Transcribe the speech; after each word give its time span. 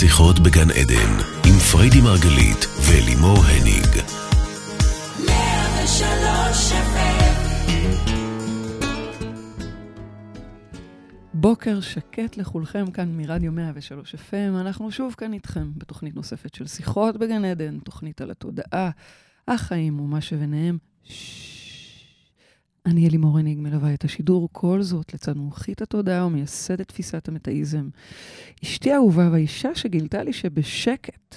שיחות 0.00 0.38
בגן 0.38 0.70
עדן, 0.70 1.12
עם 1.46 1.58
פריידי 1.72 2.00
מרגלית 2.00 2.66
ולימור 2.86 3.38
הניג. 3.44 3.86
בוקר 11.34 11.80
שקט 11.80 12.36
לכולכם 12.36 12.90
כאן 12.90 13.16
מרדיו 13.16 13.52
103 13.52 14.14
FM. 14.14 14.60
אנחנו 14.60 14.90
שוב 14.90 15.14
כאן 15.18 15.32
איתכם 15.32 15.70
בתוכנית 15.76 16.16
נוספת 16.16 16.54
של 16.54 16.66
שיחות 16.66 17.16
בגן 17.16 17.44
עדן, 17.44 17.78
תוכנית 17.78 18.20
על 18.20 18.30
התודעה, 18.30 18.90
החיים 19.48 20.00
ומה 20.00 20.20
שביניהם. 20.20 20.78
אני 22.88 23.08
אלימור 23.08 23.38
הניג 23.38 23.58
מלווה 23.60 23.94
את 23.94 24.04
השידור, 24.04 24.48
כל 24.52 24.82
זאת 24.82 25.14
לצד 25.14 25.36
מומחית 25.36 25.82
התודעה 25.82 26.26
ומייסדת 26.26 26.88
תפיסת 26.88 27.28
המטאיזם. 27.28 27.88
אשתי 28.64 28.92
האהובה 28.92 29.28
והאישה 29.32 29.74
שגילתה 29.74 30.22
לי 30.22 30.32
שבשקט, 30.32 31.34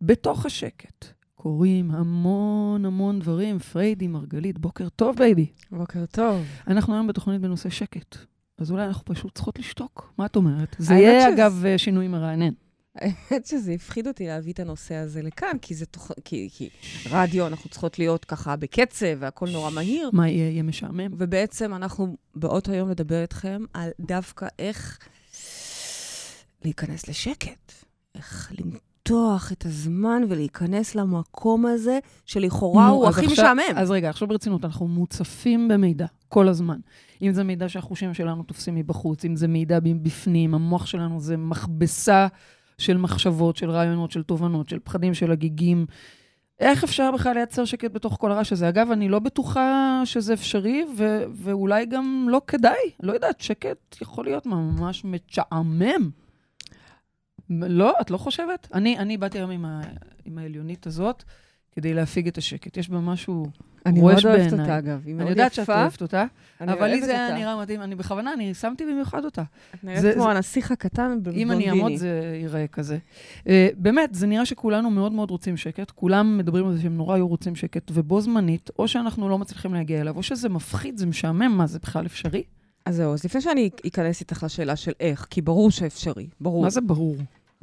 בתוך 0.00 0.46
השקט, 0.46 1.04
קורים 1.34 1.90
המון 1.90 2.84
המון 2.84 3.18
דברים. 3.18 3.58
פריידי, 3.58 4.06
מרגלית, 4.06 4.58
בוקר 4.58 4.88
טוב, 4.88 5.16
baby. 5.16 5.46
בוקר 5.72 6.06
טוב. 6.06 6.44
אנחנו 6.68 6.94
היום 6.94 7.06
בתוכנית 7.06 7.40
בנושא 7.40 7.70
שקט. 7.70 8.16
אז 8.58 8.70
אולי 8.70 8.86
אנחנו 8.86 9.04
פשוט 9.04 9.34
צריכות 9.34 9.58
לשתוק. 9.58 10.14
מה 10.18 10.26
את 10.26 10.36
אומרת? 10.36 10.76
זה 10.78 10.94
יהיה, 10.94 11.28
אגב, 11.34 11.64
שינוי 11.76 12.08
מרענן. 12.08 12.52
האמת 12.96 13.46
שזה 13.46 13.72
הפחיד 13.72 14.06
אותי 14.06 14.26
להביא 14.26 14.52
את 14.52 14.60
הנושא 14.60 14.94
הזה 14.94 15.22
לכאן, 15.22 15.56
כי 15.62 15.74
זה 15.74 15.86
תוכ... 15.86 16.12
כי, 16.24 16.48
כי 16.52 16.68
רדיו, 17.10 17.46
אנחנו 17.46 17.70
צריכות 17.70 17.98
להיות 17.98 18.24
ככה 18.24 18.56
בקצב, 18.56 19.06
והכל 19.18 19.48
נורא 19.50 19.70
מהיר. 19.70 20.10
מה 20.12 20.28
יהיה? 20.28 20.50
יהיה 20.50 20.62
משעמם. 20.62 21.10
ובעצם 21.18 21.74
אנחנו 21.74 22.16
באות 22.34 22.68
היום 22.68 22.90
לדבר 22.90 23.22
איתכם 23.22 23.64
על 23.74 23.90
דווקא 24.00 24.46
איך 24.58 24.98
להיכנס 26.64 27.08
לשקט, 27.08 27.72
איך 28.14 28.52
למתוח 28.58 29.52
את 29.52 29.66
הזמן 29.66 30.22
ולהיכנס 30.28 30.94
למקום 30.94 31.66
הזה, 31.66 31.98
שלכאורה 32.26 32.88
הוא 32.88 33.08
הכי 33.08 33.26
עכשיו, 33.26 33.32
משעמם. 33.32 33.76
אז 33.76 33.90
רגע, 33.90 34.10
עכשיו 34.10 34.28
ברצינות, 34.28 34.64
אנחנו 34.64 34.88
מוצפים 34.88 35.68
במידע 35.68 36.06
כל 36.28 36.48
הזמן. 36.48 36.78
אם 37.22 37.32
זה 37.32 37.44
מידע 37.44 37.68
שהחושים 37.68 38.14
שלנו 38.14 38.42
תופסים 38.42 38.74
מבחוץ, 38.74 39.24
אם 39.24 39.36
זה 39.36 39.48
מידע 39.48 39.78
בפנים, 40.02 40.54
המוח 40.54 40.86
שלנו 40.86 41.20
זה 41.20 41.36
מכבסה 41.36 42.26
של 42.78 42.96
מחשבות, 42.96 43.56
של 43.56 43.70
רעיונות, 43.70 44.10
של 44.10 44.22
תובנות, 44.22 44.68
של 44.68 44.78
פחדים, 44.78 45.14
של 45.14 45.32
הגיגים. 45.32 45.86
איך 46.60 46.84
אפשר 46.84 47.10
בכלל 47.10 47.34
לייצר 47.34 47.64
שקט 47.64 47.92
בתוך 47.92 48.16
כל 48.20 48.32
הרעש 48.32 48.52
הזה? 48.52 48.68
אגב, 48.68 48.90
אני 48.90 49.08
לא 49.08 49.18
בטוחה 49.18 50.02
שזה 50.04 50.32
אפשרי, 50.34 50.84
ו- 50.96 51.24
ואולי 51.34 51.86
גם 51.86 52.26
לא 52.30 52.40
כדאי. 52.46 52.90
לא 53.02 53.12
יודעת, 53.12 53.40
שקט 53.40 53.96
יכול 54.00 54.24
להיות 54.24 54.46
ממש 54.46 55.04
משעמם. 55.04 56.10
לא, 57.50 57.92
את 58.00 58.10
לא 58.10 58.16
חושבת? 58.16 58.68
אני, 58.74 58.98
אני 58.98 59.16
באתי 59.16 59.38
היום 59.38 59.50
עם, 59.50 59.64
ה- 59.64 59.82
עם 60.24 60.38
העליונית 60.38 60.86
הזאת 60.86 61.24
כדי 61.76 61.94
להפיג 61.94 62.28
את 62.28 62.38
השקט. 62.38 62.76
יש 62.76 62.88
בה 62.90 62.98
משהו 63.00 63.34
רועש 63.34 63.52
בעיניי. 63.84 63.86
אני 63.86 64.00
מאוד 64.00 64.26
אוהבת 64.26 64.52
אותה, 64.60 64.78
אגב. 64.78 65.02
היא 65.06 65.14
מאוד 65.14 65.22
יפה. 65.22 65.22
אני 65.22 65.30
יודעת 65.30 65.54
שאת 65.54 65.68
אוהבת 65.70 66.02
אותה, 66.02 66.24
אבל 66.60 66.86
לי 66.86 67.02
זה 67.02 67.12
היה. 67.26 67.34
נראה 67.38 67.56
מדהים. 67.60 67.82
אני 67.82 67.94
בכוונה, 67.94 68.32
אני 68.32 68.54
שמתי 68.54 68.84
במיוחד 68.84 69.24
אותה. 69.24 69.42
את 69.74 69.84
נראית 69.84 70.00
זה- 70.00 70.12
כמו 70.14 70.22
זה- 70.22 70.30
הנסיך 70.30 70.70
הקטן 70.70 71.10
אם 71.12 71.18
בבלונדיני. 71.22 71.54
אני 71.54 71.68
אעמוד 71.70 71.96
זה 71.96 72.36
ייראה 72.42 72.66
כזה. 72.66 72.98
Uh, 73.44 73.48
באמת, 73.76 74.14
זה 74.14 74.26
נראה 74.26 74.46
שכולנו 74.46 74.90
מאוד 74.90 75.12
מאוד 75.12 75.30
רוצים 75.30 75.56
שקט, 75.56 75.90
כולם 75.90 76.38
מדברים 76.38 76.66
על 76.66 76.76
זה 76.76 76.82
שהם 76.82 76.96
נורא 76.96 77.14
היו 77.14 77.28
רוצים 77.28 77.56
שקט, 77.56 77.90
ובו 77.94 78.20
זמנית, 78.20 78.70
או 78.78 78.88
שאנחנו 78.88 79.28
לא 79.28 79.38
מצליחים 79.38 79.74
להגיע 79.74 80.00
אליו, 80.00 80.16
או 80.16 80.22
שזה 80.22 80.48
מפחיד, 80.48 80.96
זה 80.98 81.06
משעמם, 81.06 81.56
מה, 81.58 81.66
זה 81.66 81.78
בכלל 81.78 82.06
אפשרי? 82.06 82.42
אז 82.86 82.96
זהו, 82.96 83.12
אז 83.12 83.24
לפני 83.24 83.40
שאני 83.40 83.70
אכנס 83.86 84.20
איתך 84.20 84.42
לשאלה 84.42 84.76
של 84.76 84.92
איך, 85.00 85.26
כי 85.30 85.40
ברור 85.42 85.70
שאפשרי, 85.70 86.26
ברור. 86.40 86.62
מה 86.62 86.70
זה 86.70 86.80
ברור? 86.80 87.16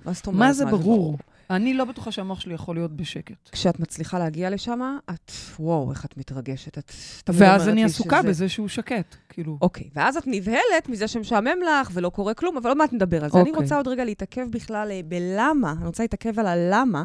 מה 0.06 0.14
זאת 0.14 0.28
אומרת? 0.28 0.40
מה 0.40 0.54
זה 0.54 0.66
ברור? 0.66 1.18
אני 1.50 1.74
לא 1.74 1.86
בטוחה 1.86 2.12
שהמוח 2.12 2.40
שלי 2.40 2.54
יכול 2.54 2.76
להיות 2.76 2.92
בשקט. 2.96 3.50
כשאת 3.52 3.80
מצליחה 3.80 4.20
להגיע 4.20 4.50
לשם, 4.50 4.98
את, 5.10 5.32
וואו, 5.60 5.92
איך 5.92 6.06
את 6.06 6.18
מתרגשת. 6.18 6.78
את 6.78 6.92
תמיד 7.24 7.42
ואז 7.42 7.62
אומרת 7.62 7.74
אני 7.74 7.82
לי 7.82 7.86
עסוקה 7.86 8.20
שזה- 8.20 8.30
בזה 8.30 8.50
שהוא 8.50 8.68
שקט, 8.68 9.16
כאילו. 9.30 9.58
אוקיי, 9.62 9.90
ואז 9.96 10.18
את 10.18 10.24
נבהלת 10.28 10.90
מזה 10.90 11.08
שמשעמם 11.08 11.58
לך 11.68 11.90
ולא 11.94 12.10
קורה 12.10 12.34
כלום, 12.34 12.58
אבל 12.58 12.70
עוד 12.70 12.78
מעט 12.78 12.94
נדבר 12.94 13.24
על 13.24 13.30
זה. 13.30 13.40
אני 13.42 13.50
אוקיי. 13.50 13.64
רוצה 13.64 13.78
עוד 13.78 13.88
רגע 13.88 14.06
להתעכב 14.06 14.46
בכלל 14.50 14.92
אה, 14.92 15.00
בלמה, 15.06 15.72
אני 15.78 15.86
רוצה 15.88 16.04
להתעכב 16.04 16.40
על 16.40 16.48
הלמה. 16.48 17.04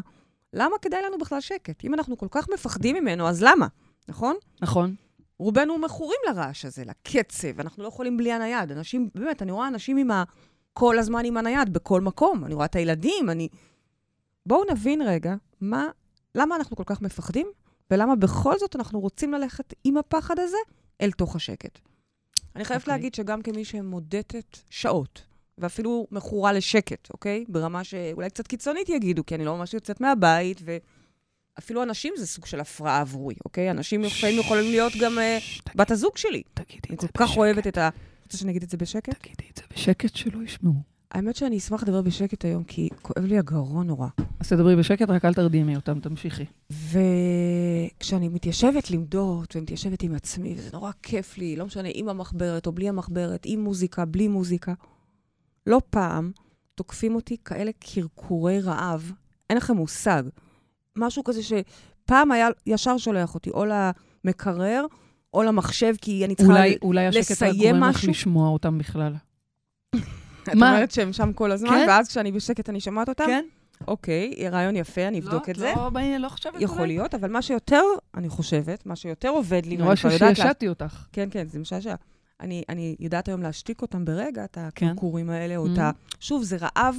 למה 0.53 0.75
כדאי 0.81 0.99
לנו 1.07 1.17
בכלל 1.17 1.41
שקט? 1.41 1.83
אם 1.85 1.93
אנחנו 1.93 2.17
כל 2.17 2.27
כך 2.31 2.47
מפחדים 2.53 2.95
ממנו, 2.95 3.27
אז 3.27 3.43
למה? 3.43 3.67
נכון? 4.07 4.35
נכון? 4.61 4.95
רובנו 5.39 5.77
מכורים 5.77 6.19
לרעש 6.29 6.65
הזה, 6.65 6.83
לקצב, 6.85 7.59
אנחנו 7.59 7.83
לא 7.83 7.87
יכולים 7.87 8.17
בלי 8.17 8.31
הנייד. 8.31 8.71
אנשים, 8.71 9.09
באמת, 9.15 9.41
אני 9.41 9.51
רואה 9.51 9.67
אנשים 9.67 9.97
עם 9.97 10.11
ה... 10.11 10.23
כל 10.73 10.99
הזמן 10.99 11.25
עם 11.25 11.37
הנייד, 11.37 11.73
בכל 11.73 12.01
מקום. 12.01 12.45
אני 12.45 12.53
רואה 12.53 12.65
את 12.65 12.75
הילדים, 12.75 13.29
אני... 13.29 13.47
בואו 14.49 14.63
נבין 14.71 15.01
רגע, 15.01 15.35
מה, 15.61 15.87
למה 16.35 16.55
אנחנו 16.55 16.75
כל 16.75 16.83
כך 16.85 17.01
מפחדים, 17.01 17.47
ולמה 17.91 18.15
בכל 18.15 18.59
זאת 18.59 18.75
אנחנו 18.75 18.99
רוצים 18.99 19.33
ללכת 19.33 19.73
עם 19.83 19.97
הפחד 19.97 20.39
הזה 20.39 20.57
אל 21.01 21.11
תוך 21.11 21.35
השקט. 21.35 21.79
אני 22.55 22.65
חייבת 22.65 22.81
אוקיי. 22.81 22.93
להגיד 22.93 23.15
שגם 23.15 23.41
כמי 23.41 23.65
שמודדת 23.65 24.59
שעות, 24.69 25.25
ואפילו 25.57 26.07
מכורה 26.11 26.53
לשקט, 26.53 27.09
אוקיי? 27.13 27.45
ברמה 27.47 27.83
שאולי 27.83 28.29
קצת 28.29 28.47
קיצונית 28.47 28.89
יגידו, 28.89 29.25
כי 29.25 29.35
אני 29.35 29.45
לא 29.45 29.57
ממש 29.57 29.73
יוצאת 29.73 30.01
מהבית, 30.01 30.61
ואפילו 30.65 31.83
אנשים 31.83 32.13
זה 32.17 32.27
סוג 32.27 32.45
של 32.45 32.59
הפרעה 32.59 33.01
עבורי, 33.01 33.35
אוקיי? 33.45 33.71
אנשים 33.71 34.03
לפעמים 34.03 34.39
יכולים 34.39 34.71
להיות 34.71 34.93
גם 35.01 35.19
אה, 35.19 35.37
בת 35.75 35.91
הזוג 35.91 36.17
שלי. 36.17 36.43
תגידי 36.53 36.79
אני 36.89 36.95
את 36.95 37.01
זה 37.01 37.07
כל 37.07 37.19
כך 37.19 37.25
בשקט. 37.25 37.37
אוהבת 37.37 37.67
את 37.67 37.77
ה... 37.77 37.89
רוצה 38.23 38.37
שאני 38.37 38.51
אגיד 38.51 38.63
את 38.63 38.69
זה 38.69 38.77
בשקט? 38.77 39.19
תגידי 39.19 39.49
את 39.51 39.57
זה 39.57 39.63
בשקט 39.73 40.15
שלא 40.15 40.43
ישמעו. 40.43 40.98
האמת 41.11 41.35
שאני 41.35 41.57
אשמח 41.57 41.83
לדבר 41.83 42.01
בשקט 42.01 42.45
היום, 42.45 42.63
כי 42.63 42.89
כואב 43.01 43.25
לי 43.25 43.37
הגרון 43.37 43.87
נורא. 43.87 44.07
אז 44.39 44.49
תדברי 44.49 44.75
בשקט, 44.75 45.09
רק 45.09 45.25
אל 45.25 45.33
תרדימי 45.33 45.75
אותם, 45.75 45.99
תמשיכי. 45.99 46.45
וכשאני 46.69 48.27
מתיישבת 48.27 48.91
למדות 48.91 49.55
ומתיישבת 49.55 50.03
עם 50.03 50.15
עצמי, 50.15 50.55
וזה 50.57 50.69
נורא 50.73 50.91
כיף 51.03 51.37
לי, 51.37 51.55
לא 51.55 51.65
משנה, 51.65 51.89
עם 51.93 52.09
המחברת 52.09 52.67
או 52.67 52.71
בלי 52.71 52.89
המחברת, 52.89 53.43
עם 53.45 53.63
מוזיקה, 53.63 54.05
בלי 54.05 54.27
מוזיקה, 54.27 54.73
לא 55.67 55.81
פעם 55.89 56.31
תוקפים 56.75 57.15
אותי 57.15 57.37
כאלה 57.45 57.71
קרקורי 57.79 58.59
רעב, 58.61 59.11
אין 59.49 59.57
לכם 59.57 59.75
מושג. 59.75 60.23
משהו 60.95 61.23
כזה 61.23 61.41
שפעם 61.43 62.31
היה 62.31 62.47
ישר 62.65 62.97
שולח 62.97 63.33
אותי 63.33 63.49
או 63.49 63.65
למקרר 63.65 64.85
או 65.33 65.43
למחשב, 65.43 65.93
כי 66.01 66.25
אני 66.25 66.35
צריכה... 66.35 66.51
אולי, 66.51 66.77
אולי 66.81 67.07
השקט 67.07 67.23
רק 67.23 67.31
לסיים 67.31 67.75
גורם 67.75 67.83
לך 67.89 67.97
משהו? 67.97 68.09
לשמוע 68.09 68.49
אותם 68.49 68.77
בכלל. 68.77 69.13
את 70.51 70.55
מה? 70.55 70.71
אומרת 70.73 70.91
שהם 70.91 71.13
שם 71.13 71.33
כל 71.33 71.51
הזמן, 71.51 71.69
כן? 71.69 71.85
ואז 71.89 72.07
כשאני 72.07 72.31
בשקט 72.31 72.69
אני 72.69 72.79
שומעת 72.79 73.09
אותם? 73.09 73.23
כן? 73.27 73.45
אוקיי, 73.87 74.33
רעיון 74.51 74.75
יפה, 74.75 75.07
אני 75.07 75.19
אבדוק 75.19 75.49
את 75.49 75.55
זה. 75.55 75.73
לא, 75.75 75.89
לא, 75.93 76.17
לא 76.17 76.29
חושבת 76.29 76.53
יכול 76.61 76.77
אולי? 76.77 76.87
להיות, 76.87 77.15
אבל 77.15 77.31
מה 77.31 77.41
שיותר, 77.41 77.81
אני 78.15 78.29
חושבת, 78.29 78.85
מה 78.85 78.95
שיותר 78.95 79.29
עובד 79.29 79.65
לי, 79.65 79.77
ואני 79.77 79.95
כבר 79.97 80.11
יודעת... 80.11 80.39
לה- 80.63 80.69
אותך. 80.69 81.05
כן, 81.11 81.27
כן, 81.31 81.47
זה 81.47 81.59
משעשע. 81.59 81.95
אני, 82.41 82.63
אני 82.69 82.95
יודעת 82.99 83.27
היום 83.27 83.41
להשתיק 83.41 83.81
אותם 83.81 84.05
ברגע, 84.05 84.43
את 84.43 84.57
כן. 84.75 84.85
הקרקורים 84.87 85.29
האלה, 85.29 85.55
או 85.57 85.65
Mhm. 85.65 85.69
את 85.73 85.77
ה... 85.77 85.91
שוב, 86.19 86.43
זה 86.43 86.57
רעב 86.59 86.95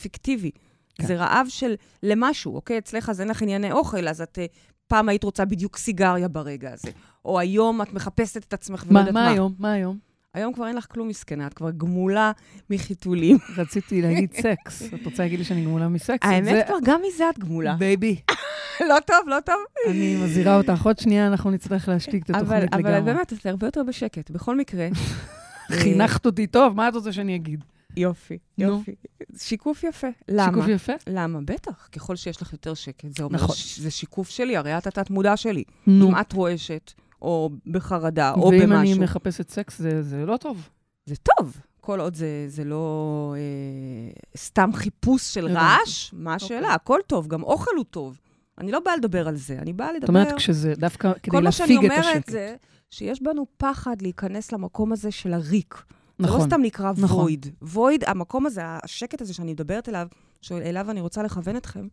פיקטיבי. 0.00 0.50
כן. 0.94 1.06
זה 1.06 1.16
רעב 1.16 1.46
של 1.48 1.74
למשהו, 2.02 2.54
אוקיי? 2.54 2.78
אצלך 2.78 3.08
אז 3.08 3.20
אין 3.20 3.28
לך 3.28 3.42
ענייני 3.42 3.72
אוכל, 3.72 4.08
אז 4.08 4.20
את... 4.20 4.38
אה, 4.38 4.46
פעם 4.86 5.08
היית 5.08 5.24
רוצה 5.24 5.44
בדיוק 5.44 5.76
סיגריה 5.76 6.28
ברגע 6.28 6.72
הזה. 6.72 6.90
או 7.24 7.38
היום 7.38 7.82
את 7.82 7.92
מחפשת 7.94 8.36
את 8.36 8.52
עצמך 8.52 8.84
ולא 8.88 8.98
יודעת 8.98 9.14
מה. 9.14 9.24
מה 9.24 9.30
היום? 9.30 9.54
מה 9.58 9.72
היום? 9.72 9.98
היום 10.38 10.52
כבר 10.52 10.66
אין 10.66 10.76
לך 10.76 10.86
כלום 10.90 11.08
מסכנה, 11.08 11.46
את 11.46 11.54
כבר 11.54 11.70
גמולה 11.70 12.32
מחיתולים. 12.70 13.38
רציתי 13.58 14.02
להגיד 14.02 14.34
סקס. 14.34 14.82
את 14.94 15.04
רוצה 15.04 15.22
להגיד 15.22 15.38
לי 15.38 15.44
שאני 15.44 15.64
גמולה 15.64 15.88
מסקס? 15.88 16.18
האמת, 16.28 16.44
זה- 16.44 16.62
כבר 16.66 16.76
גם 16.84 17.00
מזה 17.08 17.24
את 17.30 17.38
גמולה. 17.38 17.74
baby, 17.74 18.20
לא 18.88 18.96
טוב, 19.06 19.16
לא 19.26 19.36
טוב. 19.46 19.54
אני 19.88 20.16
מזהירה 20.24 20.56
אותך. 20.56 20.82
עוד 20.86 20.98
שנייה 20.98 21.26
אנחנו 21.26 21.50
נצטרך 21.50 21.88
להשתיק 21.88 22.24
את 22.24 22.30
אבל, 22.30 22.40
התוכנית 22.40 22.74
אבל 22.74 22.80
לגמרי. 22.96 23.12
באמת, 23.14 23.32
את 23.32 23.46
הרבה 23.46 23.66
יותר 23.66 23.82
בשקט. 23.88 24.30
בכל 24.30 24.56
מקרה, 24.56 24.88
חינכת 25.82 26.26
אותי 26.26 26.46
טוב, 26.46 26.76
מה 26.76 26.88
את 26.88 26.94
רוצה 26.94 27.12
שאני 27.12 27.36
אגיד? 27.36 27.64
יופי, 27.96 28.38
נו. 28.58 28.64
יופי. 28.66 28.94
שיקוף 29.38 29.84
יפה. 29.84 30.06
למה? 30.28 30.44
שיקוף 30.52 30.68
יפה? 30.68 30.92
למה? 31.06 31.38
בטח. 31.44 31.88
ככל 31.92 32.16
שיש 32.16 32.42
לך 32.42 32.52
יותר 32.52 32.74
שקט, 32.74 33.16
זה 33.16 33.22
אומר, 33.24 33.34
נכון. 33.34 33.56
ש- 33.56 33.78
זה 33.78 33.90
שיקוף 33.90 34.28
שלי, 34.28 34.56
הרי 34.56 34.78
את 34.78 34.86
התת-מודע 34.86 35.36
שלי. 35.36 35.64
נו. 35.86 36.08
אם 36.10 36.20
את 36.20 36.32
רועשת, 36.32 36.92
או 37.22 37.50
בחרדה, 37.66 38.32
או 38.32 38.48
ואם 38.48 38.62
אני 38.62 38.66
במשהו, 38.76 39.00
מחפשת 39.02 39.50
סקס, 39.50 39.78
זה- 39.78 40.02
זה 40.02 40.26
לא 40.26 40.36
טוב. 40.36 40.68
זה 41.06 41.14
טוב. 41.16 41.56
כל 41.80 42.00
עוד 42.00 42.14
זה, 42.14 42.44
זה 42.48 42.64
לא 42.64 43.34
אה, 43.36 44.12
סתם 44.36 44.70
חיפוש 44.74 45.34
של. 45.34 45.46
רעש, 45.48 46.12
מה 46.12 46.34
אוקיי. 46.34 46.46
השאלה? 46.46 46.74
הכל 46.74 47.00
טוב, 47.06 47.26
גם 47.26 47.42
אוכל 47.42 47.70
הוא 47.76 47.84
טוב. 47.90 48.18
אני 48.58 48.72
לא 48.72 48.80
באה 48.80 48.96
לדבר 48.96 49.28
על 49.28 49.36
זה, 49.36 49.58
אני 49.58 49.72
באה 49.72 49.92
לדבר... 49.92 50.00
זאת 50.00 50.08
אומרת, 50.08 50.32
כשזה 50.36 50.74
דווקא 50.76 51.12
כדי 51.22 51.30
כל 51.36 51.42
מה 51.42 51.52
שאני 51.52 51.74
להפיג 51.74 51.90
את 51.92 51.98
אומרת 51.98 52.16
השקט. 52.16 52.30
זה 52.30 52.56
שיש 52.90 53.22
בנו 53.22 53.46
פחד 53.56 54.02
להיכנס 54.02 54.52
למקום 54.52 54.92
הזה 54.92 55.10
של 55.10 55.32
הריק. 55.34 55.74
זה 56.18 56.26
לא 56.26 56.34
נכון. 56.34 56.46
סתם 56.46 56.60
נקרא 56.62 56.92
נכון. 56.98 57.20
וויד. 57.22 57.46
וויד, 57.62 58.04
המקום 58.06 58.46
הזה, 58.46 58.60
השקט 58.64 59.20
הזה 59.20 59.34
שאני 59.34 59.52
מדברת 59.52 59.88
אליו, 59.88 60.06
שאליו 60.42 60.90
אני 60.90 61.00
רוצה 61.00 61.22
לכוון 61.22 61.56
אתכם, 61.56 61.88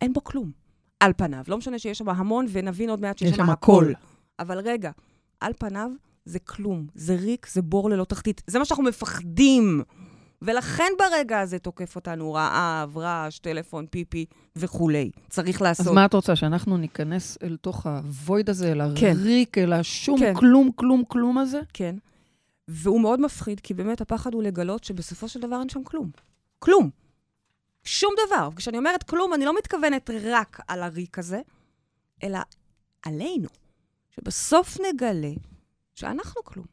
אין 0.00 0.12
בו 0.12 0.24
כלום. 0.24 0.65
על 1.00 1.12
פניו. 1.16 1.44
לא 1.48 1.58
משנה 1.58 1.78
שיש 1.78 1.98
שם 1.98 2.08
המון, 2.08 2.46
ונבין 2.52 2.90
עוד 2.90 3.00
מעט 3.00 3.18
שיש 3.18 3.30
יש 3.30 3.36
שם 3.36 3.50
הכל. 3.50 3.92
אבל 4.38 4.58
רגע, 4.58 4.90
על 5.40 5.52
פניו 5.58 5.90
זה 6.24 6.38
כלום. 6.38 6.86
זה 6.94 7.14
ריק, 7.14 7.46
זה 7.48 7.62
בור 7.62 7.90
ללא 7.90 8.04
תחתית. 8.04 8.42
זה 8.46 8.58
מה 8.58 8.64
שאנחנו 8.64 8.84
מפחדים. 8.84 9.82
ולכן 10.42 10.92
ברגע 10.98 11.40
הזה 11.40 11.58
תוקף 11.58 11.96
אותנו 11.96 12.32
רעב, 12.32 12.98
רעש, 12.98 13.38
טלפון, 13.38 13.86
פיפי 13.90 14.24
וכולי. 14.56 15.10
צריך 15.28 15.62
לעשות. 15.62 15.86
אז 15.86 15.92
מה 15.92 16.04
את 16.04 16.14
רוצה, 16.14 16.36
שאנחנו 16.36 16.76
ניכנס 16.76 17.38
אל 17.42 17.56
תוך 17.56 17.86
הוויד 17.86 18.50
הזה, 18.50 18.72
אל 18.72 18.80
כן. 18.96 19.14
הריק, 19.18 19.58
אל 19.58 19.72
השום 19.72 20.18
כן. 20.18 20.34
כלום, 20.34 20.70
כלום, 20.76 21.02
כלום 21.08 21.38
הזה? 21.38 21.60
כן. 21.72 21.96
והוא 22.68 23.00
מאוד 23.00 23.20
מפחיד, 23.20 23.60
כי 23.60 23.74
באמת 23.74 24.00
הפחד 24.00 24.34
הוא 24.34 24.42
לגלות 24.42 24.84
שבסופו 24.84 25.28
של 25.28 25.40
דבר 25.40 25.60
אין 25.60 25.68
שם 25.68 25.84
כלום. 25.84 26.10
כלום. 26.58 26.90
שום 27.86 28.14
דבר. 28.26 28.48
כשאני 28.56 28.78
אומרת 28.78 29.02
כלום, 29.02 29.34
אני 29.34 29.44
לא 29.44 29.58
מתכוונת 29.58 30.10
רק 30.24 30.60
על 30.68 30.82
הריק 30.82 31.18
הזה, 31.18 31.40
אלא 32.22 32.38
עלינו. 33.02 33.48
שבסוף 34.10 34.76
נגלה 34.80 35.32
שאנחנו 35.94 36.44
כלום. 36.44 36.66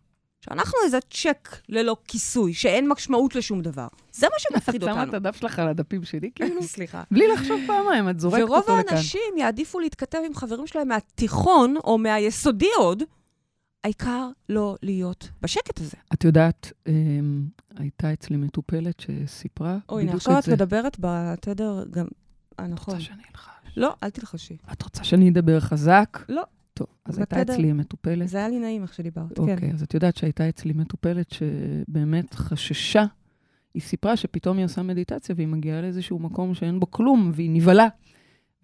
שאנחנו 0.45 0.73
איזה 0.85 0.97
צ'ק 1.09 1.49
ללא 1.69 1.97
כיסוי, 2.07 2.53
שאין 2.53 2.89
משמעות 2.89 3.35
לשום 3.35 3.61
דבר. 3.61 3.87
זה 4.11 4.27
מה 4.27 4.39
שמפחיד 4.39 4.83
את 4.83 4.89
שמה 4.89 5.03
את 5.03 5.07
אותנו. 5.07 5.17
הדף 5.17 5.35
שלך 5.35 5.59
על 5.59 5.67
הדפים 5.67 6.03
שלי, 6.03 6.31
כאילו? 6.35 6.63
סליחה. 6.73 7.03
בלי 7.11 7.27
לחשוב 7.27 7.61
פעמיים, 7.67 8.09
את 8.09 8.19
זורקת 8.19 8.43
ורוב 8.43 8.57
אותו 8.57 8.77
לכאן. 8.77 8.95
האנשים 8.95 9.37
יעדיפו 9.37 9.79
להתכתב 9.79 10.19
עם 10.25 10.35
חברים 10.35 10.67
שלהם 10.67 10.87
מהתיכון, 10.87 11.75
או 11.83 11.97
מהיסודי 11.97 12.69
עוד, 12.77 13.03
העיקר 13.83 14.29
לא 14.49 14.75
להיות 14.81 15.29
בשקט 15.41 15.79
הזה. 15.79 15.97
את 16.13 16.23
יודעת, 16.23 16.71
אמ, 16.87 17.47
הייתה 17.75 18.13
אצלי 18.13 18.37
מטופלת 18.37 18.99
שסיפרה 18.99 19.77
או, 19.89 19.99
הנה, 19.99 20.07
בדיוק 20.07 20.15
עכשיו 20.15 20.33
את 20.33 20.39
את 20.39 20.43
זה. 20.43 20.51
מדברת 20.51 20.97
בתדר 20.99 21.83
גם... 21.91 22.05
אה, 22.59 22.65
את 22.65 22.69
נכון. 22.69 22.93
רוצה 22.93 23.05
שאני 23.05 23.23
אלחש? 23.31 23.49
לא, 23.77 23.95
אל 24.03 24.09
תלחשי. 24.09 24.57
את 24.71 24.83
רוצה 24.83 25.03
שאני 25.03 25.29
אדבר 25.29 25.59
חזק? 25.59 26.25
לא. 26.29 26.43
טוב, 26.73 26.87
אז 27.05 27.17
הייתה 27.17 27.35
בתדר. 27.39 27.53
אצלי 27.53 27.73
מטופלת. 27.73 28.27
זה 28.27 28.37
היה 28.37 28.49
לי 28.49 28.59
נעים 28.59 28.81
איך 28.81 28.93
שדיברת, 28.93 29.35
כן. 29.35 29.41
אוקיי, 29.41 29.71
אז 29.73 29.83
את 29.83 29.93
יודעת 29.93 30.17
שהייתה 30.17 30.49
אצלי 30.49 30.73
מטופלת 30.73 31.31
שבאמת 31.31 32.33
חששה. 32.33 33.05
היא 33.73 33.81
סיפרה 33.81 34.17
שפתאום 34.17 34.57
היא 34.57 34.65
עושה 34.65 34.81
מדיטציה 34.81 35.35
והיא 35.35 35.47
מגיעה 35.47 35.81
לאיזשהו 35.81 36.19
מקום 36.19 36.53
שאין 36.53 36.79
בו 36.79 36.91
כלום, 36.91 37.31
והיא 37.33 37.49
נבהלה. 37.51 37.87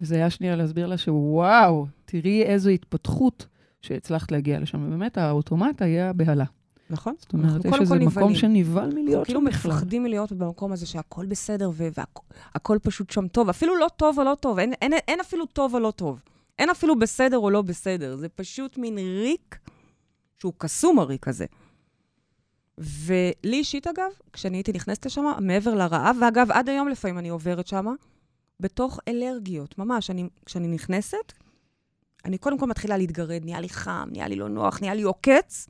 וזה 0.00 0.14
היה 0.14 0.30
שנייה 0.30 0.56
להסביר 0.56 0.86
לה 0.86 0.98
שוואו, 0.98 1.86
תראי 2.04 2.42
איזו 2.42 2.70
התפתחות 2.70 3.46
שהצלחת 3.82 4.32
להגיע 4.32 4.60
לשם. 4.60 4.86
ובאמת, 4.86 5.18
האוטומט 5.18 5.82
היה 5.82 6.12
בהלה. 6.12 6.44
נכון? 6.90 7.14
זאת 7.18 7.32
אומרת, 7.32 7.64
יש 7.64 7.74
איזה 7.80 7.94
מקום. 7.94 8.34
שנבהל 8.34 8.94
מלהיות 8.94 9.24
כאילו 9.24 9.40
שם 9.40 9.46
בכלל. 9.46 9.72
מפחדים 9.72 10.02
מלהיות 10.02 10.32
במקום 10.32 10.72
הזה 10.72 10.86
שהכל 10.86 11.26
בסדר 11.26 11.70
והכל 11.76 12.78
פשוט 12.82 13.10
שם 13.10 13.28
טוב. 13.28 13.48
אפילו 13.48 13.76
לא 13.78 13.86
טוב 13.96 14.18
או 14.18 14.24
לא 14.24 14.36
טוב, 14.40 14.58
אין, 14.58 14.72
אין, 14.72 14.92
אין 15.08 15.20
אפילו 15.20 15.46
טוב 15.46 15.74
או 15.74 15.80
לא 15.80 15.90
טוב. 15.90 16.22
אין 16.58 16.70
אפילו 16.70 16.98
בסדר 16.98 17.38
או 17.38 17.50
לא 17.50 17.62
בסדר. 17.62 18.16
זה 18.16 18.28
פשוט 18.28 18.78
מין 18.78 18.98
ריק 18.98 19.58
שהוא 20.38 20.52
קסום, 20.58 20.98
הריק 20.98 21.28
הזה. 21.28 21.46
ולי 22.78 23.56
אישית, 23.56 23.86
אגב, 23.86 24.10
כשאני 24.32 24.56
הייתי 24.56 24.72
נכנסת 24.72 25.06
לשם, 25.06 25.24
מעבר 25.40 25.74
לרעב, 25.74 26.16
ואגב, 26.20 26.50
עד 26.50 26.68
היום 26.68 26.88
לפעמים 26.88 27.18
אני 27.18 27.28
עוברת 27.28 27.66
שם, 27.66 27.86
בתוך 28.60 29.00
אלרגיות, 29.08 29.78
ממש. 29.78 30.10
אני, 30.10 30.28
כשאני 30.46 30.68
נכנסת, 30.68 31.32
אני 32.24 32.38
קודם 32.38 32.58
כל 32.58 32.66
מתחילה 32.66 32.96
להתגרד, 32.96 33.44
נהיה 33.44 33.60
לי 33.60 33.68
חם, 33.68 34.08
נהיה 34.12 34.28
לי 34.28 34.36
לא 34.36 34.48
נוח, 34.48 34.80
נהיה 34.80 34.94
לי 34.94 35.02
עוקץ, 35.02 35.68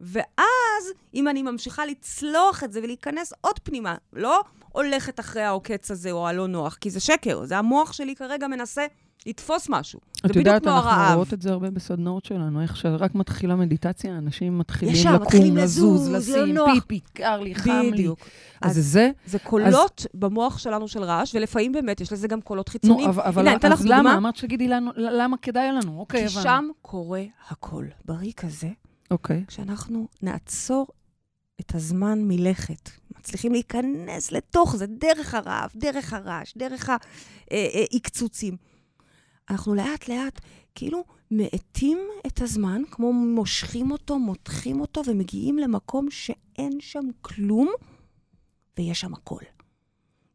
ואז, 0.00 0.92
אם 1.14 1.28
אני 1.28 1.42
ממשיכה 1.42 1.86
לצלוח 1.86 2.64
את 2.64 2.72
זה 2.72 2.80
ולהיכנס 2.82 3.32
עוד 3.40 3.58
פנימה, 3.58 3.96
לא 4.12 4.40
הולכת 4.72 5.20
אחרי 5.20 5.42
העוקץ 5.42 5.90
הזה 5.90 6.10
או 6.10 6.28
הלא 6.28 6.46
נוח, 6.46 6.74
כי 6.74 6.90
זה 6.90 7.00
שקר, 7.00 7.44
זה 7.44 7.58
המוח 7.58 7.92
שלי 7.92 8.14
כרגע 8.14 8.48
מנסה 8.48 8.86
לתפוס 9.26 9.66
משהו. 9.70 10.00
את 10.26 10.36
יודעת, 10.36 10.66
אנחנו 10.66 10.90
הרעב. 10.90 11.14
רואות 11.14 11.34
את 11.34 11.42
זה 11.42 11.50
הרבה 11.50 11.70
בסדנאות 11.70 12.24
שלנו, 12.24 12.62
איך 12.62 12.76
שרק 12.76 13.14
מתחילה 13.14 13.56
מדיטציה, 13.56 14.18
אנשים 14.18 14.58
מתחילים 14.58 14.94
ישר, 14.94 15.12
לקום, 15.14 15.22
מתחילים 15.26 15.56
לזוז, 15.56 16.08
לזוז, 16.08 16.28
לא 16.36 16.42
לשים, 16.42 16.54
נוח. 16.54 16.70
פיפי, 16.74 17.00
קר 17.12 17.40
לי, 17.40 17.54
חם 17.54 17.70
לי. 17.82 17.90
בדיוק. 17.92 18.18
אז 18.62 18.78
אז- 18.78 18.84
זה 18.92 19.10
זה. 19.26 19.38
קולות 19.38 20.06
במוח 20.14 20.58
שלנו 20.58 20.88
של 20.88 21.02
רעש, 21.02 21.34
ולפעמים 21.34 21.72
באמת 21.72 22.00
יש 22.00 22.12
לזה 22.12 22.28
גם 22.28 22.40
קולות 22.40 22.68
נו, 22.68 22.72
חיצוניים. 22.72 23.08
אבל- 23.08 23.22
אבל 23.22 23.48
הנה, 23.48 23.56
לך 23.56 23.64
אז 23.80 23.86
למה? 23.86 24.16
אמרת 24.16 24.36
שתגידי 24.36 24.68
לנו, 24.68 24.90
למה 24.96 25.36
כדאי 25.36 25.72
לנו? 25.72 25.98
אוקיי, 26.00 26.20
כי 26.20 26.26
הבנו. 26.26 26.42
שם 26.42 26.68
קורה 26.82 27.22
הכל. 27.48 27.84
בריק 28.04 28.44
הזה, 28.44 28.68
אוקיי. 29.10 29.44
כשאנחנו 29.46 30.08
נעצור 30.22 30.86
את 31.60 31.74
הזמן 31.74 32.18
מלכת, 32.22 32.90
מצליחים 33.18 33.52
להיכנס 33.52 34.32
לתוך 34.32 34.76
זה, 34.76 34.86
דרך 34.86 35.34
הרעב, 35.34 35.70
דרך 35.76 36.12
הרעש, 36.12 36.54
דרך 36.56 36.90
העקצוצים. 37.50 38.56
אנחנו 39.50 39.74
לאט-לאט 39.74 40.40
כאילו 40.74 41.04
מאטים 41.30 41.98
את 42.26 42.42
הזמן, 42.42 42.82
כמו 42.90 43.12
מושכים 43.12 43.90
אותו, 43.90 44.18
מותחים 44.18 44.80
אותו, 44.80 45.02
ומגיעים 45.06 45.58
למקום 45.58 46.10
שאין 46.10 46.80
שם 46.80 47.04
כלום, 47.20 47.68
ויש 48.78 49.00
שם 49.00 49.14
הכל. 49.14 49.42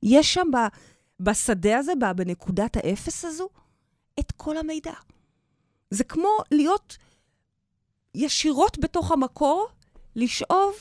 יש 0.04 0.34
שם 0.34 0.48
ב, 0.54 0.58
בשדה 1.20 1.78
הזה, 1.78 1.94
בנקודת 2.16 2.78
האפס 2.78 3.26
הזו, 3.26 3.50
את 4.20 4.32
כל 4.32 4.58
המידע. 4.58 4.94
זה 5.90 6.04
כמו 6.04 6.30
להיות 6.52 6.98
ישירות 8.16 8.80
בתוך 8.80 9.12
המקור, 9.12 9.68
לשאוב 10.16 10.74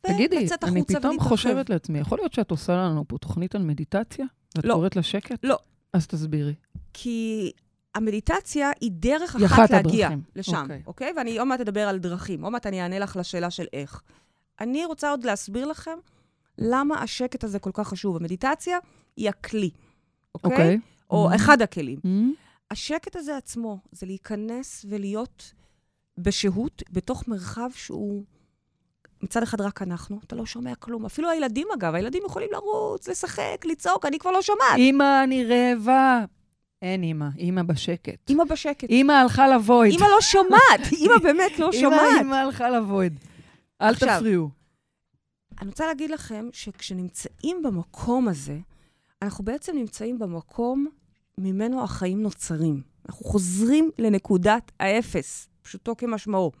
תגידי, 0.00 0.36
ולצאת 0.36 0.64
אני 0.64 0.80
החוצה 0.80 0.98
פתאום 0.98 1.10
ולהתרחב. 1.10 1.28
חושבת 1.28 1.70
לעצמי, 1.70 1.98
יכול 1.98 2.18
להיות 2.18 2.32
שאת 2.32 2.50
עושה 2.50 2.72
לנו 2.72 3.08
פה 3.08 3.18
תוכנית 3.18 3.54
על 3.54 3.62
מדיטציה? 3.62 4.26
ואת 4.56 4.64
לא. 4.64 4.74
קוראת 4.74 4.96
לה 4.96 5.02
שקט? 5.02 5.44
לא. 5.44 5.58
אז 5.94 6.06
תסבירי. 6.06 6.54
כי 6.92 7.52
המדיטציה 7.94 8.70
היא 8.80 8.90
דרך 8.92 9.36
אחת, 9.36 9.44
אחת 9.44 9.70
להגיע 9.70 10.06
הדרכים. 10.06 10.22
לשם, 10.36 10.62
אוקיי. 10.62 10.82
אוקיי? 10.86 11.12
ואני 11.16 11.38
עוד 11.38 11.48
מעט 11.48 11.60
אדבר 11.60 11.88
על 11.88 11.98
דרכים, 11.98 12.42
עוד 12.44 12.52
מעט 12.52 12.66
אני 12.66 12.82
אענה 12.82 12.98
לך 12.98 13.16
לשאלה 13.16 13.50
של 13.50 13.64
איך. 13.72 14.02
אני 14.60 14.84
רוצה 14.84 15.10
עוד 15.10 15.24
להסביר 15.24 15.66
לכם 15.66 15.98
למה 16.58 17.02
השקט 17.02 17.44
הזה 17.44 17.58
כל 17.58 17.70
כך 17.74 17.88
חשוב. 17.88 18.16
המדיטציה 18.16 18.78
היא 19.16 19.28
הכלי, 19.28 19.70
אוקיי? 20.34 20.50
אוקיי. 20.52 20.78
או 21.10 21.30
Mhm. 21.30 21.34
אחד 21.36 21.62
הכלים. 21.62 21.98
Mm, 22.06 22.08
השקט 22.70 23.16
הזה 23.16 23.36
עצמו, 23.36 23.78
זה 23.92 24.06
להיכנס 24.06 24.86
ולהיות 24.88 25.52
בשהות 26.18 26.82
בתוך 26.90 27.28
מרחב 27.28 27.70
שהוא 27.74 28.24
מצד 29.24 29.42
אחד 29.42 29.60
רק 29.60 29.82
אנחנו, 29.82 30.20
אתה 30.26 30.36
לא 30.36 30.46
שומע 30.46 30.74
כלום. 30.74 31.06
אפילו 31.06 31.30
הילדים, 31.30 31.68
אגב, 31.74 31.94
הילדים 31.94 32.22
יכולים 32.26 32.48
לרוץ, 32.52 33.08
לשחק, 33.08 33.64
לצעוק, 33.64 34.06
אני 34.06 34.18
כבר 34.18 34.30
לא 34.30 34.42
שומעת. 34.42 34.78
אמא, 34.78 35.24
אני 35.24 35.44
רעבה. 35.44 36.24
אין 36.82 37.02
אמא, 37.02 37.26
אמא 37.38 37.62
בשקט. 37.62 38.30
אמא 38.30 38.44
בשקט. 38.44 38.90
אמא 38.90 39.12
הלכה 39.12 39.48
לבויד. 39.48 39.94
אמא 39.94 40.06
לא 40.06 40.20
שומעת, 40.20 40.92
אמא 41.00 41.18
באמת 41.22 41.58
לא 41.58 41.72
שומעת. 41.80 42.20
אמא 42.20 42.34
הלכה 42.34 42.70
לבויד. 42.70 43.18
אל 43.82 43.92
עכשיו, 43.92 44.16
תפריעו. 44.16 44.50
אני 45.60 45.68
רוצה 45.68 45.86
להגיד 45.86 46.10
לכם 46.10 46.48
שכשנמצאים 46.52 47.62
במקום 47.62 48.28
הזה, 48.28 48.58
אנחנו 49.22 49.44
בעצם 49.44 49.76
נמצאים 49.76 50.18
במקום 50.18 50.86
ממנו 51.38 51.84
החיים 51.84 52.22
נוצרים. 52.22 52.82
אנחנו 53.08 53.24
חוזרים 53.24 53.90
לנקודת 53.98 54.72
האפס, 54.80 55.48
פשוטו 55.62 55.96
כמשמעו. 55.96 56.52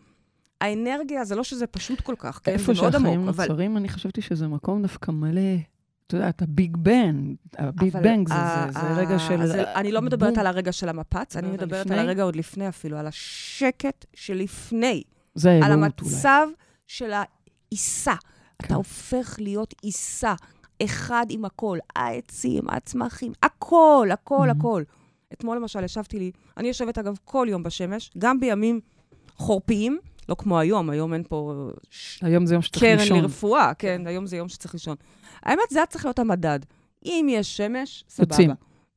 האנרגיה, 0.64 1.24
זה 1.24 1.36
לא 1.36 1.44
שזה 1.44 1.66
פשוט 1.66 2.00
כל 2.00 2.14
כך, 2.18 2.40
כן? 2.44 2.52
איפה 2.52 2.74
זה 2.74 2.80
מאוד 2.80 2.92
שהחיים 2.92 3.20
עמוק, 3.20 3.28
אבל... 3.34 3.46
נוצרים, 3.48 3.76
אני 3.76 3.88
חשבתי 3.88 4.22
שזה 4.22 4.48
מקום 4.48 4.82
דווקא 4.82 5.10
מלא, 5.10 5.40
את 6.06 6.12
יודעת, 6.12 6.42
הביג 6.42 6.76
בן, 6.76 7.34
הביג 7.58 7.96
אבל 7.96 8.02
בנג 8.04 8.28
זה- 8.28 8.34
זה 8.72 8.80
זה 8.80 8.92
רגע 9.00 9.18
של... 9.18 9.42
אז 9.42 9.50
אני 9.54 9.92
לא 9.92 10.02
מדברת. 10.02 10.38
על 10.38 10.46
הרגע 10.46 10.72
של 10.72 10.88
המפץ, 10.88 11.36
אני 11.36 11.48
מדברת 11.48 11.62
על 11.62 11.66
מדברת 11.82 11.90
על? 11.90 11.98
הרגע 12.06 12.22
עוד 12.22 12.36
לפני 12.36 12.68
אפילו, 12.68 12.98
על 12.98 13.06
השקט 13.06 14.04
שלפני, 14.14 15.02
זה 15.34 15.50
על 15.56 15.62
האלוהות 15.62 16.00
אולי. 16.00 16.12
המצב 16.14 16.46
של 16.86 17.12
העיסה. 17.12 18.14
כן. 18.58 18.66
אתה 18.66 18.74
הופך 18.74 19.36
להיות 19.38 19.74
עיסה, 19.82 20.34
אחד 20.84 21.26
עם 21.28 21.44
הכל, 21.44 21.78
העצים, 21.96 22.62
הצמחים, 22.68 23.32
הכל, 23.42 24.08
הכל, 24.12 24.48
Mhm. 24.48 24.58
הכל. 24.58 24.82
אתמול 25.32 25.56
למשל 25.56 25.84
ישבתי 25.84 26.18
לי, 26.18 26.30
אני 26.56 26.68
יושבת 26.68 26.98
אגב 26.98 27.18
כל 27.24 27.46
יום 27.50 27.62
בשמש, 27.62 28.10
גם 28.18 28.40
בימים 28.40 28.80
חורפיים, 29.36 29.98
לא 30.28 30.34
כמו 30.38 30.58
היום, 30.58 30.90
היום 30.90 31.14
אין 31.14 31.22
פה 31.28 31.70
ש- 31.90 32.22
היום 32.22 32.46
זה 32.46 32.54
יום 32.54 32.62
שצריך 32.62 32.84
קרן 32.84 32.98
לישון. 32.98 33.20
לרפואה, 33.22 33.74
כן, 33.74 34.02
היום 34.06 34.26
זה 34.26 34.36
יום 34.36 34.48
שצריך 34.48 34.74
לישון. 34.74 34.96
האמת, 35.42 35.64
זה 35.70 35.78
היה 35.78 35.86
צריך 35.86 36.04
להיות 36.04 36.18
המדד. 36.18 36.60
אם 37.04 37.26
יש 37.30 37.56
שמש, 37.56 38.04
סבבה. 38.08 38.34
יוצאים. 38.34 38.50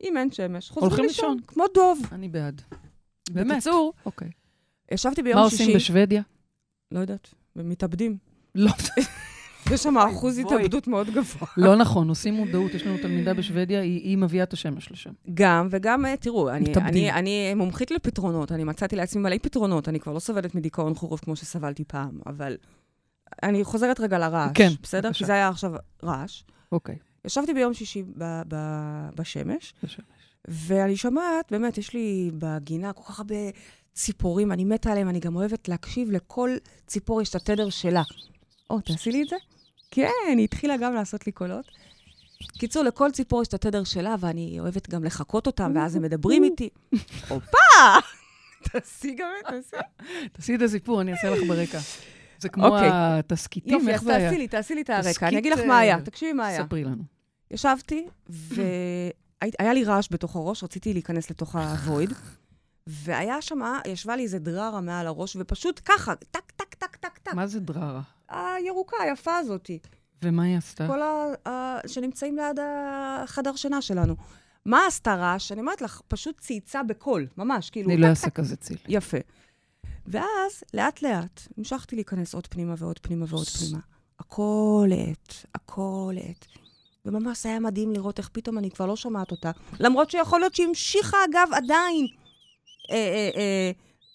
אם 0.03 0.17
אין 0.17 0.31
שמש, 0.31 0.69
חוזרים 0.69 1.05
לישון, 1.05 1.29
לישון. 1.31 1.37
כמו 1.47 1.63
דוב. 1.73 1.99
אני 2.11 2.29
בעד. 2.29 2.61
באמת. 3.29 3.51
בקיצור, 3.51 3.93
אוקיי. 4.05 4.29
ישבתי 4.91 5.23
ביום 5.23 5.39
מה 5.39 5.49
שישי... 5.49 5.63
עושים 5.63 5.75
בשוודיה? 5.75 6.21
לא 6.91 6.99
יודעת, 6.99 7.33
ומתאבדים. 7.55 8.17
לא, 8.55 8.71
יש 9.73 9.83
שם 9.83 9.97
אחוז. 9.97 10.37
התאבדות 10.37 10.87
מאוד 10.87 11.09
גבוה. 11.09 11.47
לא 11.57 11.75
נכון, 11.75 12.09
עושים 12.09 12.33
מודעות. 12.33 12.73
יש 12.73 12.87
לנו 12.87 12.97
תלמידה 12.97 13.33
בשוודיה, 13.33 13.81
היא 13.81 14.17
מביאה 14.17 14.43
את 14.43 14.53
השמש 14.53 14.91
לשם. 14.91 15.11
גם, 15.33 15.67
וגם, 15.71 16.05
אה, 16.05 16.17
תראו, 16.17 16.49
אני, 16.49 17.11
אני 17.11 17.53
מומחית 17.53 17.91
לפתרונות, 17.91 18.51
אני 18.51 18.63
מצאתי 18.63 18.95
לעצמי 18.95 19.21
מלא 19.21 19.37
פתרונות, 19.41 19.89
אני 19.89 19.99
כבר 19.99 20.13
לא 20.13 20.19
סובלת 20.19 20.55
מדיכאון 20.55 20.95
חורף 20.95 21.19
כמו 21.19 21.35
שסבלתי 21.35 21.83
פעם, 21.83 22.19
אבל 22.25 22.57
אני 23.43 23.63
חוזרת 23.63 23.99
רגע 23.99 24.19
לרעש, 24.19 24.51
כן, 24.53 24.69
בסדר? 24.83 25.13
כי 25.13 25.25
זה 25.25 25.33
היה 25.33 25.47
עכשיו 25.47 25.71
רעש. 26.03 26.43
אוקיי, 26.71 26.95
ישבתי 27.25 27.53
ביום 27.53 27.73
שישי 27.73 28.03
בשמש. 29.15 29.73
ואני 30.47 30.97
שומעת, 30.97 31.51
באמת, 31.51 31.77
יש 31.77 31.93
לי 31.93 32.31
בגינה 32.37 32.93
כל 32.93 33.03
כך 33.03 33.19
הרבה 33.19 33.35
ציפורים, 33.93 34.51
אני 34.51 34.63
מתה 34.63 34.91
עליהם, 34.91 35.09
אני 35.09 35.19
גם 35.19 35.35
אוהבת 35.35 35.67
להקשיב 35.67 36.11
לכל 36.11 36.49
ציפור, 36.87 37.21
יש 37.21 37.29
את 37.29 37.35
התדר 37.35 37.69
שלה. 37.69 38.03
או, 38.69 38.81
תעשי 38.81 39.11
לי 39.11 39.23
את 39.23 39.27
זה? 39.29 39.35
כן, 39.91 40.11
היא 40.27 40.43
התחילה 40.43 40.77
גם 40.77 40.93
לעשות 40.93 41.25
לי 41.25 41.31
קולות. 41.31 41.65
קיצור, 42.57 42.83
לכל 42.83 43.11
ציפור 43.11 43.41
יש 43.41 43.47
את 43.47 43.53
התדר 43.53 43.83
שלה, 43.83 44.15
ואני 44.19 44.59
אוהבת 44.59 44.89
גם 44.89 45.03
לחקות 45.03 45.47
אותם, 45.47 45.71
ואז 45.75 45.95
הם 45.95 46.01
מדברים 46.01 46.43
איתי. 46.43 46.69
הופה! 47.29 47.57
תעשי 48.63 49.15
גם 49.15 49.29
את 49.49 49.63
זה. 49.63 49.77
תעשי 50.31 50.55
את 50.55 50.61
הסיפור, 50.61 51.01
אני 51.01 51.11
אעשה 51.11 51.29
לך 51.29 51.39
ברקע. 51.47 51.79
זה 52.39 52.49
כמו 52.49 52.65
אוקיי. 52.65 52.89
התסכיתים, 52.91 53.89
איך 53.89 54.03
זה 54.03 54.15
היה? 54.15 54.29
תעשי 54.29 54.39
לי, 54.39 54.47
תעשי 54.47 54.75
לי 54.75 54.81
את 54.81 54.89
הרקע. 54.89 55.27
אני 55.27 55.37
אגיד 55.37 55.53
לך 55.53 55.59
אה, 55.59 55.65
מה 55.65 55.77
היה. 55.77 56.01
תקשיבי 56.01 56.33
מה 56.33 56.47
היה. 56.47 56.63
ספרי 56.63 56.83
לנו. 56.83 57.03
ישבתי, 57.51 58.07
והיה 58.29 59.73
לי 59.73 59.83
רעש 59.83 60.07
בתוך 60.11 60.35
הראש, 60.35 60.63
רציתי 60.63 60.93
להיכנס 60.93 61.29
לתוך 61.29 61.55
ה 61.55 61.65
void, 61.65 62.13
והיה 62.87 63.41
שם, 63.41 63.59
ישבה 63.87 64.15
לי 64.15 64.23
איזה 64.23 64.39
דררה 64.39 64.81
מעל 64.81 65.07
הראש, 65.07 65.37
ופשוט 65.39 65.81
ככה, 65.85 66.15
טק, 66.15 66.51
טק, 66.55 66.73
טק, 66.73 66.95
טק, 66.95 67.17
טק. 67.17 67.33
מה 67.33 67.47
זה 67.47 67.59
דררה? 67.59 68.01
הירוקה 68.29 68.97
היפה 69.03 69.37
הזאתי. 69.37 69.79
ומה 70.21 70.43
היא 70.43 70.57
עשתה? 70.57 70.87
כל 70.87 71.01
ה... 71.01 71.33
ה... 71.49 71.79
שנמצאים 71.87 72.35
ליד 72.35 72.59
החדר 72.61 73.55
שינה 73.55 73.81
שלנו. 73.81 74.15
מה 74.65 74.87
עשתה 74.87 75.15
רעש? 75.15 75.51
אני 75.51 75.61
אומרת 75.61 75.81
לך, 75.81 76.01
פשוט 76.07 76.39
צייצה 76.39 76.83
בקול, 76.83 77.27
ממש, 77.37 77.69
כאילו... 77.69 77.89
אני 77.89 77.97
לא 77.97 78.07
אעשה. 78.07 78.29
כזה 78.29 78.55
ציל. 78.55 78.77
יפה. 78.87 79.17
ואז, 80.05 80.63
לאט-לאט, 80.73 81.41
המשכתי 81.57 81.95
להיכנס 81.95 82.33
עוד 82.33 82.47
פנימה 82.47 82.73
ועוד 82.77 82.99
פנימה 82.99 83.25
ועוד 83.29 83.47
פנימה. 83.47 83.79
הכל 84.19 84.87
לאט, 84.89 85.33
הכל 85.55 86.13
לאט. 86.15 86.45
וממש 87.05 87.45
היה 87.45 87.59
מדהים 87.59 87.91
לראות 87.91 88.19
איך 88.19 88.29
פתאום 88.29 88.57
אני 88.57 88.71
כבר 88.71 88.85
לא 88.85 88.95
שומעת 88.95 89.31
אותה. 89.31 89.51
למרות 89.79 90.11
שיכול 90.11 90.39
להיות 90.39 90.55
שהיא 90.55 90.67
המשיכה, 90.67 91.17
אגב, 91.29 91.49
עדיין, 91.53 92.07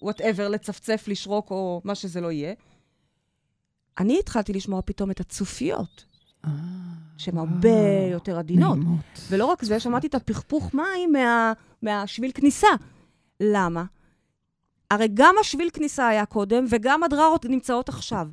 whatever, 0.03 0.49
לצפצף, 0.49 1.05
לשרוק, 1.07 1.51
או 1.51 1.81
מה 1.85 1.95
שזה 1.95 2.21
לא 2.21 2.33
יהיה. 2.33 2.55
אני 3.99 4.19
התחלתי 4.19 4.53
לשמוע 4.53 4.81
פתאום 4.85 5.11
את 5.11 5.21
הצופיות, 5.21 6.05
אה, 6.45 6.51
שהן. 7.19 7.39
הרבה 7.39 7.69
יותר 8.11 8.39
עדינות. 8.39 8.79
נעימות. 8.79 9.21
ולא 9.29 9.45
רק 9.45 9.65
זה, 9.65 9.81
שמעתי 9.81 10.07
את 10.07 10.15
הפכפוך 10.15 10.75
מים 10.75 11.13
מה, 11.13 11.53
מהשביל 11.83 12.31
כניסה. 12.35 12.69
למה? 13.41 13.85
הרי 14.91 15.09
גם 15.15 15.35
השביל 15.41 15.71
כניסה 15.73 16.09
היה 16.09 16.27
קודם, 16.27 16.65
וגם 16.69 17.03
הדררות 17.03 17.45
נמצאות 17.45 17.89
עכשיו. 17.89 18.29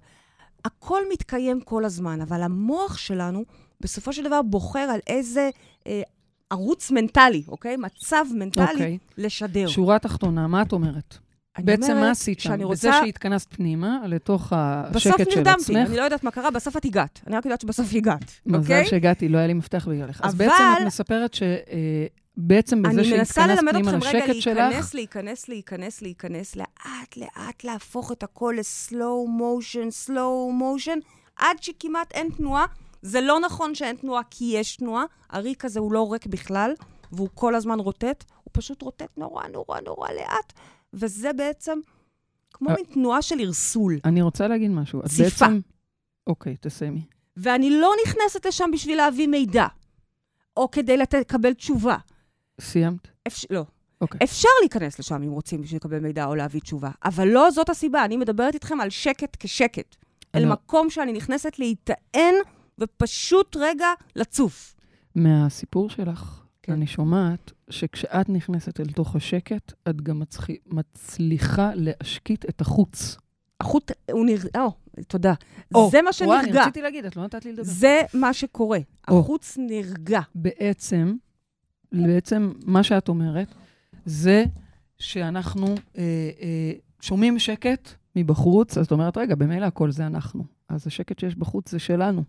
הכל 0.65 1.01
מתקיים 1.11 1.61
כל 1.61 1.85
הזמן, 1.85 2.21
אבל 2.21 2.41
המוח 2.41 2.97
שלנו, 2.97 3.43
בסופו 3.81 4.13
של 4.13 4.23
דבר, 4.23 4.41
בוחר 4.41 4.79
על 4.79 4.99
איזה 5.07 5.49
אה, 5.87 6.01
ערוץ 6.49 6.91
מנטלי, 6.91 7.43
אוקיי? 7.47 7.77
מצב 7.77 8.25
מנטלי 8.33 8.71
אוקיי. 8.71 8.97
לשדר. 9.17 9.67
שורה 9.67 9.99
תחתונה, 9.99 10.47
מה 10.47 10.61
את 10.61 10.71
אומרת? 10.71 11.17
בעצם 11.63 11.97
מה 11.97 12.11
עשית 12.11 12.39
שם? 12.39 12.49
שאני 12.49 12.65
בזה 12.65 12.89
רוצה... 12.89 13.05
שהתכנסת 13.05 13.53
פנימה, 13.53 13.99
לתוך 14.07 14.53
בסוף 14.91 14.95
השקט 14.95 15.31
של 15.31 15.37
נרדמתי, 15.37 15.61
עצמך, 15.61 15.87
אני 15.87 15.97
לא 15.97 16.03
יודעת 16.03 16.23
מה 16.23 16.31
קרה, 16.31 16.51
בסוף 16.51 16.77
את 16.77 16.85
הגעת. 16.85 17.19
אני 17.27 17.35
רק 17.35 17.45
יודעת 17.45 17.61
שבסוף 17.61 17.87
הגעת, 17.93 18.31
מזל 18.45 18.59
אוקיי? 18.59 18.85
שהגעתי, 18.85 19.29
לא 19.29 19.37
היה 19.37 19.47
לי 19.47 19.53
מפתח 19.53 19.87
בגללך. 19.87 20.21
אז 20.23 20.35
בעצם 20.35 20.63
את 20.81 20.85
מספרת 20.85 21.33
שבעצם 21.33 22.81
בזה 22.81 23.01
אני 23.01 23.17
מנסה 23.17 23.33
שהתכנסת 23.33 23.63
ללמד 23.63 23.71
פנימה 23.71 23.97
אתכם 23.97 24.07
רגע 24.07 24.25
לשקט 24.27 24.41
שלך, 24.41 24.57
להיכנס, 24.57 24.93
להיכנס, 24.93 25.49
להיכנס, 25.49 26.01
להיכנס, 26.01 26.55
לאט, 26.55 27.17
לאט 27.17 27.63
להפוך 27.63 28.11
את 28.11 28.23
הכל 28.23 28.55
לסלואו 28.57 29.27
מושן, 29.27 29.91
סלואו 29.91 30.51
מושן, 30.51 30.99
עד 31.35 31.63
שכמעט 31.63 32.11
אין 32.11 32.29
תנועה. 32.37 32.65
זה 33.01 33.21
לא 33.21 33.39
נכון 33.39 33.75
שאין 33.75 33.95
תנועה 33.95 34.21
כי 34.29 34.51
יש 34.55 34.75
תנועה, 34.75 35.03
הריק 35.29 35.65
הזה 35.65 35.79
הוא 35.79 35.93
לא 35.93 36.11
ריק 36.13 36.25
בכלל, 36.25 36.71
והוא 37.11 37.29
כל 37.33 37.55
הזמן 37.55 37.79
רוטט, 37.79 38.23
הוא 38.43 38.51
פשוט 38.51 38.81
רוטט 38.81 39.17
נורא 39.17 39.47
נורא 39.47 39.79
נורא 39.85 40.07
לאט, 40.11 40.53
וזה 40.93 41.33
בעצם 41.33 41.79
כמו 42.53 42.69
אה. 42.69 42.75
מין 42.75 42.85
תנועה 42.85 43.21
של 43.21 43.39
ערסול. 43.39 43.99
אני 44.05 44.21
רוצה 44.21 44.47
להגיד 44.47 44.71
משהו. 44.71 45.01
ציפה. 45.07 45.23
בעצם... 45.47 45.59
אוקיי, 46.27 46.55
תסיימי. 46.61 47.01
ואני 47.37 47.69
לא 47.69 47.91
נכנסת 48.05 48.45
לשם 48.45 48.69
בשביל 48.73 48.97
להביא 48.97 49.27
מידע, 49.27 49.65
או 50.57 50.71
כדי 50.71 50.97
לקבל 50.97 51.53
תשובה. 51.53 51.97
סיימת? 52.61 53.07
אפשר, 53.27 53.47
לא. 53.51 53.65
אוקיי. 54.01 54.19
אפשר 54.23 54.49
להיכנס 54.61 54.99
לשם 54.99 55.15
אם 55.23 55.31
רוצים 55.31 55.61
בשביל 55.61 55.77
לקבל 55.77 55.99
מידע 55.99 56.25
או 56.25 56.35
להביא 56.35 56.61
תשובה, 56.61 56.89
אבל 57.05 57.27
לא 57.27 57.51
זאת 57.51 57.69
הסיבה. 57.69 58.05
אני 58.05 58.17
מדברת 58.17 58.53
איתכם 58.53 58.81
על 58.81 58.89
שקט 58.89 59.37
כשקט. 59.39 59.95
אל 60.35 60.41
אני- 60.41 60.51
מקום 60.51 60.89
שאני 60.89 61.13
נכנסת 61.13 61.59
להיטען 61.59 62.35
ופשוט 62.79 63.55
רגע 63.59 63.87
לצוף. 64.15 64.75
מהסיפור 65.15 65.89
שלך, 65.89 66.41
כן. 66.69 66.73
אני 66.73 66.87
שומעת 66.87 67.51
שכשאת 67.69 68.29
נכנסת 68.29 68.79
אל 68.79 68.85
תוך 68.85 69.15
השקט, 69.15 69.73
את 69.89 70.01
גם 70.01 70.19
מצחי- 70.19 70.57
מצליחה 70.67 71.71
להשקיט 71.75 72.45
את 72.49 72.61
החוץ. 72.61 73.17
החוט, 73.61 73.91
הוא 74.11 74.25
נרגע, 74.25 74.49
או, 74.57 74.71
תודה. 75.07 75.33
או, 75.75 75.89
זה 75.91 76.01
מה 76.01 76.09
וואי, 76.27 76.39
אני 76.39 76.45
שנרגע. 76.47 76.61
רציתי 76.63 76.81
להגיד, 76.81 77.05
את 77.05 77.15
לא 77.15 77.23
נתת 77.23 77.45
לי 77.45 77.51
לדבר. 77.51 77.63
זה 77.63 78.01
מה 78.13 78.33
שקורה. 78.33 78.79
או. 79.09 79.19
החוץ 79.19 79.57
נרגע. 79.61 80.19
בעצם, 80.35 81.15
בעצם 81.91 82.51
מה 82.65 82.83
שאת 82.83 83.09
אומרת, 83.09 83.47
זה 84.05 84.43
שאנחנו 84.99 85.65
אה, 85.67 85.75
אה, 86.41 86.71
שומעים 87.01 87.39
שקט 87.39 87.89
מבחוץ, 88.15 88.77
אז 88.77 88.85
את 88.85 88.91
אומרת, 88.91 89.17
רגע, 89.17 89.35
במילא 89.35 89.65
הכל 89.65 89.91
זה 89.91 90.07
אנחנו. 90.07 90.43
אז 90.69 90.87
השקט 90.87 91.19
שיש 91.19 91.35
בחוץ 91.35 91.71
זה 91.71 91.79
שלנו. 91.79 92.23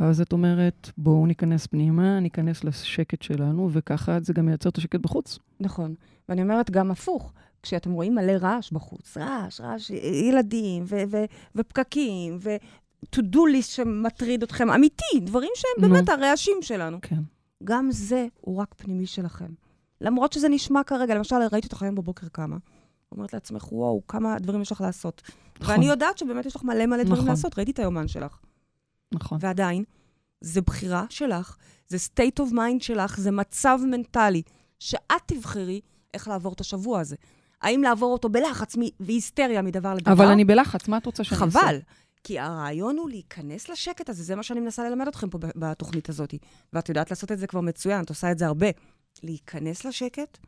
ואז 0.00 0.20
את 0.20 0.32
אומרת, 0.32 0.90
בואו 0.96 1.26
ניכנס 1.26 1.66
פנימה, 1.66 2.20
ניכנס 2.20 2.64
לשקט 2.64 3.22
שלנו, 3.22 3.68
וככה 3.72 4.20
זה 4.20 4.32
גם 4.32 4.46
מייצר 4.46 4.68
את 4.68 4.78
השקט 4.78 5.00
בחוץ. 5.00 5.38
נכון. 5.60 5.94
ואני 6.28 6.42
אומרת 6.42 6.70
גם 6.70 6.90
הפוך. 6.90 7.32
כשאתם 7.62 7.92
רואים 7.92 8.14
מלא 8.14 8.32
רעש 8.32 8.72
בחוץ, 8.72 9.16
רעש, 9.16 9.60
רעש, 9.60 9.90
ילדים 10.28 10.84
ו- 10.86 11.02
ו- 11.10 11.24
ופקקים, 11.54 12.38
ו-to-do 12.40 13.38
list 13.38 13.62
שמטריד 13.62 14.42
אתכם, 14.42 14.70
אמיתי, 14.70 15.20
דברים 15.20 15.50
שהם. 15.54 15.90
באמת 15.90 16.08
הרעשים 16.08 16.56
שלנו. 16.60 16.98
כן. 17.02 17.20
גם 17.64 17.88
זה 17.90 18.26
הוא 18.40 18.56
רק 18.56 18.74
פנימי 18.76 19.06
שלכם. 19.06 19.52
למרות 20.00 20.32
שזה 20.32 20.48
נשמע 20.48 20.82
כרגע, 20.82 21.14
למשל, 21.14 21.36
ראיתי 21.52 21.66
אותך 21.66 21.82
היום 21.82 21.94
בבוקר 21.94 22.28
קמה. 22.32 22.56
אומרת 23.12 23.32
לעצמך, 23.32 23.72
וואו, 23.72 24.02
כמה 24.08 24.38
דברים 24.38 24.62
יש 24.62 24.72
לך 24.72 24.80
לעשות. 24.80 25.22
נכון, 25.60 25.74
ואני 25.74 25.88
יודעת 25.88 26.18
שבאמת 26.18 26.46
יש 26.46 26.56
לך 26.56 26.64
מלא 26.64 26.86
מלא 26.86 27.02
דברים 27.02 27.18
נכון. 27.18 27.28
לעשות, 27.28 27.58
ראיתי 27.58 27.70
את 27.70 27.78
היומן 27.78 28.08
שלך. 28.08 28.38
נכון. 29.12 29.38
ועדיין, 29.40 29.84
זה 30.40 30.60
בחירה 30.60 31.04
שלך, 31.10 31.56
זה 31.88 31.96
state 31.96 32.42
of 32.42 32.52
mind 32.52 32.80
שלך, 32.82 33.20
זה 33.20 33.30
מצב 33.30 33.78
מנטלי, 33.90 34.42
שאת 34.78 35.22
תבחרי 35.26 35.80
איך 36.14 36.28
לעבור 36.28 36.52
את 36.52 36.60
השבוע 36.60 37.00
הזה. 37.00 37.16
האם 37.62 37.82
לעבור 37.82 38.12
אותו 38.12 38.28
בלחץ 38.28 38.76
והיסטריה 39.00 39.62
מדבר 39.62 39.94
לדבר? 39.94 40.12
אבל 40.12 40.26
אני 40.26 40.44
בלחץ, 40.44 40.88
מה 40.88 40.96
את 40.98 41.06
רוצה 41.06 41.24
שאני 41.24 41.40
אעשה? 41.42 41.60
חבל. 41.60 41.78
כי 42.24 42.38
הרעיון 42.38 42.96
הוא 42.98 43.10
להיכנס 43.10 43.68
לשקט 43.68 44.08
הזה, 44.08 44.22
זה 44.22 44.36
מה 44.36 44.42
שאני 44.42 44.60
מנסה 44.60 44.88
ללמד 44.88 45.08
אתכם 45.08 45.30
פה 45.30 45.38
בתוכנית 45.56 46.08
הזאת. 46.08 46.34
ואת 46.72 46.88
יודעת 46.88 47.10
לעשות 47.10 47.32
את 47.32 47.38
זה 47.38 47.46
כבר 47.46 47.60
מצוין, 47.60 48.04
את 48.04 48.08
עושה 48.08 48.30
את 48.32 48.38
זה 48.38 48.46
הרבה. 48.46 48.66
להיכנס 49.22 49.84
לשקט, 49.84 50.38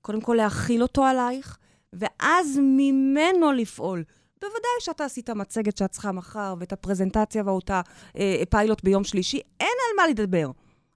קודם 0.00 0.20
כל 0.20 0.34
להכיל 0.34 0.82
אותו 0.82 1.04
עלייך, 1.04 1.58
ואז 1.92 2.58
ממנו 2.62 3.52
לפעול. 3.52 4.04
בוודאי 4.40 4.58
שאתה 4.80 5.04
עשית 5.04 5.30
מצגת 5.30 5.76
שאת 5.76 5.90
צריכה 5.90 6.12
מחר, 6.12 6.54
ואת 6.58 6.72
הפרזנטציה 6.72 7.42
ואותה 7.46 7.80
אה, 8.18 8.42
פיילוט 8.50 8.84
ביום 8.84 9.04
שלישי, 9.04 9.40
אין 9.60 9.68
על 9.90 9.96
מה 9.96 10.08
לדבר. 10.08 10.50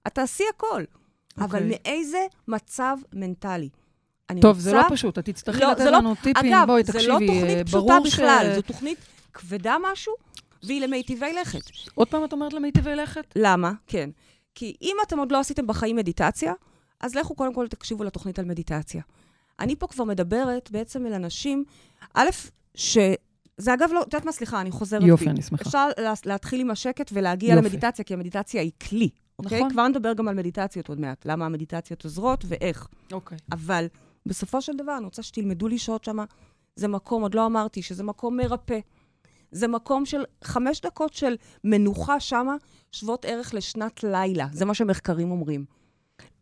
את 0.07 0.13
תעשי 0.15 0.43
הכל. 0.55 0.83
אבל 1.37 1.45
אוקיי. 1.63 1.79
מאיזה 1.85 2.17
מצב 2.47 2.97
מנטלי? 3.13 3.69
אני 4.29 4.41
טוב, 4.41 4.59
זה 4.59 4.73
לא 4.73 4.77
רוצה- 4.81 4.89
פשוט, 4.95 5.19
את 5.19 5.25
תצטרכי 5.25 5.59
לא, 5.61 5.71
לתת 5.71 5.81
זה 5.83 5.91
לא- 5.91 5.97
לנו 5.97 6.15
טיפים. 6.15 6.53
אגב, 6.53 6.67
בואי, 6.67 6.83
זה 6.83 6.93
תקשיבי, 6.93 7.07
לא 7.11 7.13
אה, 7.13 7.19
תוכנית 7.27 7.67
פשוטה 7.67 7.77
ברור 7.79 8.03
בכלל, 8.05 8.49
ש- 8.51 8.55
זו 8.55 8.61
תוכנית 8.61 8.99
כבדה 9.33 9.75
משהו, 9.91 10.13
והיא 10.63 10.81
למיטיבי 10.81 11.33
לכת. 11.33 11.61
עוד 11.95 12.07
פעם 12.07 12.23
את 12.25 12.33
אומרת 12.33 12.53
למיטיבי 12.53 12.95
לכת? 12.95 13.33
למה? 13.35 13.71
כן. 13.87 14.09
כי 14.55 14.75
אם 14.81 14.95
אתם 15.07 15.19
עוד 15.19 15.31
לא 15.31 15.39
עשיתם 15.39 15.67
בחיים 15.67 15.95
מדיטציה, 15.95 16.53
אז 16.99 17.15
לכו 17.15 17.35
קודם 17.35 17.53
כל 17.53 17.67
תקשיבו 17.67 18.03
לתוכנית 18.03 18.39
על 18.39 18.45
מדיטציה. 18.45 19.01
אני 19.59 19.75
פה 19.75 19.87
כבר 19.87 20.03
מדברת 20.03 20.71
בעצם 20.71 21.05
אל 21.05 21.13
אנשים, 21.13 21.63
א', 22.13 22.29
ש... 22.75 22.97
זה 23.59 23.73
אגב 23.73 23.89
לא, 23.93 24.01
את 24.01 24.05
יודעת 24.13 24.25
מה? 24.25 24.31
סליחה, 24.31 24.61
אני 24.61 24.71
חוזרת 24.71 25.01
בי. 25.01 25.07
יופי, 25.07 25.29
אני 25.29 25.41
שמחה. 25.41 25.63
אפשר 25.63 25.87
לה, 25.97 26.13
להתחיל 26.25 26.61
עם 26.61 26.71
השקט 26.71 27.09
ולהגיע 27.13 27.55
יופי. 27.55 27.61
למדיטציה, 27.61 28.05
כי 28.05 28.13
המדיטציה 28.13 28.61
היא 28.61 28.71
כלי, 28.89 29.09
אוקיי? 29.39 29.59
נכון. 29.59 29.71
כבר 29.71 29.87
נדבר 29.87 30.13
גם 30.13 30.27
על 30.27 30.35
מדיטציות 30.35 30.89
עוד 30.89 30.99
מעט, 30.99 31.25
למה 31.25 31.45
המדיטציות 31.45 32.03
עוזרות 32.03 32.45
ואיך. 32.47 32.87
אוקיי. 33.11 33.37
אבל 33.51 33.85
בסופו 34.25 34.61
של 34.61 34.73
דבר, 34.77 34.97
אני 34.97 35.05
רוצה 35.05 35.23
שתלמדו 35.23 35.67
לשהות 35.67 36.03
שם. 36.03 36.17
זה 36.75 36.87
מקום, 36.87 37.21
עוד 37.21 37.35
לא 37.35 37.45
אמרתי, 37.45 37.81
שזה 37.81 38.03
מקום 38.03 38.37
מרפא. 38.37 38.79
זה 39.51 39.67
מקום 39.67 40.05
של 40.05 40.23
חמש 40.43 40.81
דקות 40.81 41.13
של 41.13 41.35
מנוחה 41.63 42.19
שמה, 42.19 42.55
שוות 42.91 43.25
ערך 43.25 43.53
לשנת 43.53 44.03
לילה. 44.03 44.47
זה 44.53 44.65
מה 44.65 44.73
שמחקרים 44.73 45.31
אומרים. 45.31 45.65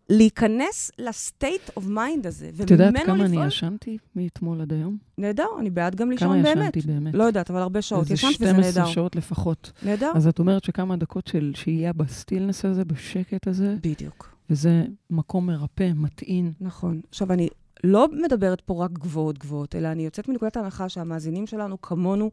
להיכנס 0.10 0.92
ל 1.00 1.10
state 1.10 1.62
of 1.76 1.86
mind 1.86 2.28
הזה, 2.28 2.50
את 2.64 2.72
יודעת 2.72 2.90
וממנו 2.90 3.06
כמה 3.06 3.24
לפעול... 3.24 3.40
אני 3.40 3.48
ישנתי 3.48 3.98
מאתמול 4.16 4.62
עד 4.62 4.74
היום? 4.74 4.98
נהדר, 5.18 5.48
אני 5.60 5.70
בעד 5.70 5.96
גם 5.96 6.08
כמה 6.18 6.36
לישון 6.36 6.44
באמת. 6.44 6.76
ישנתי 6.76 6.94
באמת? 6.94 7.14
לא 7.14 7.24
יודעת, 7.24 7.50
אבל 7.52 7.62
הרבה 7.62 7.82
שעות. 7.82 8.02
איזה 8.02 8.14
ישנת 8.14 8.36
וזה 8.36 8.50
12 8.50 8.82
נהדר. 8.82 8.92
שעות 8.94 9.16
לפחות. 9.16 9.72
נהדר? 9.84 10.12
אז 10.16 10.28
את 10.28 10.40
אומרת 10.40 10.64
שכמה 10.64 10.98
דקות 10.98 11.28
של 11.28 11.52
שהייה 11.56 11.94
ב 11.94 12.01
stillness 12.01 12.66
הזה, 12.66 12.86
בשקט 12.86 13.48
הזה, 13.48 13.76
בדיוק. 13.84 14.36
וזה 14.50 14.86
מקום 15.10 15.48
מרפא, 15.48 15.92
מטעין. 15.96 16.52
נכון. 16.62 17.02
עכשיו, 17.10 17.34
אני 17.34 17.50
לא 17.84 18.08
מדברת 18.24 18.62
פה 18.62 18.84
רק 18.86 18.92
גבוהות 18.92 19.38
גבוהות, 19.38 19.76
אלא 19.76 19.88
אני 19.88 20.06
יוצאת 20.06 20.28
מנקודת 20.28 20.58
ההנחה 20.58 20.90
שהמאזינים 20.90 21.48
שלנו 21.48 21.82
כמונו 21.82 22.32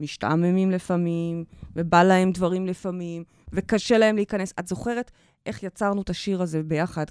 משתעממים 0.00 0.70
לפעמים, 0.70 1.44
ובא 1.76 2.02
להם 2.02 2.32
דברים 2.32 2.66
לפעמים, 2.66 3.24
וקשה 3.52 3.98
להם 3.98 4.16
להיכנס. 4.16 4.54
את 4.58 4.68
זוכרת 4.68 5.10
איך 5.46 5.62
יצרנו 5.62 6.02
את 6.02 6.10
השיר 6.10 6.42
הזה 6.42 6.62
ביחד? 6.62 7.04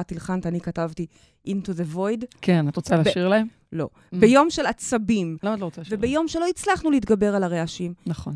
את 0.00 0.12
הלחנת, 0.12 0.46
אני 0.46 0.60
כתבתי 0.60 1.06
Into 1.48 1.50
the 1.70 1.96
Void? 1.96 2.24
כן, 2.40 2.68
את 2.68 2.76
רוצה 2.76 2.96
ב- 2.96 3.00
לשיר 3.08 3.28
להם? 3.28 3.46
לא. 3.72 3.88
Mm. 3.94 4.16
ביום 4.16 4.50
של 4.50 4.66
עצבים, 4.66 5.36
למה 5.42 5.54
את 5.54 5.60
לא 5.60 5.64
רוצה 5.64 5.80
לשיר 5.80 5.92
להם? 5.94 6.00
וביום 6.04 6.28
שלא 6.28 6.46
הצלחנו 6.48 6.90
להתגבר 6.90 7.34
על 7.34 7.42
הרעשים, 7.42 7.94
נכון. 8.06 8.34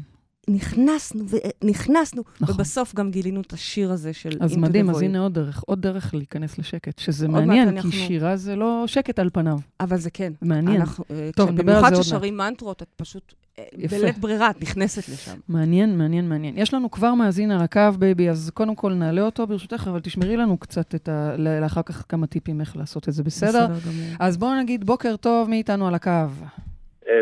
נכנסנו 0.50 1.24
ונכנסנו, 1.64 2.22
נכון. 2.40 2.54
ובסוף 2.54 2.94
גם 2.94 3.10
גילינו 3.10 3.40
את 3.40 3.52
השיר 3.52 3.92
הזה 3.92 4.12
של 4.12 4.30
אז 4.40 4.56
מדהים, 4.56 4.90
אז. 4.90 5.02
הנה 5.02 5.18
עוד 5.20 5.34
דרך, 5.34 5.62
עוד 5.66 5.82
דרך 5.82 6.14
להיכנס 6.14 6.58
לשקט, 6.58 6.98
שזה 6.98 7.28
מעט 7.28 7.42
מעניין, 7.44 7.68
כי 7.70 7.76
אנחנו- 7.76 7.92
שירה 7.92 8.36
זה 8.36 8.56
לא 8.56 8.84
שקט 8.86 9.18
על 9.18 9.30
פניו, 9.32 9.58
אבל 9.80 9.96
זה 9.96 10.10
כן. 10.10 10.32
מעניין. 10.42 10.80
אנחנו, 10.80 11.04
אה, 11.10 11.30
טוב, 11.36 11.46
כשהם- 11.46 11.58
נדבר 11.58 11.72
על 11.72 11.78
במיוחד 11.78 11.90
זה 11.90 11.96
עוד 11.96 12.04
ששרים 12.04 12.36
מנטרות, 12.36 12.82
את 12.82 12.88
פשוט, 12.96 13.34
אה, 13.58 13.64
יפה. 13.78 13.96
בלית 13.98 14.18
ברירה, 14.18 14.50
את 14.50 14.62
נכנסת 14.62 15.08
לשם. 15.08 15.36
מעניין, 15.48 15.98
מעניין, 15.98 16.28
מעניין. 16.28 16.58
יש 16.58 16.74
לנו 16.74 16.90
כבר 16.90 17.14
מאזין 17.14 17.50
על 17.50 17.60
הקו, 17.62 17.80
baby, 17.98 18.30
אז 18.30 18.50
קודם 18.54 18.74
כל 18.74 18.92
נעלה 18.92 19.22
אותו 19.22 19.46
ברשותך, 19.46 19.86
אבל 19.90 20.00
תשמרי 20.00 20.36
לנו 20.36 20.56
קצת 20.58 20.94
את 20.94 21.08
ה... 21.08 21.36
לאחר 21.60 21.82
כך 21.82 22.04
כמה 22.08 22.26
טיפים 22.26 22.60
איך 22.60 22.76
לעשות 22.76 23.08
את 23.08 23.14
זה, 23.14 23.22
בסדר? 23.22 23.66
גמור. 23.66 23.76
אז 24.20 24.36
בואו 24.36 24.54
נגיד 24.60 24.84
בוקר 24.84 25.16
טוב, 25.16 25.48
מי 25.50 25.56
איתנו 25.56 25.88
על 25.88 25.94
הקו? 25.94 26.10
אה, 26.10 26.26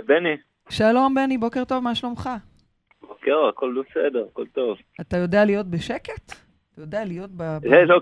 בני, 0.06 0.36
שלום, 0.68 1.14
בני, 1.14 1.38
בוקר 1.38 1.64
טוב, 1.64 1.84
מה 1.84 1.94
שלומך? 1.94 2.30
בוקר, 3.20 3.48
הכל 3.48 3.74
בסדר, 3.90 4.26
הכל 4.32 4.46
טוב. 4.46 4.78
אתה 5.00 5.16
יודע 5.16 5.44
להיות 5.44 5.66
בשקט? 5.66 6.32
אתה 6.72 6.80
יודע 6.80 7.04
להיות 7.04 7.30
ב... 7.36 7.42
זה 7.60 7.84
לא... 7.86 8.00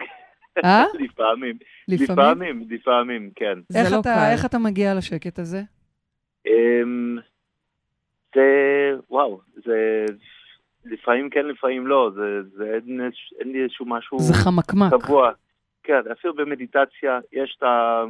אה? 0.64 0.84
לפעמים, 1.04 1.58
לפעמים? 1.88 2.64
לפעמים, 2.70 3.30
כן. 3.36 3.58
זה 3.68 3.78
איך 3.78 3.92
לא 3.92 4.00
אתה- 4.00 4.14
קל. 4.14 4.30
איך 4.32 4.44
אתה 4.44 4.58
מגיע 4.58 4.94
לשקט 4.94 5.38
הזה? 5.38 5.62
אמ, 6.46 7.16
זה, 8.34 8.42
וואו, 9.10 9.40
זה 9.64 10.04
לפעמים 10.84 11.30
כן, 11.30 11.46
לפעמים 11.46 11.86
לא, 11.86 12.10
זה, 12.14 12.22
זה 12.56 12.64
אין, 12.74 13.00
אין 13.40 13.52
לי 13.52 13.62
איזשהו 13.62 13.86
משהו 13.86 14.18
זה 14.18 14.34
חמקמק. 14.34 14.92
קבוע. 15.04 15.30
כן, 15.82 16.00
אפילו 16.12 16.34
במדיטציה 16.34 17.18
יש 17.32 17.54
את 17.58 17.62
ה... 17.62 18.04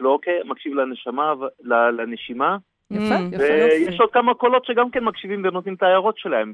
לא 0.00 0.08
אוקיי, 0.10 0.38
מקשיב 0.44 0.74
לנשמה, 0.74 1.32
לנשימה, 1.98 2.56
יפה, 2.94 3.16
Mm. 3.36 3.40
ויש 3.40 4.00
עוד 4.00 4.10
כמה 4.12 4.34
קולות 4.34 4.64
שגם 4.64 4.90
כן 4.90 5.04
מקשיבים 5.04 5.44
ונותנים 5.44 5.74
את 5.74 5.82
ההערות 5.82 6.18
שלהם. 6.18 6.52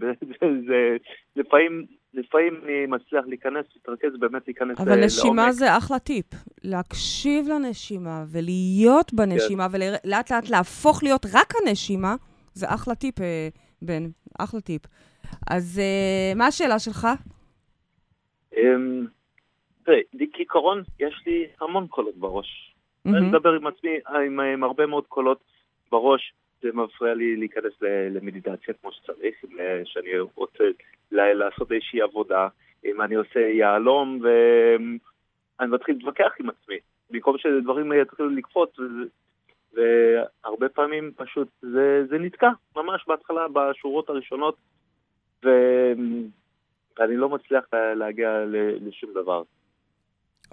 זה- 0.68 0.97
לפעמים, 1.37 1.85
לפעמים 2.14 2.61
אני 2.64 2.87
מצליח 2.87 3.25
להיכנס, 3.26 3.66
להתרכז, 3.76 4.18
באמת 4.21 4.42
להיכנס 4.47 4.80
אבל 4.80 5.00
ל- 5.00 5.04
נשימה 5.04 5.35
לעומק. 5.42 5.50
זה 5.52 5.76
אחלה 5.76 5.99
טיפ. 5.99 6.26
להקשיב 6.64 7.49
לנשימה 7.49 8.25
ולהיות 8.33 9.14
בנשימה 9.14 9.66
ולאט 9.73 10.30
לאט 10.30 10.50
להפוך 10.50 11.02
להיות 11.02 11.26
רק 11.35 11.52
הנשימה, 11.62 12.14
זה 12.54 12.66
אחלה 12.75 12.95
טיפ, 12.95 13.21
אה, 13.21 13.49
בן. 13.83 14.02
אחלה 14.38 14.61
טיפ. 14.61 14.83
אז 15.50 15.78
אה, 15.83 16.33
מה 16.37 16.47
השאלה 16.47 16.78
שלך? 16.78 17.09
אמ, 18.57 19.07
תראה, 19.85 19.99
די- 20.14 20.30
כעיקרון, 20.33 20.83
יש 21.00 21.23
לי 21.26 21.47
המון 21.61 21.87
קולות 21.87 22.16
בראש. 22.16 22.75
אני 23.07 23.12
מהמם. 23.14 23.28
מדבר 23.28 23.52
עם 23.52 23.66
עצמי 23.66 23.90
עם, 24.26 24.40
עם 24.40 24.64
הרבה 24.64 24.87
מאוד 24.87 25.04
קולות 25.07 25.38
בראש, 25.90 26.33
זה 26.62 26.68
מפריע 26.75 27.14
לי 27.14 27.37
להיכנס 27.37 27.73
למדיטציה 28.11 28.75
כמו 28.80 28.92
שצריך, 28.92 29.35
אה, 29.61 29.83
שאני 29.85 30.11
רוצה 30.35 30.64
לעשות 31.12 31.73
איזושהי 31.73 32.02
עבודה, 32.02 32.49
אם 32.85 33.02
אני 33.02 33.14
עושה 33.14 33.40
יהלום 33.40 34.21
ואני 34.23 35.71
מתחיל 35.71 35.95
להתווכח 35.95 36.33
עם 36.40 36.49
עצמי, 36.50 36.76
במקום 37.11 37.38
שדברים 37.38 37.92
יתחילו 37.92 38.28
לקפוץ, 38.30 38.71
והרבה 39.73 40.68
פעמים 40.68 41.12
פשוט 41.16 41.49
זה, 41.62 42.04
זה 42.11 42.18
נתקע, 42.18 42.50
ממש 42.76 43.04
בהתחלה, 43.09 43.47
בשורות 43.52 44.09
הראשונות, 44.09 44.57
ו... 45.45 45.49
ואני 46.99 47.16
לא 47.16 47.28
מצליח 47.28 47.64
לה- 47.73 47.95
להגיע 47.95 48.45
לשום 48.80 49.11
דבר. 49.14 49.43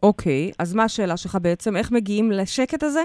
אוקיי, 0.03 0.51
אז 0.59 0.75
מה 0.75 0.83
השאלה 0.83 1.17
שלך 1.17 1.37
בעצם? 1.41 1.77
איך 1.77 1.91
מגיעים 1.91 2.31
לשקט 2.31 2.83
הזה? 2.83 2.99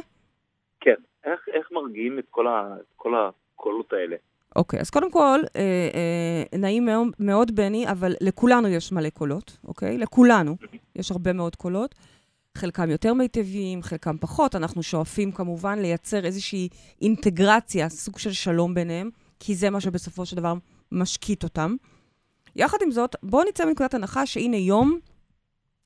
כן, 0.81 0.95
איך, 1.25 1.41
איך 1.53 1.69
מרגיעים 1.73 2.19
את 2.19 2.25
כל, 2.31 2.47
ה, 2.47 2.75
את 2.81 2.93
כל 2.97 3.13
הקולות 3.15 3.93
האלה? 3.93 4.17
אוקיי, 4.57 4.81
אז 4.81 4.91
קודם 4.91 5.11
כל, 5.11 5.41
אה, 5.57 5.89
אה, 5.95 6.59
נעים 6.59 6.85
מאוד, 6.85 7.09
מאוד, 7.19 7.57
בני, 7.57 7.91
אבל 7.91 8.13
לכולנו 8.21 8.69
יש 8.69 8.93
מלא 8.93 9.11
קולות, 9.11 9.57
אוקיי? 9.65 9.99
לכולנו 9.99 10.57
יש 10.97 11.11
הרבה 11.11 11.33
מאוד 11.33 11.57
קולות. 11.57 11.95
חלקם 12.59 12.91
יותר 12.91 13.15
מיטביים, 13.15 13.83
חלקם 13.83 14.17
פחות. 14.19 14.55
אנחנו 14.55 14.83
שואפים 14.83 15.33
כמובן 15.33 15.79
לייצר 15.79 16.25
איזושהי 16.25 16.69
אינטגרציה, 17.03 17.89
סוג 17.89 18.19
של 18.19 18.33
שלום 18.33 18.75
ביניהם, 18.75 19.11
כי 19.41 19.55
זה 19.55 19.71
מה 19.71 19.81
שבסופו 19.81 20.27
של 20.27 20.37
דבר 20.37 20.55
משקיט 20.93 21.45
אותם. 21.45 21.77
יחד 22.57 22.79
עם 22.83 22.91
זאת, 22.91 23.17
בואו 23.23 23.49
נצא 23.49 23.65
מנקודת 23.65 23.95
הנחה 23.95 24.27
שהנה 24.27 24.57
יום 24.57 24.99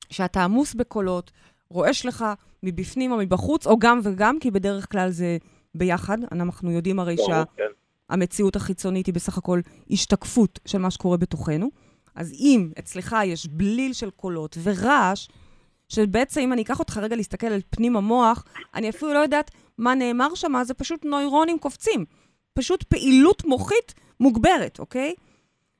שאתה 0.09 0.43
עמוס 0.43 0.73
בקולות, 0.73 1.31
רועש 1.69 2.05
לך 2.05 2.25
מבפנים 2.65 3.11
או 3.11 3.17
מבחוץ, 3.17 3.67
או 3.67 3.79
גם 3.79 3.99
וגם, 4.03 4.39
כי 4.39 4.51
בדרך 4.51 4.91
כלל 4.91 5.09
זה 5.09 5.37
ביחד. 5.75 6.17
אנחנו 6.31 6.71
יודעים 6.71 6.99
הרי 6.99 7.17
שה... 7.17 7.23
ברור, 7.25 7.45
כן. 7.57 8.55
החיצונית 8.55 9.05
היא 9.05 9.13
בסך 9.13 9.37
הכל 9.37 9.59
השתקפות 9.89 10.59
של 10.65 10.77
מה 10.77 10.91
שקורה 10.91 11.17
בתוכנו. 11.17 11.69
אז 12.15 12.33
אם 12.33 12.69
אצלך 12.79 13.15
יש 13.25 13.47
בליל 13.47 13.93
של 13.93 14.09
קולות 14.09 14.57
ורעש, 14.63 15.27
שבעצם 15.89 16.41
אם 16.41 16.53
אני 16.53 16.61
אקח 16.61 16.79
אותך 16.79 16.97
רגע 16.97 17.15
להסתכל 17.15 17.47
על 17.47 17.61
פנים 17.69 17.97
המוח, 17.97 18.43
אני 18.75 18.89
אפילו 18.89 19.13
לא 19.13 19.19
יודעת 19.19 19.51
מה 19.77 19.95
נאמר 19.95 20.35
שם, 20.35 20.53
זה 20.63 20.73
פשוט 20.73 21.05
נוירונים 21.05 21.59
קופצים. 21.59 22.05
פשוט 22.53 22.83
פעילות 22.83 23.45
מוחית 23.45 23.93
מוגברת, 24.19 24.79
אוקיי? 24.79 25.13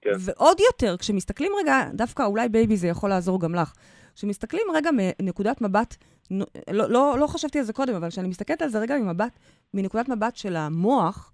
כן. 0.02 0.10
ועוד 0.20 0.60
יותר, 0.60 0.98
כשמסתכלים 0.98 1.52
רגע, 1.62 1.90
דווקא 1.94 2.24
אולי 2.24 2.50
בייבי 2.50 2.78
זה 2.78 2.88
יכול 2.88 3.10
לעזור 3.10 3.42
גם 3.42 3.56
לך, 3.56 3.74
כשמסתכלים 4.16 4.64
רגע 4.74 4.90
מנקודת 4.94 5.62
מבט, 5.62 5.96
לא, 6.32 6.46
לא, 6.68 7.20
לא 7.20 7.28
חשבתי 7.28 7.60
על 7.60 7.66
זה 7.66 7.74
קודם, 7.74 7.96
אבל 7.96 8.10
כשאני 8.10 8.28
מסתכלת 8.28 8.62
על 8.62 8.70
זה 8.70 8.80
רגע 8.80 8.98
ממבט, 8.98 9.40
מנקודת 9.74 10.10
מבט 10.10 10.36
של 10.36 10.56
המוח, 10.56 11.32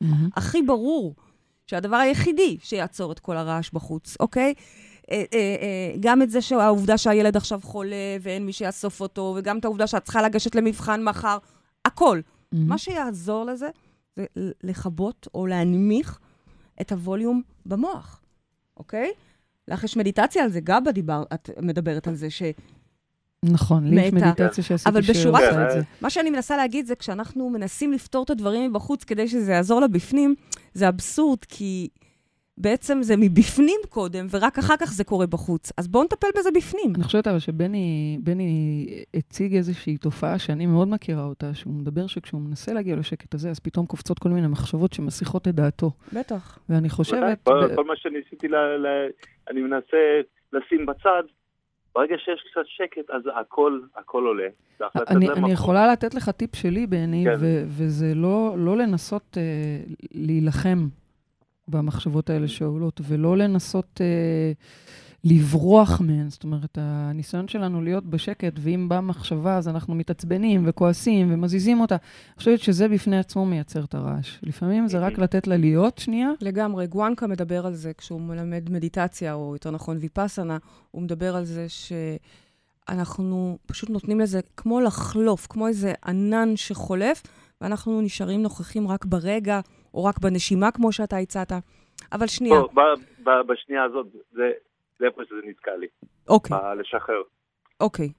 מהמם. 0.00 0.28
הכי 0.36 0.62
ברור 0.62 1.14
שהדבר 1.66 1.96
היחידי 1.96 2.56
שיעצור 2.60 3.12
את 3.12 3.18
כל 3.18 3.36
הרעש 3.36 3.70
בחוץ, 3.70 4.16
אוקיי? 4.20 4.54
אה, 5.10 5.24
אה, 5.32 5.38
אה, 5.38 5.96
גם 6.00 6.22
את 6.22 6.30
זה 6.30 6.40
שהעובדה 6.40 6.98
שהילד 6.98 7.36
עכשיו 7.36 7.60
חולה 7.62 8.16
ואין 8.20 8.46
מי 8.46 8.52
שיאסוף 8.52 9.00
אותו, 9.00 9.34
וגם 9.36 9.58
את 9.58 9.64
העובדה 9.64 9.86
שאת 9.86 10.04
צריכה 10.04 10.22
לגשת 10.22 10.54
למבחן 10.54 11.04
מחר, 11.04 11.38
הכל. 11.84 12.20
מהמם. 12.52 12.68
מה 12.68 12.78
שיעזור 12.78 13.44
לזה 13.44 13.68
זה 14.16 14.26
לכבות 14.62 15.28
או 15.34 15.46
להנמיך 15.46 16.18
את 16.80 16.92
הווליום 16.92 17.42
במוח, 17.66 18.20
אוקיי? 18.76 19.12
לך 19.68 19.84
יש 19.84 19.96
מדיטציה 19.96 20.44
על 20.44 20.50
זה, 20.50 20.60
גבה 20.60 20.92
דיבר, 20.92 21.24
את 21.34 21.50
מדברת 21.62 22.08
על 22.08 22.14
זה, 22.14 22.30
ש... 22.30 22.42
נכון, 23.44 23.84
לי 23.86 24.02
יש. 24.02 24.12
מדיטציה 24.12 24.64
שעשיתי 24.64 24.90
אבל 24.90 25.00
בשורה-. 25.00 25.40
מה 26.00 26.10
שאני 26.10 26.30
מנסה 26.30 26.56
להגיד 26.56 26.86
זה 26.86 26.94
כשאנחנו 26.94 27.50
מנסים 27.50 27.92
לפתור 27.92 28.24
את 28.24 28.30
הדברים 28.30 28.70
מבחוץ 28.70 29.04
כדי 29.04 29.28
שזה 29.28 29.52
יעזור 29.52 29.80
לבפנים, 29.80 30.34
זה 30.74 30.88
אבסורד, 30.88 31.38
כי 31.48 31.88
בעצם 32.58 33.02
זה 33.02 33.14
מבפנים 33.16 33.80
קודם, 33.88 34.26
ורק 34.30 34.58
אחר 34.58 34.74
כך 34.80 34.92
זה 34.92 35.04
קורה 35.04 35.26
בחוץ. 35.26 35.72
אז 35.78 35.88
בואו 35.88 36.04
נטפל 36.04 36.26
בזה 36.38 36.50
בפנים. 36.50 36.92
אני 36.94 37.04
חושבת 37.04 37.26
אבל 37.26 37.38
שבני 37.38 38.18
בני 38.22 38.86
הציג 39.14 39.56
איזושהי 39.56 39.96
תופעה 39.96 40.38
שאני 40.38 40.66
מאוד 40.66 40.88
מכירה 40.88 41.24
אותה, 41.24 41.54
שהוא 41.54 41.74
מדבר 41.74 42.06
שכשהוא 42.06 42.40
מנסה 42.40 42.72
להגיע 42.72 42.96
לשקט 42.96 43.34
הזה, 43.34 43.50
אז 43.50 43.60
פתאום 43.60 43.86
קופצות 43.86 44.18
כל 44.18 44.28
מיני 44.28 44.46
מחשבות 44.46 44.92
שמסיחות 44.92 45.48
את 45.48 45.54
דעתו. 45.54 45.90
בטח. 46.12 46.58
ואני 46.68 46.90
חושבת... 46.90 47.38
כל, 47.44 47.66
ב- 47.66 47.74
כל 47.74 47.84
מה 47.84 47.96
שניסיתי, 47.96 48.48
ל, 48.48 48.56
ל, 48.56 48.86
אני 49.50 49.60
מנסה 49.60 50.20
לשים 50.52 50.86
בצד, 50.86 51.22
ברגע 51.94 52.14
שיש 52.18 52.44
קצת 52.50 52.66
שקט, 52.66 53.10
אז 53.10 53.22
הכל, 53.40 53.80
הכל 53.96 54.24
עולה. 54.26 54.48
אני, 55.08 55.28
אני. 55.30 55.52
יכולה 55.52 55.92
לתת 55.92 56.14
לך 56.14 56.30
טיפ 56.30 56.56
שלי, 56.56 56.86
בני, 56.86 57.24
כן. 57.24 57.36
ו- 57.40 57.64
וזה 57.66 58.14
לא, 58.14 58.54
לא 58.58 58.76
לנסות 58.76 59.38
אה, 59.38 59.42
להילחם 60.14 60.86
במחשבות 61.68 62.30
האלה 62.30 62.48
שעולות, 62.48 63.00
ולא 63.04 63.36
לנסות 63.36 64.00
אה, 64.00 64.52
לברוח 65.24 66.00
מהן. 66.00 66.30
זאת 66.30 66.44
אומרת, 66.44 66.78
הניסיון 66.80 67.48
שלנו 67.48 67.82
להיות 67.82 68.06
בשקט, 68.06 68.52
ואם 68.58 68.88
באה 68.88 69.00
מחשבה, 69.00 69.56
אז 69.56 69.68
אנחנו 69.68 69.94
מתעצבנים 69.94 70.62
וכועסים 70.66 71.32
ומזיזים 71.32 71.80
אותה. 71.80 71.94
אני 71.94 72.38
חושבת 72.38 72.60
שזה 72.60 72.88
בפני 72.88 73.18
עצמו 73.18 73.46
מייצר 73.46 73.84
את 73.84 73.94
הרעש. 73.94 74.38
לפעמים 74.42 74.88
זה 74.88 74.98
רק 74.98 75.18
לתת 75.18 75.46
לה 75.46 75.56
להיות 75.56 75.98
שנייה. 75.98 76.30
לגמרי. 76.40 76.86
גואנקה 76.86 77.26
מדבר 77.26 77.66
על 77.66 77.74
זה 77.74 77.92
כשהוא 77.98 78.20
מלמד 78.20 78.70
מדיטציה, 78.70 79.34
או 79.34 79.52
יותר 79.52 79.70
נכון 79.70 79.96
ויפאסנה, 80.00 80.58
הוא 80.90 81.02
מדבר 81.02 81.36
על 81.36 81.44
זה 81.44 81.66
שאנחנו 82.88 83.58
פשוט 83.66 83.90
נותנים 83.90 84.20
לזה 84.20 84.40
כמו 84.56 84.80
לחלוף, 84.80 85.46
כמו 85.50 85.68
איזה 85.68 85.92
ענן 86.06 86.56
שחולף, 86.56 87.22
ואנחנו 87.60 88.00
נשארים 88.00 88.42
נוכחים 88.42 88.88
רק 88.88 89.04
ברגע, 89.04 89.60
או 89.94 90.04
רק 90.04 90.18
בנשימה, 90.18 90.70
כמו 90.70 90.92
שאתה 90.92 91.16
הצעת. 91.16 91.52
אבל 92.12 92.26
שנייה, 92.26 92.60
פה, 92.60 92.68
ב, 92.74 92.80
ב, 93.28 93.30
בשנייה 93.52 93.84
הזאת, 93.84 94.06
זה, 94.32 94.50
זה 94.98 95.06
איפה 95.06 95.22
שזה 95.24 95.40
נתקע 95.44 95.76
לי, 95.76 95.86
אוקיי, 96.28 96.56
ב- 96.56 96.80
לשחרר. 96.80 97.22
אוקיי. 97.80 98.12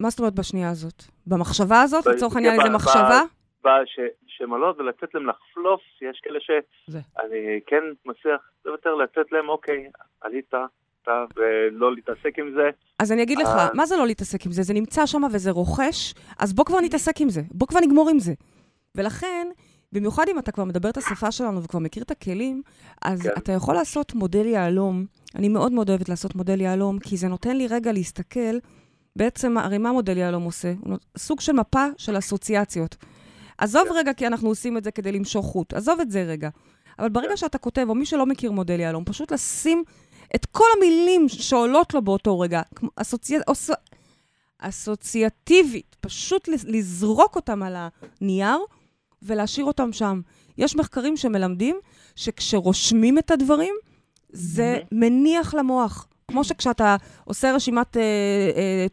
מה 0.00 0.10
זאת 0.10 0.18
אומרת 0.18 0.34
בשנייה 0.34 0.70
הזאת? 0.70 1.02
במחשבה 1.26 1.82
הזאת? 1.82 2.06
לצורך 2.06 2.36
העניין 2.36 2.56
ב- 2.56 2.60
איזה 2.60 2.74
מחשבה? 2.74 3.22
ש, 3.64 4.00
שמלות 4.26 4.78
ולתת 4.78 5.14
להם 5.14 5.26
לחפלוף, 5.26 5.80
יש 6.02 6.20
כאלה. 6.22 6.38
שאני 6.40 7.60
כן 7.66 7.84
מצליח 8.06 8.40
יותר 8.64 8.94
לתת 8.94 9.32
להם, 9.32 9.48
אוקיי, 9.48 9.90
עלית, 10.20 10.54
אתה, 11.02 11.24
ולא 11.36 11.94
להתעסק 11.94 12.38
עם 12.38 12.52
זה. 12.54 12.70
אז 12.98 13.12
אני 13.12 13.22
אגיד 13.22 13.38
לך, 13.38 13.48
אה. 13.48 13.68
מה 13.74 13.86
זה 13.86 13.96
לא 13.96 14.06
להתעסק 14.06 14.46
עם 14.46 14.52
זה? 14.52 14.62
זה 14.62 14.74
נמצא 14.74 15.06
שם 15.06 15.22
וזה 15.32 15.50
רוכש, 15.50 16.14
אז 16.38 16.52
בוא 16.52 16.64
כבר 16.64 16.80
נתעסק 16.80 17.20
עם 17.20 17.28
זה. 17.28 17.40
בוא 17.50 17.66
כבר 17.66 17.80
נגמור 17.80 18.10
עם 18.10 18.18
זה. 18.18 18.32
ולכן, 18.94 19.48
במיוחד 19.94 20.24
אם 20.30 20.38
אתה 20.38 20.52
כבר 20.52 20.64
מדבר 20.64 20.90
את 20.90 20.96
השפה 20.96 21.32
שלנו 21.32 21.62
וכבר 21.62 21.78
מכיר 21.78 22.02
את 22.02 22.10
הכלים, 22.10 22.62
אז 23.02 23.22
כן. 23.22 23.28
אתה 23.38 23.52
יכול 23.52 23.74
לעשות 23.74 24.14
מודל 24.14 24.46
יהלום. 24.46 25.06
אני 25.34 25.48
מאוד 25.48 25.72
מאוד 25.72 25.90
אוהבת 25.90 26.08
לעשות 26.08 26.34
מודל 26.34 26.60
יהלום, 26.60 26.98
כי 26.98 27.16
זה 27.16 27.28
נותן 27.28 27.56
לי 27.56 27.66
רגע 27.66 27.92
להסתכל, 27.92 28.58
בעצם, 29.16 29.58
הרי 29.58 29.78
מה 29.78 29.92
מודל 29.92 30.18
יהלום 30.18 30.42
עושה? 30.42 30.72
סוג 31.18 31.40
של 31.40 31.52
מפה 31.52 31.86
של 31.96 32.18
אסוציאציות. 32.18 32.96
עזוב 33.58 33.88
כן. 33.88 33.94
רגע, 33.94 34.12
כי 34.12 34.26
אנחנו 34.26 34.48
עושים 34.48 34.76
את 34.76 34.84
זה 34.84 34.90
כדי 34.90 35.12
למשוך 35.12 35.46
חוט. 35.46 35.74
עזוב 35.74 36.00
את 36.00 36.10
זה 36.10 36.22
רגע. 36.22 36.48
אבל 36.98 37.08
ברגע 37.08 37.28
כן. 37.28 37.36
שאתה 37.36 37.58
כותב, 37.58 37.86
או 37.88 37.94
מי 37.94 38.06
שלא 38.06 38.26
מכיר 38.26 38.52
מודל 38.52 38.80
יהלום, 38.80 39.04
פשוט 39.04 39.32
לשים 39.32 39.84
את 40.34 40.46
כל 40.46 40.64
המילים 40.76 41.28
שעולות 41.28 41.94
לו 41.94 42.02
באותו 42.02 42.40
רגע, 42.40 42.62
כמו 42.74 42.88
אסוצי... 42.96 43.36
אוס... 43.48 43.70
אסוציאטיבית, 44.58 45.96
פשוט 46.00 46.48
לז- 46.48 46.66
לזרוק 46.68 47.36
אותם 47.36 47.62
על 47.62 47.76
הנייר 48.20 48.58
ולהשאיר 49.24 49.66
אותם 49.66 49.92
שם. 49.92 50.20
יש 50.58 50.76
מחקרים 50.76 51.16
שמלמדים 51.16 51.76
שכשרושמים 52.16 53.18
את 53.18 53.30
הדברים, 53.30 53.74
זה 54.32 54.78
מניח 54.92 55.54
למוח. 55.54 56.06
כמו 56.28 56.44
שכשאתה 56.44 56.96
עושה 57.24 57.52
רשימת 57.52 57.96
אה, 57.96 58.00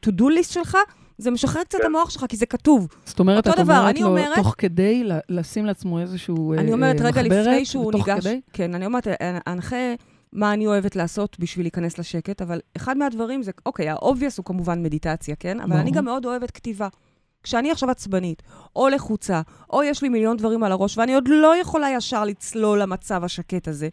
אה, 0.06 0.10
to-do 0.10 0.24
list 0.24 0.54
שלך, 0.54 0.78
זה 1.18 1.32
משחרר 1.32 1.64
קצת 1.64 1.76
את 1.76 1.82
כן. 1.82 1.88
המוח 1.88 2.10
שלך, 2.10 2.26
כי 2.30 2.38
זה 2.38 2.46
כתוב. 2.46 2.88
זאת 3.06 3.20
אומרת, 3.20 3.48
את 3.48 3.54
דבר, 3.58 3.78
אומרת 3.78 3.90
אני 3.90 4.02
לו, 4.02 4.08
אומרת- 4.08 4.36
תוך 4.36 4.56
כדי 4.58 5.04
לשים 5.30 5.66
לעצמו 5.66 6.00
איזשהו 6.00 6.54
אני 6.54 6.70
אה, 6.70 6.74
אומרת, 6.74 7.02
אה, 7.02 7.06
רגע 7.08 7.22
מחברת, 7.22 7.46
לפני 7.48 7.66
שהוא 7.66 7.94
ניגש... 7.94 8.20
כדי? 8.20 8.42
כן, 8.54 8.76
אני 8.76 8.86
אומרת, 8.86 9.08
אנחה 9.48 9.96
מה 10.34 10.54
אני 10.54 10.68
אוהבת 10.68 10.96
לעשות 10.96 11.40
בשביל 11.40 11.66
להיכנס 11.66 11.98
לשקט, 11.98 12.42
אבל 12.42 12.60
אחד 12.78 12.98
מהדברים 12.98 13.44
זה, 13.44 13.52
אוקיי, 13.66 13.90
ה 13.90 13.96
obvious 13.96 14.38
הוא 14.38 14.46
כמובן 14.46 14.84
מדיטציה, 14.84 15.36
כן? 15.36 15.60
אבל 15.60 15.74
אני 15.76 15.84
ברור. 15.84 15.96
גם 15.98 16.06
מאוד 16.06 16.26
אוהבת 16.26 16.52
כתיבה. 16.52 16.88
כשאני 17.44 17.72
עכשיו 17.72 17.92
עצבנית, 17.92 18.44
או 18.76 18.90
לחוצה, 18.90 19.42
או 19.70 19.84
יש 19.84 20.02
לי 20.02 20.10
מיליון 20.10 20.38
דברים 20.38 20.64
על 20.64 20.72
הראש, 20.72 20.98
ואני 20.98 21.14
עוד 21.16 21.28
לא 21.28 21.56
יכולה 21.56 21.90
ישר 21.90 22.26
לצלול 22.26 22.82
למצב 22.82 23.24
השקט 23.24 23.68
הזה, 23.68 23.90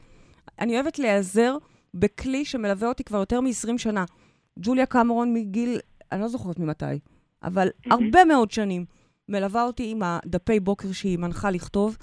אני 0.58 0.74
אוהבת 0.74 0.98
להיעזר 0.98 1.56
בכלי 1.94 2.44
שמלווה 2.44 2.88
אותי 2.88 3.04
כבר 3.04 3.18
יותר 3.18 3.40
מ-20 3.40 3.78
שנה. 3.78 4.04
ג'וליה 4.58 4.86
קמרון 4.86 5.34
מגיל, 5.34 5.80
אני 6.12 6.20
לא 6.20 6.28
זוכרת 6.28 6.58
ממתי, 6.58 6.84
אבל 7.42 7.68
הרבה 7.90 8.24
מאוד 8.24 8.50
שנים 8.50 8.84
מלווה 9.28 9.62
אותי 9.62 9.90
עם 9.90 10.02
הדפי 10.02 10.60
בוקר 10.60 10.92
שהיא 10.92 11.18
מנחה 11.18 11.50
לכתוב, 11.50 11.96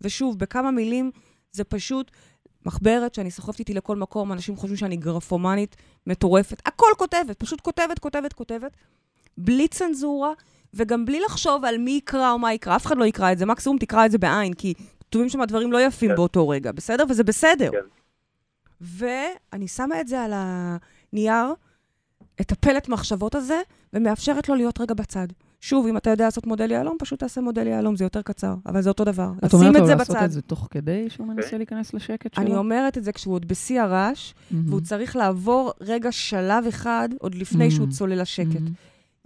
ושוב, 0.00 0.38
בכמה 0.38 0.70
מילים, 0.70 1.10
זה 1.52 1.64
פשוט 1.64 2.10
מחברת 2.66 3.14
שאני 3.14 3.30
סוחבת 3.30 3.58
איתי 3.58 3.74
לכל 3.74 3.96
מקום, 3.96 4.32
אנשים 4.32 4.56
חושבים 4.56 4.76
שאני 4.76 4.96
גרפומנית 4.96 5.76
מטורפת. 6.06 6.62
הכל 6.66 6.86
כותבת, 6.98 7.38
פשוט 7.38 7.60
כותבת, 7.60 7.98
כותבת, 7.98 8.32
כותבת, 8.32 8.76
בלי 9.38 9.68
צנזורה, 9.68 10.32
וגם 10.74 11.04
בלי 11.04 11.20
לחשוב 11.20 11.64
על 11.64 11.78
מי 11.78 11.90
יקרא 11.90 12.30
או 12.32 12.38
מה 12.38 12.52
יקרא. 12.54 12.76
אף 12.76 12.86
אחד 12.86 12.96
לא 12.98 13.04
יקרא 13.04 13.32
את 13.32 13.38
זה, 13.38 13.46
מקסימום 13.46 13.78
תקרא 13.78 14.06
את 14.06 14.10
זה 14.10 14.18
בעין, 14.18 14.54
כי 14.54 14.74
כתובים 15.00 15.28
שם 15.28 15.44
דברים 15.44 15.72
לא 15.72 15.80
יפים 15.80 16.10
כן. 16.10 16.16
באותו 16.16 16.48
רגע, 16.48 16.72
בסדר? 16.72 17.04
וזה 17.08 17.24
בסדר. 17.24 17.70
כן. 17.70 17.78
ואני 18.80 19.68
שמה 19.68 20.00
את 20.00 20.08
זה 20.08 20.20
על 20.20 20.32
הנייר, 20.34 21.46
את 22.40 22.52
הפלט 22.52 22.88
מחשבות 22.88 23.34
הזה, 23.34 23.60
ומאפשרת 23.92 24.48
לו 24.48 24.54
להיות 24.54 24.80
רגע 24.80 24.94
בצד. 24.94 25.26
שוב, 25.60 25.86
אם 25.86 25.96
אתה 25.96 26.10
יודע 26.10 26.24
לעשות 26.24 26.46
מודל 26.46 26.70
יהלום, 26.70 26.96
פשוט 27.00 27.20
תעשה 27.20 27.40
מודל 27.40 27.66
יהלום, 27.66 27.96
זה 27.96 28.04
יותר 28.04 28.22
קצר, 28.22 28.54
אבל 28.66 28.82
זה 28.82 28.88
אותו 28.90 29.04
דבר. 29.04 29.30
את 29.46 29.54
אומרת 29.54 29.74
לו 29.74 29.86
לעשות 29.86 30.16
בצד. 30.16 30.24
את 30.24 30.32
זה 30.32 30.42
תוך 30.42 30.68
כדי 30.70 31.10
שהוא 31.10 31.26
מנסה 31.26 31.56
להיכנס 31.56 31.94
לשקט 31.94 32.34
שלו? 32.34 32.44
אני 32.44 32.56
אומרת 32.56 32.98
את 32.98 33.04
זה 33.04 33.12
כשהוא 33.12 33.34
עוד 33.34 33.48
בשיא 33.48 33.80
הרעש, 33.82 34.34
מהמם. 34.50 34.68
והוא 34.68 34.80
צריך 34.80 35.16
לעבור 35.16 35.72
רגע 35.80 36.12
שלב 36.12 36.64
אחד 36.68 37.08
עוד 37.18 37.34
לפני 37.34 37.70
שהוא 37.70 37.86
Mhm. 37.88 37.90
צולל 37.90 38.20
לשקט. 38.22 38.46
מהמם. 38.54 38.72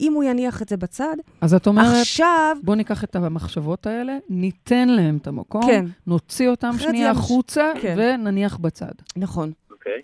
אם 0.00 0.12
הוא 0.12 0.24
יניח 0.24 0.62
את 0.62 0.68
זה 0.68 0.76
בצד, 0.76 1.16
אז 1.40 1.54
את 1.54 1.66
אומרת, 1.66 2.00
עכשיו... 2.00 2.56
בוא 2.62 2.74
ניקח 2.74 3.04
את 3.04 3.16
המחשבות 3.16 3.86
האלה, 3.86 4.18
ניתן 4.28 4.88
להם 4.88 5.16
את 5.16 5.26
המקום, 5.26 5.66
כן, 5.66 5.84
נוציא 6.06 6.48
אותם 6.48 6.70
שנייה 6.78 7.10
החוצה, 7.10 7.72
כן. 7.80 7.94
ונניח 7.98 8.56
בצד. 8.56 8.92
נכון. 9.16 9.52
אוקיי. 9.70 10.00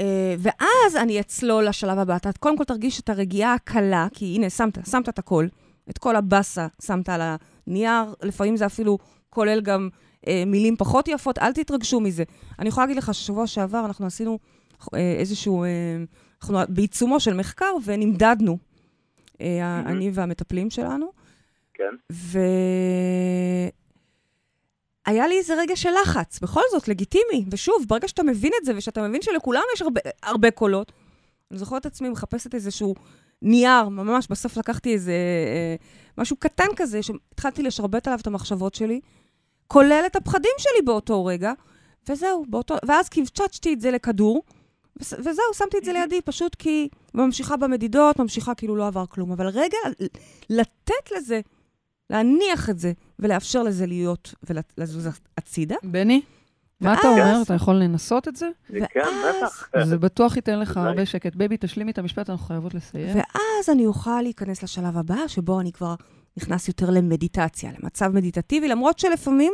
אה, 0.00 0.34
ואז 0.38 0.96
אני 0.96 1.20
אצלול 1.20 1.68
לשלב 1.68 1.98
הבא. 1.98 2.16
אתה 2.16 2.30
קודם 2.32 2.58
כל 2.58 2.64
תרגיש 2.64 3.00
את 3.00 3.08
הרגיעה 3.08 3.54
הקלה, 3.54 4.06
כי 4.14 4.34
הנה, 4.36 4.50
שמת, 4.50 4.78
שמת 4.90 5.08
את 5.08 5.18
הכל. 5.18 5.46
את 5.90 5.98
כל 5.98 6.16
הבאסה 6.16 6.66
שמת 6.82 7.08
על 7.08 7.20
הנייר, 7.66 8.14
לפעמים 8.22 8.56
זה 8.56 8.66
אפילו 8.66 8.98
כולל 9.30 9.60
גם 9.60 9.88
אה, 10.26 10.42
מילים 10.46 10.76
פחות 10.76 11.08
יפות, 11.08 11.38
אל 11.38 11.52
תתרגשו 11.52 12.00
מזה. 12.00 12.24
אני 12.58 12.68
יכולה 12.68 12.86
להגיד 12.86 13.02
לך 13.02 13.14
ששבוע 13.14 13.46
שעבר 13.46 13.84
אנחנו 13.86 14.06
עשינו 14.06 14.38
אה, 14.94 15.16
איזשהו, 15.18 15.64
אה, 15.64 15.68
אנחנו 16.42 16.58
בעיצומו 16.68 17.20
של 17.20 17.34
מחקר 17.34 17.72
ונמדדנו. 17.84 18.58
אני 19.86 20.10
והמטפלים 20.14 20.70
שלנו, 20.70 21.12
כן. 21.74 22.14
והיה 25.06 25.26
לי 25.26 25.38
איזה 25.38 25.54
רגע 25.54 25.76
של 25.76 25.90
לחץ, 26.02 26.40
בכל 26.40 26.60
זאת, 26.70 26.88
לגיטימי. 26.88 27.44
ושוב, 27.50 27.84
ברגע 27.88 28.08
שאתה 28.08 28.22
מבין 28.22 28.52
את 28.60 28.64
זה, 28.64 28.72
ושאתה 28.76 29.08
מבין 29.08 29.22
שלכולם 29.22 29.62
יש 29.74 29.82
הרבה, 29.82 30.00
הרבה 30.22 30.50
קולות, 30.50 30.92
אני 31.50 31.58
זוכרת 31.58 31.80
את 31.80 31.86
עצמי 31.86 32.08
מחפשת 32.08 32.54
איזשהו 32.54 32.94
נייר, 33.42 33.88
ממש, 33.88 34.26
בסוף 34.30 34.56
לקחתי 34.56 34.92
איזה 34.92 35.12
אה, 35.12 35.76
משהו 36.18 36.36
קטן 36.36 36.66
כזה, 36.76 37.02
שהתחלתי 37.02 37.62
לשרבט 37.62 38.06
עליו 38.06 38.20
את 38.20 38.26
המחשבות 38.26 38.74
שלי, 38.74 39.00
כולל 39.66 40.02
את 40.06 40.16
הפחדים 40.16 40.52
שלי 40.58 40.82
באותו 40.84 41.24
רגע, 41.24 41.52
וזהו, 42.08 42.44
באותו... 42.48 42.74
ואז 42.86 43.08
קיווצ'צ'תי 43.08 43.72
את 43.72 43.80
זה 43.80 43.90
לכדור, 43.90 44.42
וזהו, 45.00 45.44
שמתי 45.58 45.78
את 45.78 45.84
זה 45.84 45.92
לידי, 45.92 46.20
פשוט 46.22 46.54
כי... 46.54 46.88
ממשיכה 47.14 47.56
במדידות, 47.56 48.18
ממשיכה 48.18 48.54
כאילו 48.54 48.76
לא 48.76 48.86
עבר 48.86 49.06
כלום. 49.06 49.32
אבל 49.32 49.46
רגע, 49.46 49.76
לתת 50.50 51.10
לזה, 51.16 51.40
להניח 52.10 52.70
את 52.70 52.78
זה, 52.78 52.92
ולאפשר 53.18 53.62
לזה 53.62 53.86
להיות 53.86 54.34
ולזוז 54.78 55.08
הצידה. 55.38 55.74
בני, 55.82 56.22
מה 56.80 56.94
אתה 56.98 57.08
אומר? 57.08 57.42
אתה 57.42 57.54
יכול 57.54 57.74
לנסות 57.74 58.28
את 58.28 58.36
זה? 58.36 58.48
כן, 58.68 58.84
ואז- 59.04 59.36
בטח. 59.42 59.68
זה 59.84 59.98
בטוח 59.98 60.36
ייתן 60.36 60.58
לך. 60.58 60.76
הרבה 60.76 61.06
שקט. 61.06 61.34
בייבי, 61.36 61.56
תשלימי 61.60 61.90
את 61.90 61.98
המשפט, 61.98 62.30
אנחנו 62.30 62.46
חייבות 62.46 62.74
לסיים. 62.74 63.16
ואז 63.16 63.68
אני 63.72 63.86
אוכל 63.86 64.22
להיכנס 64.22 64.62
לשלב 64.62 64.96
הבא, 64.98 65.28
שבו 65.28 65.60
אני 65.60 65.72
כבר 65.72 65.94
נכנס 66.36 66.68
יותר 66.68 66.90
למדיטציה, 66.90 67.70
למצב 67.80 68.08
מדיטטיבי, 68.14 68.68
למרות 68.68 68.98
שלפעמים, 68.98 69.52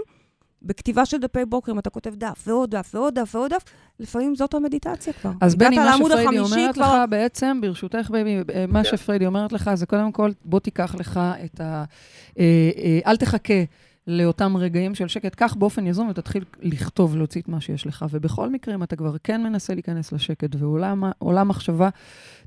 בכתיבה 0.62 1.06
של 1.06 1.18
דפי 1.18 1.44
בוקר, 1.44 1.72
אם 1.72 1.78
אתה 1.78 1.90
כותב 1.90 2.14
דף 2.14 2.44
ועוד 2.46 2.70
דף 2.70 2.90
ועוד 2.94 3.14
דף 3.14 3.34
ועוד 3.34 3.54
דף, 3.54 3.64
לפעמים 4.00 4.34
זאת 4.34 4.54
המדיטציה 4.54 5.12
כבר. 5.12 5.30
אז 5.40 5.54
בני, 5.54 5.78
מה 5.78 5.96
שפריידי 5.98 6.38
אומרת 6.38 6.74
כבר- 6.74 7.04
לך 7.04 7.10
בעצם, 7.10 7.58
ברשותך, 7.62 8.10
בייבי, 8.10 8.52
אה, 8.54 8.64
מה 8.68 8.84
כן. 8.84 8.90
שפריידי 8.96 9.26
אומרת 9.26 9.52
לך 9.52 9.70
זה 9.74 9.86
קודם 9.86 10.12
כל, 10.12 10.30
בוא 10.44 10.60
תיקח 10.60 10.94
לך 10.94 11.20
את 11.44 11.60
ה... 11.60 11.84
אה, 12.38 12.70
אה, 12.76 12.98
אל 13.06 13.16
תחכה 13.16 13.54
לאותם 14.06 14.56
רגעים 14.56 14.94
של 14.94 15.08
שקט, 15.08 15.34
קח 15.34 15.54
באופן 15.54 15.86
יזום 15.86 16.08
ותתחיל 16.08 16.44
לכתוב, 16.60 17.16
להוציא 17.16 17.40
את 17.40 17.48
מה 17.48 17.60
שיש 17.60 17.86
לך. 17.86 18.04
ובכל 18.10 18.50
מקרה, 18.50 18.74
אם 18.74 18.82
אתה 18.82 18.96
כבר 18.96 19.16
כן 19.24 19.42
מנסה 19.42 19.74
להיכנס 19.74 20.12
לשקט, 20.12 20.56
ועולה 20.58 21.44
מחשבה, 21.44 21.88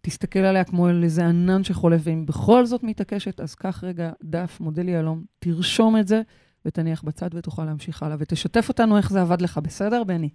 תסתכל 0.01 0.39
עליה 0.39 0.63
כמו 0.63 0.87
על 0.87 1.03
איזה 1.03 1.25
ענן 1.25 1.63
שחולף, 1.63 2.01
ואם 2.03 2.25
בכל 2.25 2.65
זאת 2.65 2.83
מתעקשת, 2.83 3.39
אז 3.39 3.55
קח 3.55 3.83
רגע 3.83 4.11
דף, 4.23 4.57
מודל 4.59 4.89
יהלום, 4.89 5.23
תרשום 5.39 5.97
את 5.97 6.07
זה, 6.07 6.21
ותניח 6.65 7.03
בצד 7.03 7.29
ותוכל 7.33 7.65
להמשיך 7.65 8.03
הלאה. 8.03 8.15
ותשתף 8.19 8.69
אותנו 8.69 8.97
איך 8.97 9.09
זה 9.11 9.21
עבד 9.21 9.41
לך, 9.41 9.57
בסדר, 9.57 10.03
בני? 10.03 10.29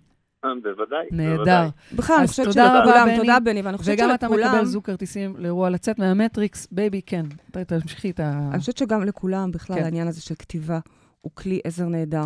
אה, 0.44 0.50
בוודאי. 0.62 1.06
נהדר. 1.12 1.34
בוודאי. 1.36 1.68
בכלל, 1.92 2.16
אני 2.18 2.26
חושבת 2.26 2.46
תודה 2.46 2.66
רבה, 2.68 2.84
שלכולם, 2.84 3.06
בני. 3.06 3.16
תודה, 3.16 3.38
בני, 3.40 3.62
ואני 3.62 3.78
חושבת 3.78 3.94
וגם 3.98 4.14
אתה 4.14 4.26
שלכולם... 4.26 4.54
מקבל 4.54 4.64
זוג 4.64 4.84
כרטיסים 4.84 5.34
לאירוע 5.38 5.70
לצאת 5.70 5.98
מהמטריקס. 5.98 6.68
בייבי, 6.72 7.00
כן, 7.06 7.26
תמשיכי 7.66 8.10
את 8.10 8.20
ה... 8.20 8.48
אני 8.52 8.60
חושבת 8.60 8.76
שגם 8.76 9.04
לכולם, 9.04 9.50
בכלל, 9.52 9.76
כן. 9.76 9.84
העניין 9.84 10.08
הזה 10.08 10.20
של 10.20 10.34
כתיבה 10.34 10.78
הוא 11.20 11.32
כלי 11.34 11.60
עזר 11.64 11.86
נהדר. 11.86 12.24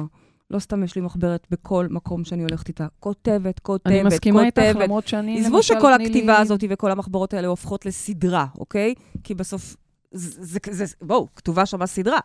לא 0.50 0.58
סתם 0.58 0.84
יש 0.84 0.96
לי 0.96 1.02
מחברת 1.02 1.46
בכל 1.50 1.86
מקום 1.90 2.24
שאני 2.24 2.42
הולכת 2.42 2.68
איתה. 2.68 2.86
כותבת, 3.00 3.58
כותבת, 3.58 3.86
אני 3.92 4.02
מסכימה 4.02 4.44
איתך, 4.44 4.62
כותבת. 4.62 4.82
למרות 4.82 5.08
שאני, 5.08 5.40
עזבו 5.40 5.62
שכל 5.62 5.92
הכתיבה 5.92 6.32
לי- 6.32 6.38
הזאת 6.38 6.64
וכל 6.68 6.90
המחברות 6.90 7.34
האלה 7.34 7.48
הופכות 7.48 7.86
לסדרה, 7.86 8.46
אוקיי? 8.58 8.94
כי 9.24 9.34
בסוף, 9.34 9.76
זה, 10.12 10.40
זה, 10.42 10.58
זה, 10.70 10.94
בואו, 11.02 11.28
כתובה 11.36 11.66
שם 11.66 11.86
סדרה. 11.86 12.18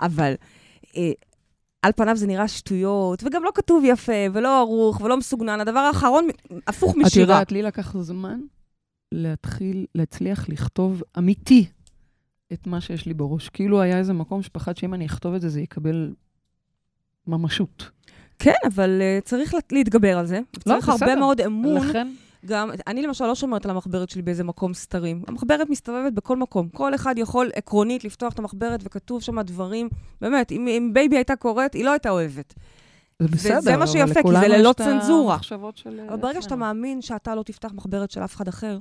אבל 0.00 0.34
על 1.82 1.92
פניו 1.96 2.16
זה 2.16 2.26
נראה 2.26 2.48
שטויות, 2.48 3.22
וגם 3.24 3.44
לא 3.44 3.50
כתוב 3.54 3.82
יפה, 3.86 4.12
ולא 4.32 4.58
ערוך, 4.60 5.00
ולא 5.00 5.16
מסוגנן. 5.16 5.60
הדבר 5.60 5.78
האחרון, 5.78 6.28
הפוך 6.66 6.90
את 6.92 6.96
משירה. 6.96 7.22
יודעת, 7.22 7.52
לי 7.52 7.62
לקח 7.62 7.96
זמן 8.00 8.40
להתחיל, 9.12 9.86
להצליח 9.94 10.48
לכתוב 10.48 11.02
אמיתי 11.18 11.66
את 12.52 12.66
מה 12.66 12.80
שיש 12.80 13.06
לי 13.06 13.14
בראש. 13.14 13.48
כאילו 13.48 13.80
היה 13.80 13.98
איזה 13.98 14.12
מקום 14.12 14.42
שפחד 14.42 14.76
שאם 14.76 14.94
אני 14.94 15.06
אכתוב 15.06 15.34
את 15.34 15.40
זה, 15.40 15.48
זה 15.48 15.60
יקבל 15.60 16.12
ממשות. 17.26 17.90
כן, 18.38 18.52
אבל 18.66 19.00
uh, 19.00 19.24
צריך 19.24 19.54
לה- 19.54 19.60
להתגבר 19.72 20.18
על 20.18 20.26
זה. 20.26 20.40
צריך 20.64 20.88
הרבה 20.88 21.06
בסדר. 21.06 21.18
מאוד 21.18 21.40
אמון. 21.40 21.76
לכן, 21.88 22.08
גם, 22.46 22.70
אני 22.86 23.02
למשל 23.02 23.26
לא 23.26 23.34
שומרת 23.34 23.64
על 23.64 23.70
המחברת 23.70 24.10
שלי 24.10 24.22
באיזה 24.22 24.44
מקום 24.44 24.74
סתרים. 24.74 25.22
המחברת 25.28 25.70
מסתובבת 25.70 26.12
בכל 26.12 26.36
מקום. 26.36 26.68
כל 26.68 26.94
אחד 26.94 27.14
יכול 27.18 27.50
עקרונית 27.54 28.04
לפתוח 28.04 28.32
את 28.32 28.38
המחברת 28.38 28.80
וכתוב 28.82 29.22
שם 29.22 29.40
דברים, 29.40 29.88
באמת, 30.20 30.52
אם, 30.52 30.68
אם 30.68 30.90
בייבי 30.92 31.16
הייתה 31.16 31.36
קוראת, 31.36 31.74
היא 31.74 31.84
לא 31.84 31.90
הייתה 31.90 32.10
אוהבת. 32.10 32.54
זה 33.18 33.28
בסדר, 33.28 33.58
וזה 33.58 33.76
מה 33.76 33.86
שיפה, 33.86 34.22
כי 34.22 34.40
זה 34.40 34.48
ללא 34.48 34.72
צנזורה. 34.72 35.38
של... 35.76 36.00
אבל 36.08 36.16
ברגע 36.16 36.42
שאתה 36.42 36.56
מאמין 36.56 37.02
שאתה 37.02 37.34
לא 37.34 37.42
תפתח 37.42 37.72
מחברת 37.74 38.10
של 38.10 38.24
אף 38.24 38.36
אחד 38.36 38.48
אחר, 38.48 38.78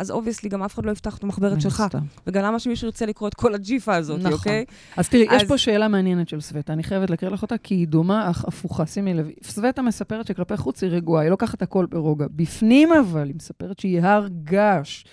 אז 0.00 0.10
obviously 0.10 0.48
גם 0.48 0.62
אף 0.62 0.74
אחד 0.74 0.86
לא 0.86 0.90
יפתח 0.90 1.16
את 1.18 1.24
המחברת 1.24 1.60
שלך. 1.60 1.84
וגם 2.26 2.44
למה 2.44 2.58
שמישהו 2.58 2.86
ירצה 2.86 3.06
לקרוא 3.06 3.28
את 3.28 3.34
כל 3.34 3.54
הג'יפה 3.54 3.94
הזאת, 3.94 4.20
נכון. 4.20 4.32
אוקיי? 4.32 4.64
אז 4.96 5.08
תראי, 5.08 5.22
יש 5.22 5.42
אז- 5.42 5.48
פה 5.48 5.58
שאלה 5.58 5.88
מעניינת 5.88 6.28
של 6.28 6.40
סווטה, 6.40 6.72
אני 6.72 6.82
חייבת 6.82 7.10
להקריא 7.10 7.30
לך 7.30 7.42
אותה, 7.42 7.58
כי 7.58 7.74
היא 7.74 7.88
דומה 7.88 8.30
אך 8.30 8.44
הפוכה. 8.44 8.86
שימי 8.86 9.14
לב, 9.14 9.28
סווטה 9.42 9.82
מספרת 9.82 10.26
שכלפי 10.26 10.56
חוץ 10.56 10.82
היא 10.82 10.90
רגועה, 10.90 11.22
היא 11.22 11.30
לוקחת 11.30 11.62
הכל 11.62 11.86
ברוגע. 11.86 12.26
בפנים 12.36 12.88
אבל, 12.92 13.26
היא 13.26 13.34
מספרת 13.36 13.78
שהיא 13.78 14.00
הר 14.00 14.28
געש, 14.44 15.04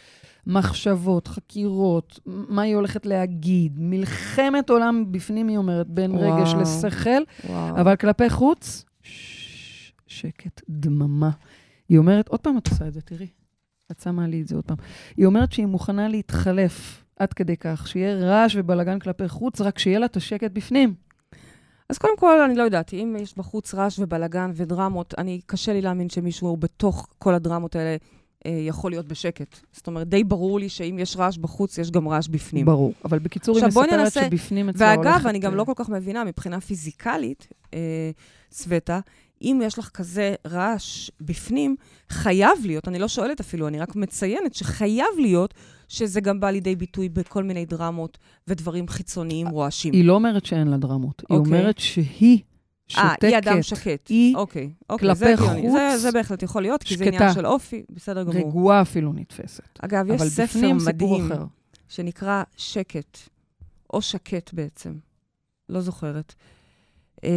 מחשבות, 0.48 1.28
חקירות, 1.28 2.20
מה 2.26 2.62
היא 2.62 2.76
הולכת 2.76 3.06
להגיד, 3.06 3.74
מלחמת 3.80 4.70
עולם 4.70 5.12
בפנים, 5.12 5.48
היא 5.48 5.58
אומרת, 5.58 5.88
בין 5.88 6.12
וואו. 6.12 6.36
רגש 6.36 6.54
לשכל, 6.62 7.10
וואו. 7.50 7.82
אבל 7.82 7.96
כלפי 7.96 8.30
חוץ, 8.30 8.86
ש- 9.04 9.92
שקט, 10.08 10.62
דממה. 10.70 11.30
היא 11.90 11.98
אומרת, 11.98 12.28
עוד 12.30 12.40
פעם 12.40 12.58
את 12.58 12.68
עושה 12.68 12.88
את 12.88 12.94
זה, 12.94 13.02
תראי. 13.02 13.28
את 13.92 14.00
שמה 14.00 14.28
לי 14.28 14.42
את 14.42 14.48
זה 14.48 14.56
עוד 14.56 14.66
פעם. 14.66 14.78
היא 15.18 15.26
אומרת 15.26 15.52
שהיא 15.52 15.66
מוכנה 15.66 16.08
להתחלף 16.08 17.04
עד 17.20 17.34
כדי 17.34 17.58
כך, 17.58 17.88
שיהיה 17.88 18.16
רעש 18.16 18.56
ובלאגן 18.56 19.00
כלפי 19.00 19.28
חוץ, 19.28 19.62
רק 19.62 19.80
שיהיה 19.80 20.00
לה 20.00 20.06
את 20.06 20.18
השקט 20.18 20.52
בפנים. 20.52 20.94
אז 21.90 21.98
קודם 21.98 22.18
כל, 22.18 22.42
אני 22.42 22.56
לא 22.56 22.64
יודעת, 22.64 22.94
אם 22.94 23.16
יש 23.20 23.38
בחוץ 23.38 23.74
רעש 23.74 24.00
ובלאגן 24.00 24.52
ודרמות, 24.56 25.14
אני, 25.18 25.42
קשה 25.46 25.74
לי 25.74 25.82
להאמין 25.82 26.10
שמישהו 26.10 26.58
בתוך 26.58 27.08
כל 27.20 27.34
הדרמות 27.34 27.76
האלה 27.76 27.96
אה, 28.46 28.52
יכול 28.52 28.92
להיות 28.92 29.08
בשקט. 29.08 29.58
זאת 29.72 29.88
אומרת, 29.88 30.08
די 30.10 30.24
ברור 30.24 30.60
לי 30.60 30.70
שאם 30.70 30.98
יש 31.00 31.18
רעש 31.18 31.38
בחוץ, 31.38 31.78
יש 31.78 31.92
גם 31.92 32.08
רעש 32.08 32.28
בפנים. 32.28 32.66
ברור. 32.66 32.94
אבל 33.06 33.20
בקיצור, 33.20 33.58
היא 33.58 33.66
מספרת 33.66 33.94
ננסה- 33.94 34.26
שבפנים 34.26 34.70
אצלה 34.70 34.94
הולכת... 34.94 35.12
ואגב, 35.12 35.28
אני 35.28 35.40
גם 35.40 35.52
אה, 35.52 35.58
לא 35.58 35.64
כל 35.64 35.74
כך 35.76 35.90
מבינה, 35.90 36.24
מבחינה 36.24 36.62
פיזיקלית, 36.62 37.48
אה, 37.74 38.12
סווטה, 38.52 39.00
אם 39.42 39.62
יש 39.64 39.80
לך 39.80 39.90
כזה 39.90 40.36
רעש 40.48 41.12
בפנים, 41.22 41.76
חייב 42.10 42.66
להיות, 42.66 42.88
אני 42.88 43.00
לא 43.00 43.08
שואלת 43.08 43.40
אפילו, 43.40 43.68
אני 43.68 43.80
רק 43.80 43.96
מציינת 43.96 44.54
שחייב 44.54 45.08
להיות 45.20 45.54
שזה 45.88 46.22
גם 46.22 46.40
בא 46.40 46.50
לידי 46.50 46.76
ביטוי 46.76 47.10
בכל 47.10 47.44
מיני 47.44 47.66
דרמות 47.66 48.18
ודברים 48.48 48.88
חיצוניים 48.88 49.48
רועשים. 49.48 49.94
היא 49.94 50.06
לא 50.06 50.14
אומרת 50.14 50.46
שאין 50.46 50.68
לה 50.68 50.78
דרמות, 50.78 51.24
היא 51.30 51.38
אוקיי. 51.38 51.54
אומרת 51.54 51.78
שהיא 51.78 52.40
שותקת. 52.88 53.24
אה, 53.24 53.30
היא 53.30 53.38
אדם 53.38 53.62
שקט. 53.62 54.08
היא 54.08 54.36
אוקיי, 54.36 54.70
אוקיי, 54.90 55.08
כלפי 55.08 55.20
זה. 55.20 55.38
חוץ 55.38 55.72
זה, 55.72 55.98
זה 55.98 56.12
בהחלט 56.12 56.44
יכול 56.44 56.62
להיות, 56.62 56.84
כי 56.84 56.98
זה 56.98 57.06
שקטה. 57.06 57.18
עניין 57.18 57.34
של 57.34 57.46
אופי, 57.46 57.84
בסדר 57.90 58.24
גמור. 58.24 58.36
רגועה 58.36 58.82
אפילו 58.82 59.14
נתפסת. 59.14 59.80
אגב, 59.80 60.12
יש 60.12 60.22
ספר 60.22 60.74
מדהים. 60.74 61.30
שנקרא 61.90 62.44
שקט, 62.58 63.18
או 63.94 64.02
שקט 64.02 64.54
בעצם, 64.54 64.94
לא 65.70 65.82
זוכרת. 65.82 66.34
אה, 67.24 67.30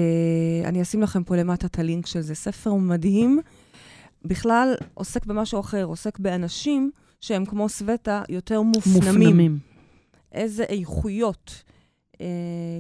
אני 0.64 0.82
אשים 0.82 1.02
לכם 1.02 1.24
פה 1.24 1.36
למטה 1.36 1.66
את 1.66 1.78
הלינק 1.78 2.06
של 2.06 2.20
זה. 2.20 2.34
ספר 2.34 2.74
מדהים, 2.74 3.40
בכלל 4.24 4.74
עוסק 4.94 5.26
במשהו 5.26 5.60
אחר, 5.60 5.84
עוסק 5.84 6.18
באנשים 6.18 6.90
שהם 7.20 7.44
כמו 7.44 7.68
סווטה, 7.68 8.22
יותר 8.28 8.62
מופנמים. 8.62 9.02
מופנמים. 9.04 9.58
איזה 10.32 10.62
איכויות 10.62 11.62
אה, 12.20 12.26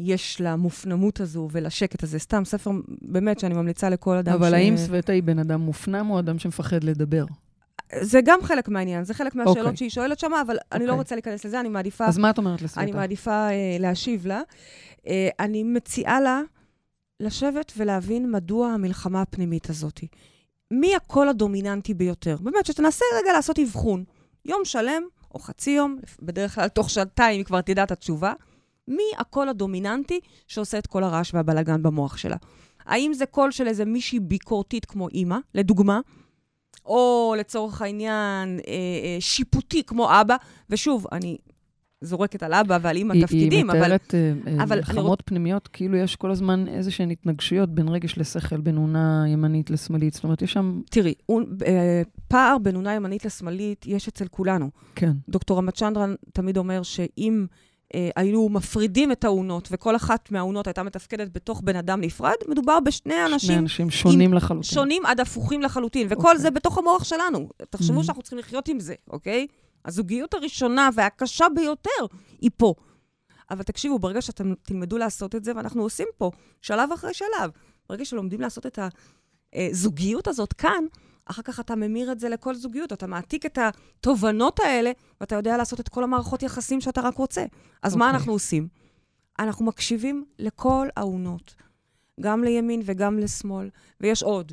יש 0.02 0.40
למופנמות 0.40 1.20
הזו 1.20 1.48
ולשקט 1.52 2.02
הזה. 2.02 2.18
סתם 2.18 2.44
ספר 2.44 2.70
באמת 3.02 3.40
שאני 3.40 3.54
ממליצה 3.54 3.88
לכל 3.88 4.16
אדם 4.16 4.32
אבל 4.32 4.50
ש... 4.50 4.52
האם 4.52 4.76
סווטה 4.76 5.12
היא 5.12 5.22
בן 5.22 5.38
אדם 5.38 5.60
מופנם 5.60 6.10
או 6.10 6.18
אדם 6.18 6.38
שמפחד 6.38 6.84
לדבר? 6.84 7.24
זה 8.00 8.20
גם 8.24 8.38
חלק 8.42 8.68
מהעניין, 8.68 9.04
זה 9.04 9.14
חלק 9.14 9.34
מהשאלות 9.34 9.58
אוקיי. 9.58 9.76
שהיא 9.76 9.90
שואלת 9.90 10.18
שם, 10.18 10.32
אבל 10.46 10.56
אני 10.72 10.86
לא 10.86 10.90
אוקיי. 10.90 10.98
רוצה 10.98 11.14
להיכנס 11.14 11.44
לזה, 11.44 11.60
אני 11.60 11.68
מעדיפה... 11.68 12.06
אז 12.06 12.18
מה 12.18 12.30
את 12.30 12.38
אומרת 12.38 12.62
לסווטה? 12.62 12.80
אני 12.80 12.92
מעדיפה 12.92 13.30
אה, 13.30 13.76
להשיב 13.80 14.26
לה. 14.26 14.40
אה, 15.06 15.28
אני 15.40 15.62
מציעה 15.62 16.20
לה 16.20 16.40
לשבת 17.20 17.72
ולהבין 17.76 18.30
מדוע 18.30 18.68
המלחמה 18.68 19.22
הפנימית 19.22 19.70
הזאת. 19.70 20.00
מי 20.70 20.96
הקול 20.96 21.28
הדומיננטי 21.28 21.94
ביותר? 21.94 22.36
באמת, 22.40 22.66
שתנסה 22.66 23.04
רגע 23.22 23.32
לעשות 23.32 23.58
אבחון. 23.58 24.04
יום 24.44 24.64
שלם, 24.64 25.02
או 25.34 25.38
חצי 25.38 25.70
יום, 25.70 25.98
בדרך 26.22 26.54
כלל 26.54 26.68
תוך 26.68 26.90
שעתיים 26.90 27.38
היא 27.38 27.44
כבר 27.44 27.60
תדע 27.60 27.82
את 27.82 27.90
התשובה. 27.90 28.32
מי 28.88 29.02
הקול 29.18 29.48
הדומיננטי 29.48 30.20
שעושה 30.48 30.78
את 30.78 30.86
כל 30.86 31.04
הרעש 31.04 31.34
והבלגן 31.34 31.82
במוח 31.82 32.16
שלה? 32.16 32.36
האם 32.84 33.12
זה 33.14 33.26
קול 33.26 33.50
של 33.50 33.68
איזה 33.68 33.84
מישהי 33.84 34.20
ביקורתית 34.20 34.84
כמו 34.84 35.08
אימא, 35.08 35.38
לדוגמה? 35.54 36.00
או 36.84 37.34
לצורך 37.38 37.82
העניין 37.82 38.58
אה, 38.58 38.72
אה, 38.72 39.16
שיפוטי 39.20 39.82
כמו 39.82 40.20
אבא? 40.20 40.36
ושוב, 40.70 41.06
אני 41.12 41.36
זורקת 42.04 42.42
על 42.42 42.52
אבא 42.54 42.78
ועל 42.82 42.96
אימא 42.96 43.12
היא- 43.12 43.22
תפקידים, 43.24 43.70
היא 43.70 43.78
אבל 43.78 43.86
מתארת 43.86 44.14
אה, 44.14 44.32
אה, 44.46 44.62
אבל 44.62 44.72
אני 44.78 44.86
מלחמות 44.88 45.22
פנימיות, 45.24 45.68
כאילו 45.68 45.96
יש 45.96 46.16
כל 46.16 46.30
הזמן 46.30 46.68
איזה 46.68 46.90
שהן 46.90 47.10
התנגשויות 47.10 47.68
בין 47.74 47.88
רגש 47.88 48.18
לשכל, 48.18 48.60
בין 48.60 48.76
אונה 48.76 49.24
ימנית 49.28 49.70
לשמאלית. 49.70 50.14
זאת 50.14 50.24
אומרת, 50.24 50.42
יש 50.42 50.52
שם... 50.52 50.80
תראי, 50.90 51.14
אה, 51.66 52.02
פער 52.28 52.56
בין 52.58 52.76
אונה 52.76 52.94
ימנית 52.94 53.24
לשמאלית 53.24 53.84
יש 53.86 54.08
אצל 54.08 54.26
כולנו. 54.28 54.70
כן. 54.94 55.12
דוקטור 55.28 55.58
רמצ'נדרן 55.58 56.14
תמיד 56.32 56.56
אומר 56.56 56.82
שאם 56.82 57.46
אה, 57.94 58.10
היו 58.16 58.48
מפרידים 58.48 59.12
את 59.12 59.24
האונות, 59.24 59.68
וכל 59.72 59.96
אחת 59.96 60.30
מהאונות 60.30 60.66
הייתה 60.66 60.82
מתפקדת 60.82 61.28
בתוך 61.32 61.60
בן 61.64 61.76
אדם 61.76 62.00
נפרד, 62.00 62.34
מדובר 62.48 62.80
בשני 62.80 63.12
שני 63.14 63.32
אנשים 63.32 63.58
אנשים 63.58 63.90
שונים 63.90 64.34
לחלוטין. 64.34 64.62
שונים 64.62 65.06
עד 65.06 65.20
הפוכים 65.20 65.62
לחלוטין, 65.62 66.06
וכל 66.10 66.22
אוקיי. 66.28 66.38
זה 66.38 66.50
בתוך 66.50 66.78
המוח 66.78 67.04
שלנו. 67.04 67.48
תחשבו 67.70 68.00
Mhm. 68.00 68.04
שאנחנו 68.04 68.22
צריכים 68.22 68.38
לחיות 68.38 68.68
עם 68.68 68.80
זה, 68.80 68.94
אוקיי? 69.10 69.46
הזוגיות 69.84 70.34
הראשונה 70.34 70.88
והקשה 70.94 71.46
ביותר 71.54 72.16
היא 72.40 72.50
פה. 72.56 72.74
אבל 73.50 73.62
תקשיבו, 73.62 73.98
ברגע 73.98 74.22
שאתם 74.22 74.54
תלמדו 74.62 74.98
לעשות 74.98 75.34
את 75.34 75.44
זה, 75.44 75.52
ואנחנו 75.56 75.82
עושים 75.82 76.08
פה 76.18 76.30
שלב 76.62 76.92
אחרי 76.92 77.14
שלב, 77.14 77.50
ברגע 77.88 78.04
שלומדים 78.04 78.40
לעשות 78.40 78.66
את 78.66 78.78
הזוגיות 79.54 80.28
הזאת 80.28 80.52
כאן, 80.52 80.84
אחר 81.24 81.42
כך 81.42 81.60
אתה 81.60 81.74
ממיר 81.74 82.12
את 82.12 82.20
זה 82.20 82.28
לכל 82.28 82.54
זוגיות, 82.54 82.92
אתה 82.92 83.06
מעתיק 83.06 83.46
את 83.46 83.58
התובנות 83.58 84.60
האלה, 84.60 84.92
ואתה 85.20 85.34
יודע 85.34 85.56
לעשות 85.56 85.80
את 85.80 85.88
כל 85.88 86.04
המערכות 86.04 86.42
יחסים 86.42 86.80
שאתה 86.80 87.00
רק 87.00 87.16
רוצה. 87.16 87.44
אז 87.82 87.96
מה 87.96 88.04
אוקיי. 88.04 88.16
אנחנו 88.16 88.32
עושים? 88.32 88.68
אנחנו 89.38 89.64
מקשיבים 89.64 90.24
לכל 90.38 90.88
האונות, 90.96 91.54
גם 92.20 92.44
לימין 92.44 92.82
וגם 92.84 93.18
לשמאל, 93.18 93.70
ויש 94.00 94.22
עוד. 94.22 94.52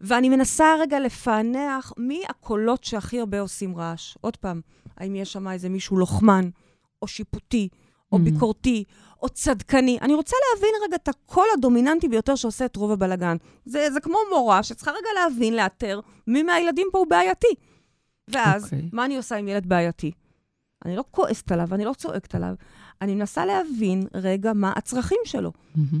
ואני 0.00 0.28
מנסה 0.28 0.74
רגע 0.80 1.00
לפענח 1.00 1.92
מי 1.96 2.22
הקולות 2.28 2.84
שהכי 2.84 3.20
הרבה 3.20 3.40
עושים 3.40 3.76
רעש. 3.76 4.16
עוד 4.20 4.36
פעם, 4.36 4.60
האם 4.96 5.14
יש 5.16 5.32
שם 5.32 5.48
איזה 5.48 5.68
מישהו 5.68 5.96
לוחמן, 5.96 6.48
או 7.02 7.06
שיפוטי, 7.08 7.68
או 8.12 8.16
Mhm. 8.18 8.20
ביקורתי, 8.20 8.84
או 9.22 9.28
צדקני. 9.28 9.98
אני 10.02 10.14
רוצה 10.14 10.36
להבין 10.54 10.70
רגע 10.86 10.96
את 10.96 11.08
הקול 11.08 11.46
הדומיננטי 11.58 12.08
ביותר 12.08 12.34
שעושה 12.34 12.64
את 12.64 12.76
רוב 12.76 12.90
הבלגן. 12.90 13.36
זה, 13.64 13.88
זה 13.92 14.00
כמו 14.00 14.18
מורה 14.30 14.62
שצריכה 14.62 14.90
רגע 14.90 15.08
להבין, 15.14 15.56
לאתר, 15.56 16.00
מי 16.26 16.42
מהילדים 16.42 16.86
פה 16.92 16.98
הוא 16.98 17.06
בעייתי. 17.06 17.46
ואז, 18.28 18.64
אוקיי. 18.64 18.88
מה 18.92 19.04
אני 19.04 19.16
עושה 19.16 19.36
עם 19.36 19.48
ילד 19.48 19.66
בעייתי? 19.66 20.12
אני 20.84 20.96
לא 20.96 21.04
כועסת 21.10 21.52
עליו, 21.52 21.74
אני 21.74 21.84
לא 21.84 21.92
צועקת 21.92 22.34
עליו. 22.34 22.54
אני 23.02 23.14
מנסה 23.14 23.46
להבין 23.46 24.02
רגע 24.14 24.52
מה 24.52 24.72
הצרכים 24.76 25.18
שלו. 25.24 25.52
מהמם. 25.74 26.00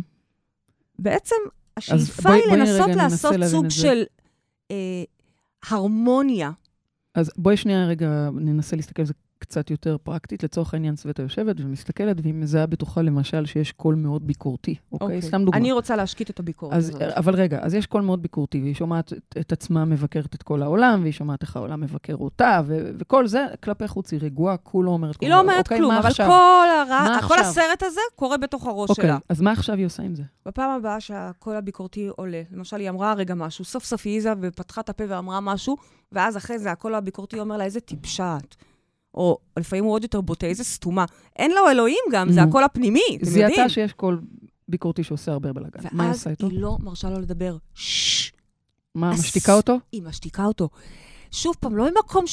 בעצם, 0.98 1.36
השאיפה 1.78 2.22
בואי- 2.22 2.34
היא 2.40 2.48
בואי 2.48 2.58
לנסות 2.60 2.88
לעשות 3.36 3.50
סוג. 3.50 3.68
של 3.68 4.02
אה, 4.70 4.76
הרמוניה. 5.70 6.50
אז 7.14 7.30
בואי 7.36 7.56
שנייה 7.56 7.86
רגע 7.86 8.28
ננסה 8.34 8.76
להסתכל 8.76 9.02
על 9.02 9.06
זה 9.06 9.14
קצת 9.48 9.70
יותר 9.70 9.96
פרקטית. 10.02 10.42
לצורך 10.42 10.74
העניין, 10.74 10.96
סווטה 10.96 11.22
יושבת 11.22 11.56
ומסתכלת, 11.60 12.16
והיא 12.22 12.34
מזהה 12.34 12.66
בתוכה 12.66 13.02
למשל 13.02 13.46
שיש 13.46 13.72
קול 13.72 13.94
מאוד 13.94 14.26
ביקורתי, 14.26 14.74
אוקיי? 14.92 15.22
סתם 15.22 15.44
דוגמה. 15.44 15.60
אני 15.60 15.72
רוצה 15.72 15.96
להשקיט 15.96 16.30
את 16.30 16.40
הביקורת 16.40 16.72
אז, 16.72 16.88
הזאת. 16.88 17.02
אבל 17.02 17.34
רגע, 17.34 17.58
אז 17.62 17.74
יש 17.74 17.86
קול 17.86 18.02
מאוד 18.02 18.22
ביקורתי, 18.22 18.60
והיא 18.60 18.74
שומעת 18.74 19.12
את, 19.12 19.36
את 19.40 19.52
עצמה 19.52 19.84
מבקרת 19.84 20.34
את 20.34 20.42
כל 20.42 20.62
העולם, 20.62 21.00
והיא 21.02 21.12
שומעת 21.12 21.42
איך 21.42 21.56
העולם 21.56 21.80
מבקר 21.80 22.14
אותה, 22.14 22.60
ו, 22.66 22.90
וכל 22.98 23.26
זה 23.26 23.46
כלפי 23.64 23.88
חוץ, 23.88 24.12
היא 24.12 24.20
רגועה, 24.22 24.56
כולו 24.56 24.92
אומרת 24.92 25.16
היא 25.20 25.30
לא 25.30 25.40
אומרת 25.40 25.58
אוקיי, 25.58 25.78
כלום, 25.78 25.92
אבל 25.92 26.06
עכשיו? 26.06 26.26
כל, 26.26 26.68
מה 26.88 27.20
כל? 27.28 27.38
הסרט 27.38 27.82
הזה 27.82 28.00
קורה 28.16 28.36
בתוך 28.36 28.66
הראש 28.66 28.90
אוקיי, 28.90 29.04
שלה. 29.04 29.18
אז 29.28 29.40
מה 29.40 29.52
עכשיו 29.52 29.76
היא 29.76 29.86
עושה 29.86 30.02
עם 30.02 30.14
זה? 30.14 30.22
בפעם 30.46 30.70
הבאה 30.70 31.00
שהקול 31.00 31.56
הביקורתי 31.56 32.08
עולה, 32.16 32.42
למשל, 32.52 32.76
היא 32.76 32.90
אמרה 32.90 33.14
רגע 33.14 33.34
משהו, 33.34 33.64
סוף 33.64 33.84
סוף 33.84 34.02
היא 34.04 34.12
העיזה 34.12 34.32
ופתחה 34.40 34.80
את 34.80 34.88
הפה 34.88 35.04
ואמרה 35.08 35.40
משהו, 35.40 35.76
ואז 36.12 36.36
אחרי 36.36 36.58
זה 36.58 36.70
הקול 36.70 36.94
הביקורתי 36.94 37.40
אומר 37.40 37.56
לה, 37.56 37.64
איזה 37.64 37.80
טיפשה 37.80 38.36
את. 38.36 38.54
או 39.14 39.38
לפעמים 39.58 39.84
הוא 39.84 39.92
עוד 39.92 40.02
יותר 40.02 40.20
בוטה, 40.20 40.46
איזה 40.46 40.64
סתומה. 40.64 41.04
אין 41.36 41.50
לו 41.50 41.70
אלוהים 41.70 41.98
גם, 42.12 42.32
זה 42.32 42.42
Mhm. 42.42 42.48
הקול 42.48 42.64
הפנימי, 42.64 43.00
אתם 43.16 43.26
יודעים. 43.26 43.48
זיהתה 43.48 43.68
שיש 43.68 43.92
קול 43.92 44.20
ביקורתי 44.68 45.04
שעושה 45.04 45.32
הרבה 45.32 45.52
בלאגן. 45.52 45.80
מה 45.92 46.02
היא 46.02 46.08
ואז 46.08 46.18
עושה 46.18 46.30
איתו? 46.30 46.46
היא 46.48 46.60
לא 46.60 46.76
מרשה 46.80 47.10
לו 47.10 47.20
לדבר. 47.20 47.56
מה, 48.94 49.10
משתיקה 49.12 49.54
אותו? 49.54 49.78
היא 49.92 50.02
משתיקה 50.02 50.44
אותו. 50.44 50.68
שוב 51.30 51.56
פעם, 51.60 51.76
לא 51.76 51.84
ממקום 51.90 52.24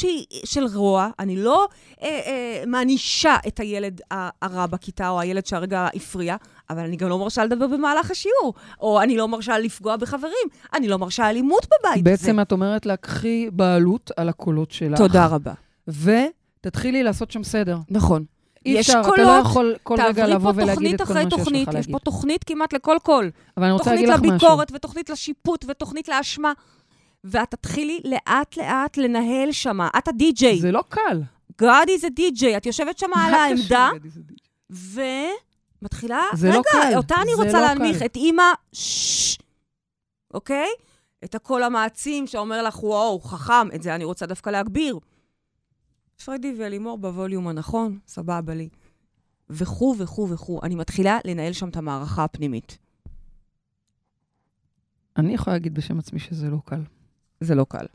של 0.45 0.65
רוע, 0.73 1.09
אני 1.19 1.35
לא 1.35 1.67
אה, 2.01 2.07
אה, 2.07 2.63
מענישה 2.67 3.35
את 3.47 3.59
הילד 3.59 4.01
הרע 4.41 4.65
בכיתה, 4.65 5.09
או 5.09 5.19
הילד 5.19 5.45
שהרגע 5.45 5.88
הפריע, 5.95 6.35
אבל 6.69 6.79
אני 6.79 6.95
גם 6.95 7.09
לא 7.09 7.19
מרשה 7.19 7.45
לדבר 7.45 7.67
במהלך 7.67 8.11
השיעור, 8.11 8.53
או 8.81 9.01
אני 9.01 9.17
לא 9.17 9.27
מרשה 9.27 9.59
לפגוע 9.59 9.97
בחברים, 9.97 10.47
אני 10.73 10.88
לא 10.88 10.97
מרשה 10.97 11.29
אלימות 11.29 11.65
בבית. 11.65 12.03
בעצם 12.03 12.39
את 12.39 12.51
אומרת 12.51 12.85
לה, 12.85 12.97
קחי 12.97 13.49
בעלות 13.51 14.11
על 14.17 14.29
הקולות 14.29 14.71
שלך. 14.71 14.97
תודה 14.97 15.25
רבה. 15.25 15.53
ותתחילי 16.65 17.04
לעשות 17.04 17.32
שם 17.32 17.43
סדר. 17.43 17.78
נכון. 17.89 18.25
אי 18.65 18.71
יש 18.71 18.89
אפשר, 18.89 19.01
אתה 19.01 19.10
לא 19.10 19.15
קולות, 19.15 19.45
יכול 19.45 19.75
כל 19.84 19.97
רגע 20.08 20.28
לבוא 20.28 20.54
ולהגיד 20.56 20.97
תוכנית 20.97 21.01
את 21.01 21.08
כל 21.08 21.13
מה 21.13 21.21
שיש 21.21 21.30
תוכנית, 21.30 21.67
לך 21.67 21.73
יש 21.73 21.75
להגיד. 21.75 21.91
פה 21.91 21.99
תוכנית 21.99 22.43
כמעט 22.43 22.73
לכל 22.73 22.97
קול. 23.04 23.32
אבל 23.58 23.65
אני 23.65 23.73
רוצה 23.73 23.84
תוכנית 23.84 24.10
להגיד 24.10 24.25
לך 24.25 24.36
משהו. 24.36 24.47
לביקורת, 24.47 24.71
ותוכנית 24.75 25.10
לשיפוט, 25.10 25.65
ותוכנית 25.67 26.08
לאשמה. 26.08 26.54
ואת 27.23 27.51
תתחילי 27.51 28.01
לאט-לאט 28.06 28.97
לנהל 28.97 29.51
שמה. 29.51 29.89
את 29.97 30.08
הדי-ג'יי. 30.08 30.60
זה 30.60 30.71
לא 30.71 30.84
קל. 30.89 31.21
God 31.62 31.88
is 31.88 32.04
a 32.04 32.19
DJ. 32.19 32.58
את 32.58 32.65
יושבת 32.65 32.97
שם 32.97 33.10
על 33.15 33.34
העמדה, 33.34 33.89
ומתחילה... 34.69 36.23
זה 36.34 36.49
לא 36.49 36.62
קל, 36.71 36.78
רגע, 36.88 36.97
אותה 36.97 37.15
אני 37.21 37.34
רוצה 37.34 37.51
לא 37.54 37.60
להנמיך. 37.62 37.99
קל. 37.99 38.06
את 38.06 38.15
אימא, 38.15 38.43
ששש, 38.73 39.38
אוקיי? 40.34 40.67
את 41.23 41.36
הקול 41.36 41.63
המעצים 41.63 42.28
שאומר 42.28 42.63
לך, 42.63 42.84
וואו, 42.84 43.19
חכם, 43.19 43.67
את 43.75 43.84
זה 43.84 43.95
אני 43.95 44.04
רוצה 44.04 44.25
דווקא 44.25 44.49
להגביר. 44.49 44.99
פרדי 46.23 46.56
ואלימור 46.60 46.97
בווליום 46.97 47.47
הנכון, 47.47 47.99
סבבה 48.08 48.54
לי. 48.54 48.69
וכו' 49.49 49.95
וכו' 49.99 50.30
וכו'. 50.30 50.60
אני 50.63 50.75
מתחילה 50.75 51.19
לנהל 51.25 51.54
שם 51.54 51.69
את 51.69 51.78
המערכה 51.78 52.23
הפנימית. 52.23 52.78
אני 55.17 55.34
יכולה 55.34 55.56
להגיד 55.56 55.73
בשם 55.73 55.99
עצמי 55.99 56.19
שזה 56.19 56.49
לא 56.49 56.58
קל. 56.65 56.82
זה 57.39 57.56
לא 57.56 57.65
קל. 57.69 57.86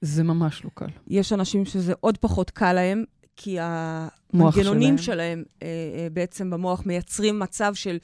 זה 0.00 0.22
ממש 0.22 0.64
לא 0.64 0.70
קל. 0.74 0.90
יש 1.06 1.32
אנשים 1.32 1.64
שזה 1.64 1.92
עוד 2.00 2.18
פחות 2.18 2.50
קל 2.50 2.72
להם, 2.72 3.04
כי 3.36 3.56
המנגנונים 3.60 4.98
שלהם. 4.98 4.98
שלהם 4.98 5.44
אה, 5.62 5.68
אה, 5.68 6.08
בעצם 6.12 6.50
במוח 6.50 6.86
מייצרים 6.86 7.38
מצב 7.38 7.74
של 7.74 7.98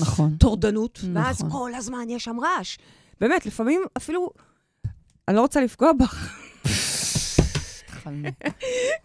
נכון. 0.00 0.36
טורדנות, 0.36 0.98
נכון. 0.98 1.16
ואז 1.16 1.44
כל 1.50 1.74
הזמן 1.74 2.10
יש 2.10 2.24
שם 2.24 2.36
רעש. 2.40 2.78
באמת, 3.20 3.46
לפעמים 3.46 3.82
אפילו... 3.96 4.30
אני 5.28 5.36
לא 5.36 5.40
רוצה 5.40 5.60
לפגוע 5.60 5.92
בך. 5.92 6.46
התחלנו. 8.10 8.28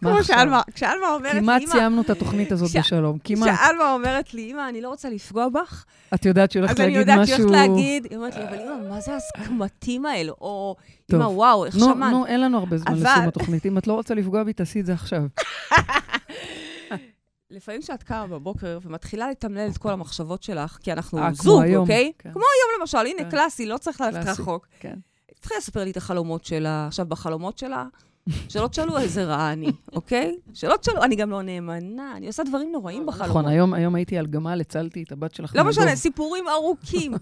כמו? 0.00 0.24
שאלמה, 0.24 0.62
כשאלמה 0.74 1.14
אומרת 1.14 1.34
לי, 1.34 1.40
כמעט 1.40 1.62
אמא, 1.62 1.70
סיימנו 1.70 2.02
את 2.02 2.10
התוכנית 2.10 2.52
הזאת 2.52 2.76
בשלום. 2.76 3.18
כמעט. 3.24 3.58
כשאלמה 3.58 3.92
אומרת 3.92 4.34
לי, 4.34 4.52
אמא, 4.52 4.68
אני 4.68 4.80
לא 4.80 4.88
רוצה 4.88 5.10
לפגוע 5.10 5.48
בך, 5.48 5.84
את 6.14 6.26
יודעת 6.26 6.50
שהיא 6.50 6.60
הולכת 6.60 6.74
אז 6.74 6.80
אני 6.80 6.94
להגיד 6.94 7.08
יודעת 7.08 7.26
שהיא 7.26 7.36
משהו... 7.36 7.48
הולכת 7.48 7.68
להגיד, 7.68 8.06
היא 8.10 8.16
אומרת 8.16 8.36
לי, 8.36 8.42
אבל 8.48 8.60
אמא, 8.60 8.88
מה 8.88 9.00
זה 9.00 9.16
הסכמתים 9.16 10.06
האלו? 10.06 10.34
או. 10.40 10.76
אמא, 11.14 11.24
וואו, 11.24 11.64
איך 11.64 11.78
שמעת? 11.78 12.12
נו, 12.12 12.26
אין 12.26 12.40
לנו 12.40 12.58
הרבה 12.58 12.78
זמן 12.78 12.94
לסיום 12.94 13.28
התוכנית. 13.28 13.66
אם 13.66 13.78
את 13.78 13.86
לא 13.86 13.92
רוצה 13.92 14.14
לפגוע 14.14 14.44
בי, 14.44 14.52
תעשי 14.52 14.80
את 14.80 14.86
זה 14.86 14.92
עכשיו. 14.92 15.22
לפעמים 17.50 17.82
כשאת 17.82 18.02
קמה 18.02 18.26
בבוקר 18.26 18.78
ומתחילה 18.82 19.30
לתמלל 19.30 19.68
את 19.70 19.78
כל 19.78 19.90
המחשבות 19.90 20.42
שלך, 20.42 20.78
כי 20.82 20.92
אנחנו 20.92 21.18
אה, 21.18 21.32
זוג. 21.32 21.62
אוקיי? 21.76 22.12
כן. 22.18 22.32
כמו 22.32 22.42
היום 22.42 22.80
למשל, 22.80 22.98
הנה, 22.98 23.24
כן. 23.24 23.30
קלאסי, 23.30 23.66
לא 23.66 23.78
צריך 23.78 24.00
ללכת. 24.00 24.28
רחוק. 24.28 24.66
כן. 24.80 24.98
התחילה 25.38 25.58
לספר 25.58 25.84
לי 25.84 25.90
את 25.90 25.96
החלומות 25.96 26.44
שלה. 26.44 26.86
עכשיו, 26.86 27.06
בחלומות 27.06 27.58
שלה, 27.58 27.84
שלא 28.48 28.66
תשאלו 28.68 28.98
איזה 28.98 29.24
רע 29.24 29.52
אני, 29.52 29.66
אוקיי? 29.92 30.36
שלא 30.54 30.76
תשאלו, 30.76 31.02
אני 31.02 31.16
גם 31.16 31.30
לא 31.30 31.42
נאמנה, 31.42 32.12
אני 32.16 32.26
עושה 32.26 32.42
דברים 32.44 32.72
נוראים 32.72 33.06
בחלומות. 33.06 33.30
נכון, 33.30 33.46
היום 33.48 33.74
היום 33.74 33.94
הייתי 33.94 34.18
על 34.18 34.26
גמל, 34.26 34.60
הצלתי 34.60 35.02
את 35.02 35.12
הבת 35.12 35.34
שלך 35.34 35.56
לא. 35.56 35.64
משנה, 35.64 35.96
סיפורים 35.96 36.44
ארוכים. 36.48 37.12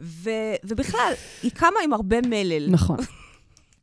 ו- 0.00 0.30
ובכלל, 0.64 1.12
היא 1.42 1.50
קמה 1.54 1.76
עם 1.84 1.92
הרבה 1.92 2.16
מלל. 2.26 2.70
נכון. 2.70 2.96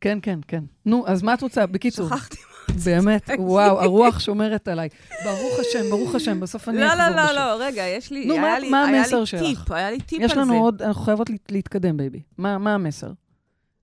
כן, 0.00 0.18
כן, 0.22 0.38
כן. 0.48 0.64
נו, 0.86 1.04
אז 1.06 1.22
מה 1.22 1.34
את 1.34 1.42
רוצה? 1.42 1.66
בקיצור, 1.66 2.08
שכחתי. 2.08 2.36
באמת, 2.84 3.28
להגיד. 3.28 3.44
וואו, 3.44 3.80
הרוח 3.80 4.20
שומרת 4.20 4.68
עליי. 4.68 4.88
ברוך 5.24 5.58
השם, 5.60 5.90
ברוך 5.90 6.14
השם, 6.14 6.40
בסוף 6.40 6.68
אני 6.68 6.78
לא, 6.78 6.86
אחזור 6.86 7.02
לא, 7.08 7.16
לא, 7.16 7.24
בשם. 7.24 7.34
לא, 7.34 7.64
רגע, 7.64 7.82
יש 7.86 8.10
לי, 8.10 8.26
נו, 8.26 8.36
מה- 8.38 8.58
לי, 8.58 8.70
מה 8.70 8.84
היה 8.84 8.98
המסר 8.98 9.20
לי 9.20 9.26
שלך? 9.26 9.40
טיפ, 9.40 9.70
היה 9.72 9.90
לי 9.90 10.00
טיפ 10.00 10.20
יש 10.22 10.30
על 10.30 10.36
זה. 10.36 10.40
לנו 10.40 10.62
עוד, 10.62 10.82
אנחנו 10.82 11.02
חייבות 11.02 11.30
להת- 11.30 11.52
להתקדם, 11.52 11.96
בייבי. 11.96 12.20
מה 12.38 12.58
מה 12.58 12.74
המסר? 12.74 13.10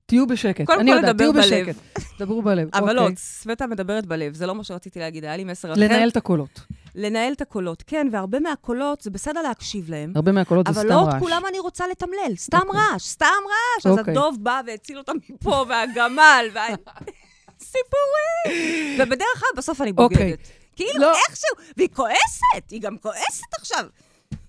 תהיו 0.05 0.27
בשקט. 0.27 0.65
קודם 0.65 0.79
אני 0.79 0.91
כל, 0.91 0.97
יודעת, 0.97 1.09
לדבר 1.09 1.23
תהיו 1.23 1.33
בלב. 1.33 1.69
בשקט. 1.69 2.05
דברו 2.19 2.41
בלב. 2.41 2.69
אבל 2.73 2.95
לא, 2.95 3.01
אוקיי. 3.01 3.15
סווטה 3.15 3.67
מדברת 3.67 4.05
בלב, 4.05 4.33
זה 4.33 4.45
לא 4.45 4.55
מה 4.55 4.63
שרציתי 4.63 4.99
להגיד, 4.99 5.25
היה 5.25 5.37
לי 5.37 5.43
מסר 5.43 5.73
אחר. 5.73 5.81
לנהל 5.81 6.09
את 6.09 6.17
הקולות. 6.17 6.59
לנהל 6.95 7.33
את 7.33 7.41
הקולות, 7.41 7.83
כן, 7.87 8.07
והרבה 8.11 8.39
מהקולות, 8.39 9.01
זה 9.01 9.09
בסדר 9.09 9.41
להקשיב 9.41 9.89
להם, 9.89 10.13
הרבה 10.15 10.31
מהקולות 10.31 10.67
זה 10.67 10.71
אבל 10.73 10.81
סתם 10.81 10.89
לא 10.89 11.03
את 11.03 11.13
רעש. 11.13 11.21
כולם 11.21 11.41
אני 11.49 11.59
רוצה 11.59 11.87
לתמלל, 11.87 12.35
סתם 12.35 12.57
אוקיי. 12.67 12.81
רעש, 12.91 13.03
סתם 13.03 13.25
רעש. 13.25 13.85
אז 13.85 13.99
אוקיי. 13.99 14.11
הדוב 14.11 14.37
בא 14.43 14.61
והציל 14.67 14.97
אותם 14.97 15.13
מפה, 15.29 15.65
והגמל, 15.69 16.45
וה... 16.53 16.67
סיפורים. 17.71 18.99
ובדרך 18.99 19.39
כלל 19.39 19.49
בסוף 19.57 19.81
אני 19.81 19.91
אוקיי. 19.97 20.17
בוגדת. 20.17 20.47
כאילו, 20.75 20.99
לא. 20.99 21.13
איכשהו, 21.15 21.49
והיא 21.77 21.89
כועסת, 21.93 22.69
היא 22.71 22.81
גם 22.81 22.97
כועסת 22.97 23.53
עכשיו, 23.59 23.85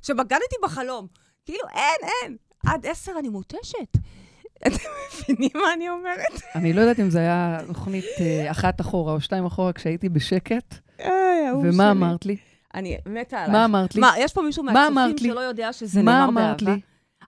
שבגדתי 0.02 0.56
בחלום. 0.62 1.06
כאילו, 1.44 1.64
אין, 1.74 2.10
אין. 2.22 2.36
עד 2.66 2.86
עשר 2.86 3.12
אני 3.18 3.28
מותשת. 3.28 3.96
אתם 4.66 4.76
מבינים 5.22 5.50
מה 5.54 5.72
אני 5.74 5.88
אומרת? 5.88 6.40
אני 6.54 6.72
לא 6.72 6.80
יודעת 6.80 7.00
אם 7.00 7.10
זה 7.10 7.18
היה 7.18 7.58
תוכנית 7.66 8.04
אה, 8.20 8.50
אחת 8.50 8.80
אחורה 8.80 9.12
או 9.12 9.20
שתיים 9.20 9.46
אחורה 9.46 9.72
כשהייתי 9.72 10.08
בשקט. 10.08 10.74
ומה 11.62 11.90
אמרת 11.90 12.26
לי? 12.26 12.36
אני 12.74 12.96
מתה 13.06 13.36
עלייך. 13.36 13.52
מה 13.52 13.64
אמרת 13.64 13.94
לי? 13.94 14.00
מה, 14.00 14.12
יש 14.18 14.32
פה 14.32 14.42
מישהו 14.42 14.62
מה 14.62 14.72
מהצופים 14.72 14.98
אמרת? 14.98 15.18
שלא 15.18 15.40
יודע 15.40 15.72
שזה 15.72 16.02
מה 16.02 16.12
נאמר 16.12 16.28
אמרת 16.28 16.62
באהבה? 16.62 16.74
לי? 16.74 16.80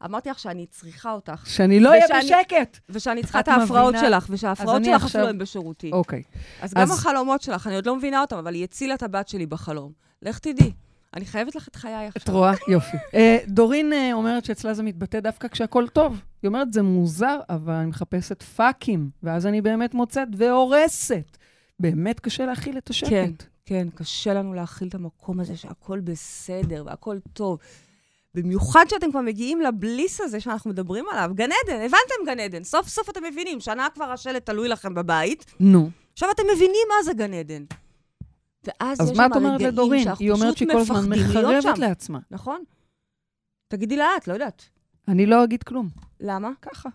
אמרתי 0.04 0.30
לך 0.30 0.38
שאני 0.38 0.66
צריכה 0.66 1.12
אותך, 1.12 1.42
שאני 1.46 1.80
לא 1.80 1.90
אהיה 1.90 2.04
בשקט. 2.18 2.78
ושאני 2.88 3.22
צריכה 3.22 3.40
את 3.40 3.48
ההפרעות? 3.48 3.94
שלך, 4.00 4.26
ושההפרעות 4.30 4.84
שלך 4.84 4.94
עכשיו- 4.94 5.08
אפילו 5.20 5.28
הן 5.28 5.38
בשירותי. 5.38 5.90
אוקיי. 5.92 6.22
אז 6.62 6.74
גם 6.74 6.90
החלומות 6.90 7.42
שלך, 7.42 7.66
אני 7.66 7.74
עוד 7.74 7.86
לא 7.86 7.96
מבינה 7.96 8.20
אותם, 8.20 8.36
אבל 8.36 8.54
היא 8.54 8.64
הצילה 8.64 8.94
את 8.94 9.02
הבת 9.02 9.28
שלי 9.28 9.46
בחלום. 9.46 9.92
לך 10.22 10.38
תדעי, 10.38 10.72
אני 11.14 11.24
חייבת 11.24 11.54
לך 11.54 11.68
את 11.68 11.76
חיי 11.76 12.08
את 12.08 12.16
עכשיו. 12.16 12.34
רואה? 12.34 12.52
יופי. 12.68 12.96
אה, 13.14 13.38
דורין 13.48 13.92
אה, 13.92 14.12
אומרת 14.12 14.44
שאצלה 14.44 14.74
זה 14.74 14.82
מתבטא 14.82 15.20
דווקא 15.20 15.48
כשהכול 15.48 15.88
טוב. 15.88 16.20
היא 16.42 16.48
אומרת, 16.48 16.72
זה 16.72 16.82
מוזר, 16.82 17.40
אבל 17.48 17.72
אני 17.72 17.86
מחפשת 17.86 18.42
פאקים, 18.42 19.10
ואז 19.22 19.46
אני 19.46 19.60
באמת 19.60 19.94
מוצאת 19.94 20.28
והורסת. 20.36 21.36
באמת 21.80 22.20
קשה 22.20 22.46
להכיל 22.46 22.78
את 22.78 22.90
השקט. 22.90 23.10
כן, 23.10 23.30
כן, 23.66 23.88
קשה 23.94 24.34
לנו 24.34 24.54
להכיל 24.54 24.88
את 24.88 24.94
המקום 24.94 25.40
הזה 25.40 25.56
שהכל 25.56 26.00
בסדר 26.00 26.82
והכל 26.86 27.18
טוב. 27.32 27.58
במיוחד 28.34 28.84
שאתם 28.88 29.10
כבר 29.10 29.20
מגיעים 29.20 29.60
לבליס 29.60 30.20
הזה 30.20 30.40
שאנחנו 30.40 30.70
מדברים 30.70 31.04
עליו. 31.12 31.30
גן 31.34 31.48
עדן, 31.64 31.76
הבנתם 31.76 32.26
גן 32.26 32.40
עדן. 32.40 32.64
סוף 32.64 32.88
סוף 32.88 33.10
אתם 33.10 33.20
מבינים, 33.24 33.60
שנה 33.60 33.86
כבר 33.94 34.04
השלט 34.04 34.46
תלוי 34.46 34.68
לכם 34.68 34.94
בבית, 34.94 35.44
נו, 35.60 35.90
עכשיו 36.12 36.30
אתם 36.30 36.42
מבינים 36.54 36.86
מה 36.88 37.02
זה 37.04 37.12
גן 37.12 37.34
עדן. 37.34 37.64
ואז 38.68 39.00
אז 39.00 39.10
יש 39.10 39.16
מה 39.16 39.24
שם 39.24 39.30
את 39.32 39.36
אומרת 39.36 39.54
רגעים 39.54 39.68
לדורין? 39.72 40.04
שאנחנו 40.04 40.24
היא 40.24 40.32
אומרת 40.32 40.54
פשוט 40.54 40.58
שהיא 40.58 40.68
כל 40.72 40.80
הזמן 40.80 41.08
מפחדים 41.08 41.34
להיות 41.34 41.64
מחרבת 41.64 41.76
שם. 41.76 41.82
לעצמה. 41.82 42.18
נכון? 42.30 42.62
תגידי 43.68 43.96
לה 43.96 44.06
את, 44.16 44.28
לא 44.28 44.32
יודעת. 44.32 44.68
אני 45.08 45.26
לא 45.26 45.44
אגיד 45.44 45.62
כלום. 45.62 45.88
למה? 46.20 46.50
ככה. 46.62 46.88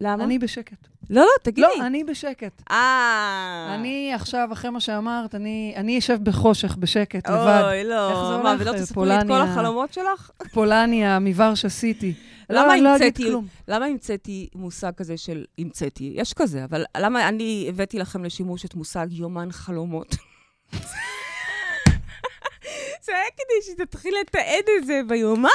למה? 0.00 0.24
אני 0.24 0.38
בשקט. 0.38 0.88
לא, 1.10 1.22
לא, 1.22 1.28
תגידי. 1.42 1.66
לא, 1.78 1.86
אני 1.86 2.04
בשקט. 2.04 2.62
אה... 2.70 3.74
אני 3.74 4.14
עכשיו, 4.14 4.48
אחרי 4.52 4.70
מה 4.70 4.80
שאמרת, 4.80 5.34
אני 5.34 5.74
אני 5.76 5.98
אשב 5.98 6.18
בחושך, 6.22 6.76
בשקט, 6.76 7.28
לבד. 7.28 7.62
אוי, 7.64 7.84
לא. 7.84 8.10
איך 8.10 8.18
זה 8.18 8.42
מה, 8.42 8.50
הולך, 8.50 8.60
ולא 8.60 8.72
אה, 8.72 8.78
תספרי 8.80 9.20
את 9.20 9.26
כל? 9.26 9.40
החלומות 9.40 9.92
שלך? 9.92 10.30
פולניה, 10.52 11.18
מוורשה 11.18 11.68
סיטי. 11.68 12.14
למה 12.50 12.66
לא, 12.66 12.72
אני 12.72 12.80
לא 12.80 12.88
המצאתי- 12.92 13.22
כלום. 13.24 13.46
למה 13.68 13.86
המצאתי 13.86 14.48
מושג 14.54 14.92
כזה 14.96 15.16
של 15.16 15.44
המצאתי? 15.58 16.12
יש 16.16 16.32
כזה, 16.34 16.64
אבל 16.64 16.84
למה 16.96 17.28
אני 17.28 17.66
הבאתי 17.68 17.98
לכם 17.98 18.24
לשימוש 18.24 18.64
את 18.64 18.74
מושג 18.74 19.06
יומן 19.10 19.48
חלומות? 19.52 20.16
זה 23.04 23.12
היה 23.12 23.24
כדי 23.36 23.72
שתתחיל 23.72 24.14
לתעד 24.20 24.64
את 24.78 24.86
זה 24.86 25.00
ביומן. 25.08 25.50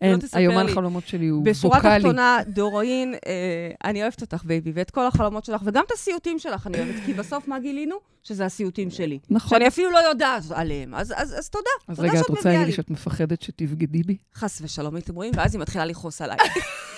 אין, 0.00 0.20
תספר 0.20 0.38
היומן. 0.38 0.74
חלומות 0.74 1.06
שלי 1.06 1.26
הוא 1.26 1.44
בשורה 1.44 1.76
ווקאלי. 1.76 1.94
התחתונה, 1.94 2.38
דורין, 2.48 3.14
אה, 3.26 3.70
אני 3.84 4.02
אוהבת 4.02 4.20
אותך, 4.20 4.44
בייבי, 4.44 4.72
ואת 4.74 4.90
כל 4.90 5.06
החלומות 5.06 5.44
שלך, 5.44 5.62
וגם 5.64 5.84
את 5.86 5.92
הסיוטים 5.92 6.38
שלך 6.38 6.66
אני 6.66 6.78
אוהבת, 6.78 6.94
כי 7.06 7.12
בסוף 7.14 7.48
מה 7.48 7.58
גילינו? 7.58 7.96
שזה 8.22 8.44
הסיוטים 8.44 8.90
שלי. 8.90 9.18
נכון. 9.30 9.58
שאני 9.58 9.68
אפילו 9.68 9.90
לא 9.90 9.98
יודעת 9.98 10.42
עליהם. 10.54 10.94
אז, 10.94 11.12
אז, 11.16 11.38
אז 11.38 11.48
תודה. 11.48 11.70
אז 11.88 11.96
תודה 11.96 12.08
רגע, 12.08 12.20
את 12.20 12.28
רוצה 12.28 12.48
להגיד 12.48 12.60
לי. 12.60 12.66
לי 12.66 12.72
שאת 12.72 12.90
מפחדת 12.90 13.42
שתבגדי 13.42 14.02
בי? 14.02 14.16
חס 14.34 14.60
ושלום, 14.62 14.96
אתם 14.96 15.14
רואים? 15.14 15.32
ואז 15.36 15.54
היא 15.54 15.60
מתחילה 15.60 15.84
לכעוס 15.84 16.22
עליי. 16.22 16.38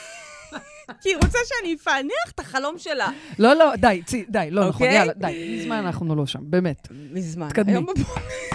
כי 1.00 1.08
היא 1.08 1.16
רוצה 1.16 1.38
שאני 1.44 1.74
אפענח 1.74 2.30
את 2.34 2.40
החלום 2.40 2.78
שלה. 2.78 3.08
לא, 3.38 3.54
לא, 3.54 3.76
די, 3.76 4.02
צי, 4.06 4.24
די, 4.28 4.48
לא 4.50 4.68
נכון, 4.68 4.86
אוקיי? 4.86 4.98
יאללה, 4.98 5.12
די. 5.12 5.58
מזמן 5.60 5.76
אנחנו 5.76 6.16
לא 6.16 6.26
שם, 6.26 6.40
באמת. 6.42 6.88
מזמן. 7.12 7.48
תתקדמי. 7.48 7.74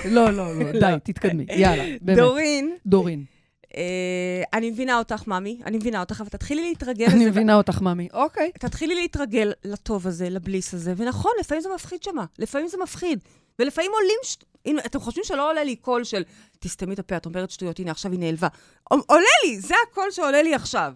לא, 0.06 0.30
לא, 0.30 0.60
לא, 0.60 0.72
די, 0.72 0.96
תתקדמי, 1.04 1.46
יאללה, 1.50 1.84
באמת. 2.02 2.18
דורין, 2.18 2.76
דורין. 2.86 3.24
אה, 3.78 4.44
אני 4.54 4.72
מבינה 4.72 4.98
אותך, 4.98 5.28
ממי, 5.28 5.60
אני 5.66 5.78
מבינה 5.78 6.00
אותך, 6.00 6.22
אבל 6.22 6.30
תתחילי 6.30 6.62
להתרגל 6.62 7.06
לזה. 7.06 7.16
אני 7.16 7.26
מבינה 7.26 7.56
אותך, 7.56 7.82
ממי. 7.82 8.08
אוקיי. 8.14 8.52
תתחילי 8.60 8.96
להתרגל 8.96 9.52
לטוב 9.64 10.08
הזה, 10.08 10.30
לבליס 10.30 10.74
הזה, 10.74 10.94
ונכון, 10.98 11.32
לפעמים 11.40 11.62
זה 11.62 11.70
מפחיד 11.76 12.04
שמה, 12.04 12.26
לפעמים 12.40 12.68
זה 12.68 12.78
מפחיד. 12.84 13.20
ולפעמים 13.60 13.92
עולים. 13.94 14.20
אם 14.66 14.78
אתם 14.86 15.00
חושבים 15.00 15.24
שלא 15.24 15.50
עולה 15.50 15.64
לי 15.64 15.76
קול 15.76 16.04
של, 16.04 16.24
תסתמי 16.60 16.94
את 16.94 17.00
הפה, 17.00 17.18
את 17.18 17.26
אומרת 17.26 17.52
שטויות, 17.52 17.80
הנה, 17.80 17.92
עכשיו 17.92 18.12
היא 18.12 18.20
נעלבה. 18.20 18.48
עולה 18.90 19.26
לי, 19.46 19.60
זה 19.60 19.76
הקול 19.88 20.12
שעולה 20.12 20.42
לי 20.42 20.54
עכשיו. 20.54 20.94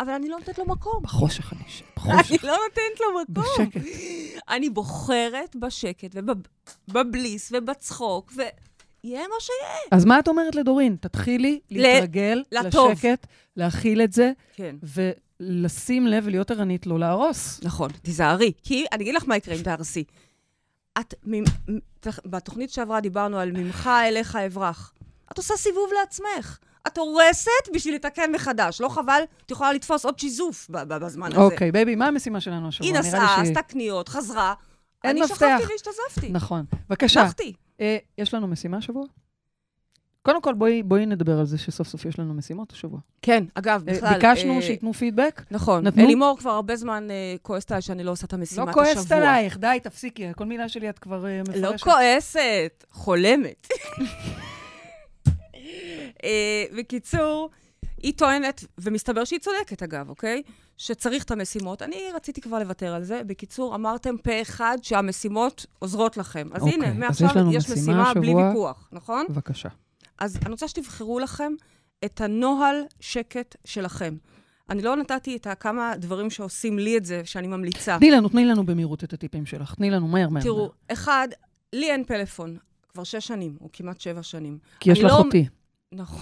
אבל 0.00 0.10
אני 0.12 0.28
לא 0.28 0.38
נותנת 0.38 0.58
לו 0.58 0.66
מקום. 0.66 1.02
בחושך 1.02 1.52
אני 1.52 1.60
אשב, 1.68 1.84
אני. 2.06 2.38
לא 2.42 2.56
נותנת 2.68 3.00
לו 3.00 3.06
מקום. 3.22 3.44
בשקט. 3.66 3.80
אני 4.48 4.70
בוחרת 4.70 5.56
בשקט 5.56 6.16
ובבליס 6.88 7.52
ובצחוק, 7.54 8.32
ויהיה 8.36 8.48
מה 9.28 9.34
שיהיה. 9.40 9.78
אז 9.90 10.04
מה 10.04 10.18
את 10.18 10.28
אומרת 10.28 10.54
לדורין? 10.54 10.96
תתחילי 11.00 11.60
ל- 11.70 11.82
להתרגל 11.82 12.42
לטוב. 12.52 12.90
לשקט, 12.90 13.26
להכיל 13.56 14.02
את 14.02 14.12
זה, 14.12 14.32
כן. 14.52 14.76
ולשים 15.40 16.06
לב 16.06 16.22
ולהיות 16.26 16.50
ערנית, 16.50 16.86
לא 16.86 16.98
להרוס. 16.98 17.60
נכון, 17.62 17.90
תיזהרי. 18.02 18.52
כי 18.62 18.84
אני 18.92 19.02
אגיד 19.04 19.14
לך 19.14 19.24
מה 19.26 19.36
יקרה 19.36 19.54
אם 19.54 19.62
תהרסי. 19.62 20.04
את, 21.00 21.14
בתוכנית 22.26 22.70
שעברה 22.70 23.00
דיברנו 23.00 23.38
על 23.38 23.52
ממך 23.52 23.90
אליך 24.08 24.36
אברח. 24.36 24.92
את 25.32 25.38
עושה 25.38 25.54
סיבוב 25.56 25.90
לעצמך. 26.00 26.58
את 26.86 26.98
הורסת 26.98 27.50
בשביל 27.74 27.94
לתקן 27.94 28.32
מחדש. 28.32 28.80
לא 28.80 28.88
חבל? 28.88 29.22
את 29.46 29.50
יכולה 29.50 29.72
לתפוס 29.72 30.04
עוד 30.04 30.18
שיזוף 30.18 30.66
בזמן 30.70 31.32
הזה. 31.32 31.40
אוקיי, 31.40 31.72
בייבי, 31.72 31.94
מה 31.94 32.06
המשימה 32.06 32.40
שלנו 32.40 32.68
השבוע? 32.68 32.88
היא 32.88 32.98
נסעה, 32.98 33.40
עשתה 33.40 33.62
קניות, 33.62 34.08
חזרה. 34.08 34.54
אין 35.04 35.10
אני 35.10 35.20
מפתח. 35.20 35.36
שכבתי 35.36 35.72
והשתזפתי. 35.72 36.28
נכון. 36.32 36.64
בבקשה, 36.88 37.24
שכחתי. 37.24 37.52
אה, 37.80 37.96
יש 38.18 38.34
לנו 38.34 38.46
משימה 38.46 38.76
השבוע? 38.76 39.04
קודם 40.22 40.42
כל, 40.42 40.54
בואי, 40.54 40.82
בואי 40.82 41.06
נדבר 41.06 41.38
על 41.38 41.44
זה 41.44 41.58
שסוף 41.58 41.88
סוף 41.88 42.04
יש 42.04 42.18
לנו 42.18 42.34
משימות 42.34 42.72
השבוע. 42.72 43.00
כן, 43.22 43.44
אגב, 43.54 43.88
אה, 43.88 43.94
בכלל... 43.94 44.14
ביקשנו 44.14 44.56
אה, 44.56 44.62
שייתנו 44.62 44.92
פידבק. 44.92 45.42
נכון. 45.50 45.86
נתנו? 45.86 46.04
אלימור 46.04 46.36
כבר 46.38 46.50
הרבה 46.50 46.76
זמן 46.76 47.10
אה, 47.10 47.34
כועסת 47.42 47.70
עליי 47.70 47.82
שאני 47.82 48.04
לא 48.04 48.10
עושה 48.10 48.26
את 48.26 48.32
המשימת 48.32 48.66
לא 48.66 48.70
השבוע. 48.70 48.84
כועסת 48.94 49.12
עלייך, 49.12 49.58
די, 49.58 49.78
תפסיקי. 49.82 50.26
כל 50.36 50.44
מילה 50.44 50.68
שלי 50.68 50.90
את 50.90 50.98
כבר 50.98 51.26
אה, 51.26 51.40
מפרשת. 51.42 51.62
לא 51.62 51.92
כועסת, 51.92 52.84
חולמת. 52.90 53.68
אה, 56.24 56.64
בקיצור, 56.78 57.50
היא 58.02 58.12
טוענת, 58.16 58.64
ומסתבר 58.78 59.24
שהיא 59.24 59.40
צודקת 59.40 59.82
אגב, 59.82 60.08
אוקיי? 60.08 60.42
שצריך 60.76 61.24
את 61.24 61.30
המשימות. 61.30 61.82
אני 61.82 61.96
רציתי 62.14 62.40
כבר 62.40 62.58
לוותר 62.58 62.94
על 62.94 63.04
זה. 63.04 63.22
בקיצור, 63.26 63.74
אמרתם 63.74 64.16
פה 64.16 64.42
אחד 64.42 64.78
שהמשימות 64.82 65.66
עוזרות 65.78 66.16
לכם. 66.16 66.48
אז 66.52 66.62
אוקיי, 66.62 66.74
הנה, 66.74 66.92
מעכשיו 66.92 67.28
יש 67.28 67.64
יש 67.64 67.70
משימה 67.70 68.02
משימה 68.02 68.14
בלי. 68.14 68.34
ויכוח, 68.34 68.88
נכון? 68.92 69.26
בבקשה. 69.30 69.68
אז 70.18 70.38
אני 70.42 70.50
רוצה 70.50 70.68
שתבחרו 70.68 71.18
לכם 71.18 71.52
את 72.04 72.20
הנוהל 72.20 72.82
שקט 73.00 73.56
שלכם. 73.64 74.16
אני 74.70 74.82
לא 74.82 74.96
נתתי 74.96 75.36
את 75.36 75.46
הכמה 75.46 75.92
דברים 75.98 76.30
שעושים 76.30 76.78
לי 76.78 76.96
את 76.96 77.04
זה, 77.04 77.22
שאני 77.24 77.46
ממליצה. 77.46 77.96
תני 77.98 78.10
לנו, 78.10 78.28
תני 78.28 78.44
לנו 78.44 78.66
במהירות 78.66 79.04
את 79.04 79.12
הטיפים 79.12 79.46
שלך. 79.46 79.74
תני 79.74 79.90
לנו 79.90 80.08
מהר, 80.08 80.28
מהר. 80.28 80.42
תראו. 80.42 80.70
אחד, 80.88 81.28
לי 81.72 81.90
אין 81.90 82.04
פלאפון. 82.04 82.56
כבר 82.92 83.04
שש 83.04 83.26
שנים, 83.26 83.56
או 83.60 83.68
כמעט 83.72 84.00
שבע 84.00 84.22
שנים. 84.22 84.58
כי 84.80 84.92
יש 84.92 84.98
לך 84.98 85.12
לא- 85.12 85.18
אותי. 85.18 85.46
נכון. 85.92 86.20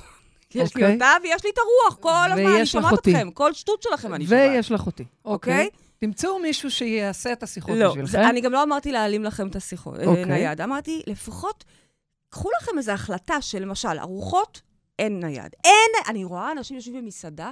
יש 0.54 0.76
לי 0.76 0.82
אוקיי. 0.82 0.94
אותה 0.94 1.12
ויש 1.22 1.44
לי 1.44 1.50
את 1.50 1.58
הרוח 1.58 1.98
כל 2.00 2.32
הזמן, 2.32 2.46
אני 2.56 2.66
שומעת 2.66 2.92
אותי. 2.92 3.10
אתכם. 3.10 3.30
כל 3.30 3.52
שטות 3.52 3.82
שלכם 3.82 4.14
אני 4.14 4.26
שומעת. 4.26 4.40
ויש 4.50 4.72
לך 4.72 4.86
אותי. 4.86 5.04
אוקיי? 5.24 5.52
אוקיי. 5.64 5.68
תמצאו 5.98 6.38
מישהו 6.38 6.70
שיעשה 6.70 7.32
את 7.32 7.42
השיחות 7.42 7.76
לא, 7.76 7.88
בשבילכם. 7.88 8.10
זה- 8.12 8.28
אני 8.28 8.40
גם 8.40 8.52
לא 8.52 8.62
אמרתי 8.62 8.92
להעלים 8.92 9.24
לכם 9.24 9.48
את 9.48 9.56
השיחות, 9.56 9.98
אה, 10.00 10.04
אוקיי. 10.04 10.24
נייד. 10.24 10.60
אמרתי, 10.60 11.02
לפחות, 11.06 11.64
קחו 12.30 12.48
לכם 12.60 12.78
איזו 12.78 12.92
החלטה 12.92 13.40
של, 13.40 13.62
למשל, 13.62 13.98
ארוחות, 14.00 14.60
אין 14.98 15.20
נייד. 15.20 15.50
אין, 15.64 15.90
אני 16.08 16.24
רואה 16.24 16.52
אנשים 16.52 16.76
יושבים 16.76 17.02
במסעדה, 17.04 17.50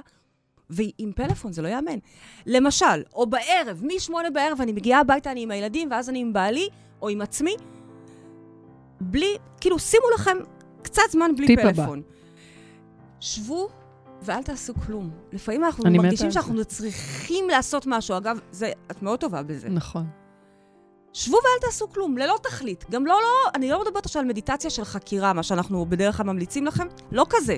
ועם 0.69 1.11
פלאפון, 1.15 1.53
זה 1.53 1.61
לא 1.61 1.67
ייאמן. 1.67 1.97
למשל, 2.45 2.85
או 3.13 3.27
בערב, 3.27 3.81
משמונה 3.83 4.29
בערב, 4.29 4.61
אני 4.61 4.71
מגיעה 4.71 4.99
הביתה, 4.99 5.31
אני 5.31 5.41
עם 5.43 5.51
הילדים, 5.51 5.91
ואז 5.91 6.09
אני 6.09 6.19
עם 6.19 6.33
בעלי, 6.33 6.69
או 7.01 7.09
עם 7.09 7.21
עצמי, 7.21 7.55
בלי, 9.01 9.37
כאילו, 9.61 9.79
שימו 9.79 10.05
לכם 10.15 10.37
קצת 10.87 11.01
זמן 11.11 11.35
בלי 11.35 11.53
הבא. 11.53 11.73
פלאפון. 11.73 12.01
שבו 13.19 13.69
ואל 14.21 14.43
תעשו 14.43 14.73
כלום. 14.85 15.09
לפעמים 15.33 15.63
אנחנו 15.63 15.91
מרגישים. 15.91 16.31
שאנחנו 16.31 16.65
צריכים 16.65 17.49
לעשות 17.49 17.83
משהו. 17.87 18.17
אגב, 18.17 18.39
זה, 18.51 18.71
את 18.91 19.01
מאוד 19.01 19.19
טובה 19.19 19.43
בזה. 19.43 19.69
נכון. 19.69 20.05
שבו 21.13 21.35
ואל 21.35 21.69
תעשו 21.69 21.89
כלום, 21.89 22.17
ללא 22.17 22.37
תכלית. 22.43 22.85
גם 22.91 23.05
לא, 23.05 23.13
לא, 23.13 23.51
אני 23.55 23.69
לא 23.69 23.81
מדברת 23.81 24.05
עכשיו 24.05 24.21
על 24.21 24.27
מדיטציה 24.27 24.69
של 24.69 24.83
חקירה, 24.83 25.33
מה 25.33 25.43
שאנחנו 25.43 25.85
בדרך 25.85 26.17
כלל 26.17 26.25
ממליצים 26.25 26.65
לכם, 26.65 26.87
לא 27.11 27.25
כזה. 27.29 27.55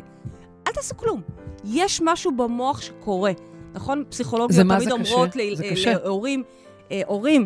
אל 0.67 0.71
תעשו 0.71 0.97
כלום. 0.97 1.21
יש 1.65 2.01
משהו 2.03 2.31
במוח 2.31 2.81
שקורה. 2.81 3.31
נכון? 3.73 4.03
פסיכולוגיות 4.09 4.67
תמיד 4.67 4.91
אומרות 4.91 5.29
אה. 5.37 5.93
להורים, 6.03 6.43
אה, 6.91 7.01
הורים, 7.07 7.45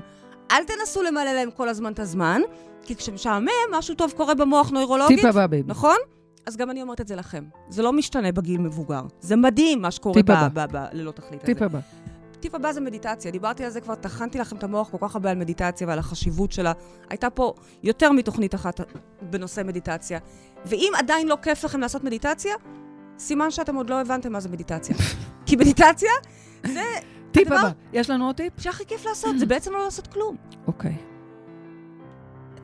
אל 0.52 0.64
תנסו 0.64 1.02
למלא 1.02 1.34
להם 1.34 1.52
כל 1.52 1.70
הזמן 1.70 1.94
את 1.94 2.00
הזמן, 2.00 2.42
כי 2.84 2.96
כשמשעמם, 2.96 3.50
משהו 3.72 3.96
טוב 3.96 4.14
קורה 4.18 4.34
במוח 4.34 4.70
נוירולוגית, 4.70 5.20
טיפ 5.20 5.26
הבא, 5.30 5.48
baby. 5.48 5.70
נכון? 5.70 5.96
אז 6.46 6.58
גם 6.58 6.70
אני 6.70 6.82
אומרת 6.82 7.02
את 7.02 7.08
זה 7.08 7.16
לכם. 7.16 7.44
זה 7.70 7.82
לא 7.82 7.94
משתנה 7.94 8.32
בגיל 8.32 8.62
מבוגר. 8.62 9.02
זה 9.20 9.36
מדהים 9.36 9.82
מה 9.82 9.92
שקורה 9.92 10.22
ללא 10.92 11.12
תכלית 11.12 11.44
הזה. 11.44 11.54
טיפ 11.54 11.62
הבא. 11.62 11.80
טיפ 12.40 12.56
הבא 12.56 12.72
זה 12.72 12.82
מדיטציה. 12.82 13.32
דיברתי 13.32 13.66
על 13.66 13.70
זה 13.70 13.82
כבר, 13.82 13.96
טחנתי 13.96 14.38
לכם 14.38 14.56
את 14.56 14.64
המוח 14.64 14.90
כל 14.90 14.98
כך 15.02 15.16
הרבה 15.16 15.32
על 15.32 15.38
מדיטציה 15.38 15.88
ועל 15.88 16.00
החשיבות 16.00 16.52
שלה. 16.52 16.72
הייתה 17.10 17.30
פה 17.30 17.54
יותר 17.84 18.12
מתוכנית 18.12 18.56
אחת 18.56 18.80
בנושא 19.22 19.62
מדיטציה. 19.66 20.20
ואם 20.66 20.92
עדיין 20.98 21.28
לא 21.28 21.38
כיף 21.42 21.64
לכם 21.64 21.80
לעשות 21.80 22.04
מדיטציה, 22.04 22.56
סימן 23.20 23.52
שאתם 23.52 23.76
עוד 23.76 23.90
לא 23.90 24.02
הבנתם 24.02 24.32
מה 24.32 24.40
זה 24.40 24.50
מדיטציה. 24.50 24.96
כי 25.46 25.56
מדיטציה 25.56 26.12
זה 26.66 26.84
טיפ 27.32 27.52
הבא. 27.52 27.70
יש 27.94 28.10
לנו 28.10 28.26
עוד 28.26 28.36
טיפ? 28.36 28.54
שהכי 28.60 28.86
כיף 28.86 29.06
לעשות, 29.06 29.40
זה 29.40 29.46
בעצם 29.46 29.74
לא 29.74 29.84
לעשות 29.84 30.08
כלום. 30.08 30.36
אוקיי. 30.68 31.13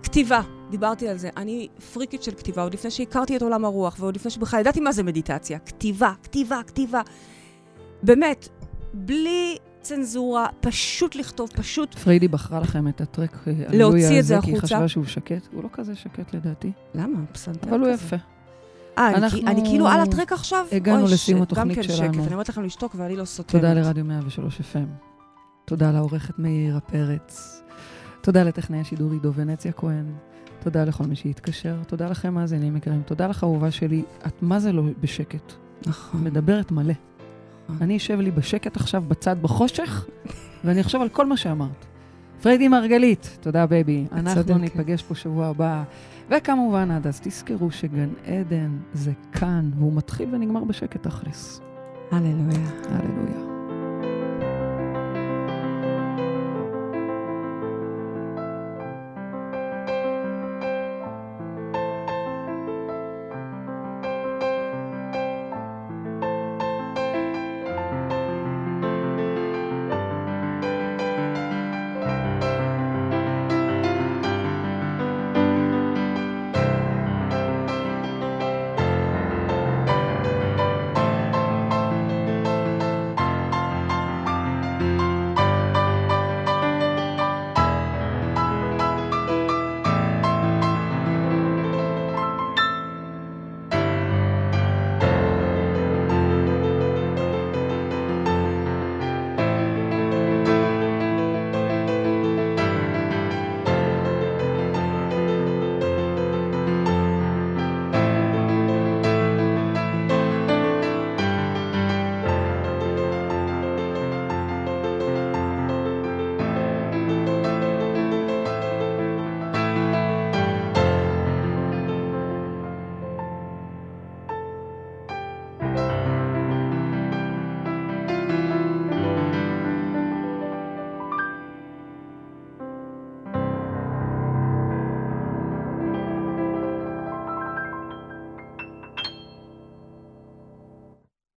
כתיבה, 0.10 0.42
דיברתי 0.70 1.08
על 1.08 1.18
זה. 1.18 1.30
אני 1.38 1.68
פריקית 1.94 2.24
של 2.24 2.32
כתיבה, 2.32 2.64
עוד 2.64 2.74
לפני 2.74 2.92
שהכרתי 2.92 3.38
את 3.38 3.42
עולם 3.42 3.66
הרוח, 3.66 3.96
ועוד 4.00 4.16
לפני 4.16 4.32
שבכלל 4.32 4.60
ידעתי 4.60 4.80
מה 4.80 4.92
זה 4.92 5.04
מדיטציה. 5.04 5.60
כתיבה, 5.60 6.14
כתיבה, 6.24 6.62
כתיבה. 6.68 7.02
באמת, 8.04 8.50
בלי 8.94 9.58
צנזורה, 9.82 10.48
פשוט 10.60 11.16
לכתוב, 11.16 11.50
פשוט... 11.50 11.96
פריידי 11.96 12.28
בחרה 12.28 12.60
לכם 12.60 12.88
את 12.88 13.02
הטרק 13.02 13.48
אה, 13.48 13.54
להוציא 13.70 14.20
את 14.20 14.26
זה 14.26 14.38
הזה, 14.38 14.46
כי 14.46 14.52
היא 14.52 14.58
החוצה. 14.58 14.76
חשבה 14.76 14.88
שהוא 14.88 15.06
שקט. 15.06 15.48
הוא 15.54 15.64
לא 15.64 15.70
כזה 15.74 15.96
שקט 15.96 16.34
לדעתי, 16.34 16.72
למה? 16.96 17.20
פסנתר 17.32 17.70
אבל 17.70 17.80
הוא 17.80 17.94
כזה. 17.94 18.06
יפה. 18.06 18.16
אה, 18.98 19.08
אני, 19.08 19.16
אנחנו 19.16 19.40
אני 19.48 19.62
כאילו 19.70 19.88
על 19.88 20.02
ה 20.02 20.07
track 20.07 20.32
עכשיו? 20.32 20.66
הגענו 20.72 21.06
לסיום 21.06 21.42
התוכנית 21.42 21.78
גם 21.78 21.84
כן 21.84 21.90
שלנו. 21.90 22.14
שקט, 22.14 22.24
אני 22.26 22.34
אומרת 22.34 22.50
לכם 22.50 22.64
לשתוק 22.64 22.96
ואני 22.98 23.16
לא 23.16 23.26
סותמת. 23.26 23.52
תודה 23.52 23.74
לרדיו 23.74 24.06
103 24.06 24.60
FM. 24.60 25.10
תודה 25.66 25.92
לעורכת 25.92 26.40
מאירה 26.40 26.80
פרץ. 26.80 27.62
תודה 28.30 28.44
לטכנאי 28.44 28.80
השידור 28.80 29.12
עידו 29.12 29.34
ונציה 29.34 29.72
כהן. 29.72 30.06
תודה 30.60 30.86
לכל 30.86 31.04
מי 31.04 31.16
שהתקשר. 31.16 31.76
תודה 31.88 32.10
לכם, 32.10 32.34
מאזינים 32.34 32.78
יקרים. 32.78 33.02
תודה 33.06 33.28
לך, 33.28 33.44
אהובה 33.44 33.72
שלי. 33.72 34.04
את 34.28 34.42
מה 34.42 34.60
זה 34.60 34.72
לא 34.72 34.84
בשקט? 35.02 35.54
נכון. 35.88 36.24
מדברת 36.24 36.72
מלא. 36.72 36.94
נכון. 37.64 37.78
אני 37.82 37.98
אשב 37.98 38.20
לי 38.20 38.32
בשקט 38.32 38.76
עכשיו 38.76 39.04
בצד 39.08 39.36
בחושך, 39.42 40.06
ואני 40.64 40.82
אחשוב 40.82 41.02
על 41.02 41.10
כל 41.10 41.26
מה 41.26 41.38
שאמרת. 41.38 41.86
פריידי 42.42 42.68
מרגלית, 42.68 43.38
תודה 43.42 43.66
baby. 43.66 44.06
אנחנו 44.12 44.44
צודקת. 44.44 44.62
ניפגש 44.62 45.04
פה 45.04 45.16
שבוע 45.16 45.48
הבא. 45.48 45.84
וכמובן, 46.30 46.92
עד 46.92 47.08
אז 47.08 47.20
תזכרו 47.24 47.72
שגן 47.72 48.10
עדן 48.26 48.78
זה 48.94 49.12
כאן, 49.32 49.72
והוא 49.78 49.94
מתחיל 49.94 50.36
ונגמר 50.36 50.64
בשקט 50.64 51.04
תכלס. 51.04 51.62
הללויה. 52.12 52.70
הללויה. 52.90 53.59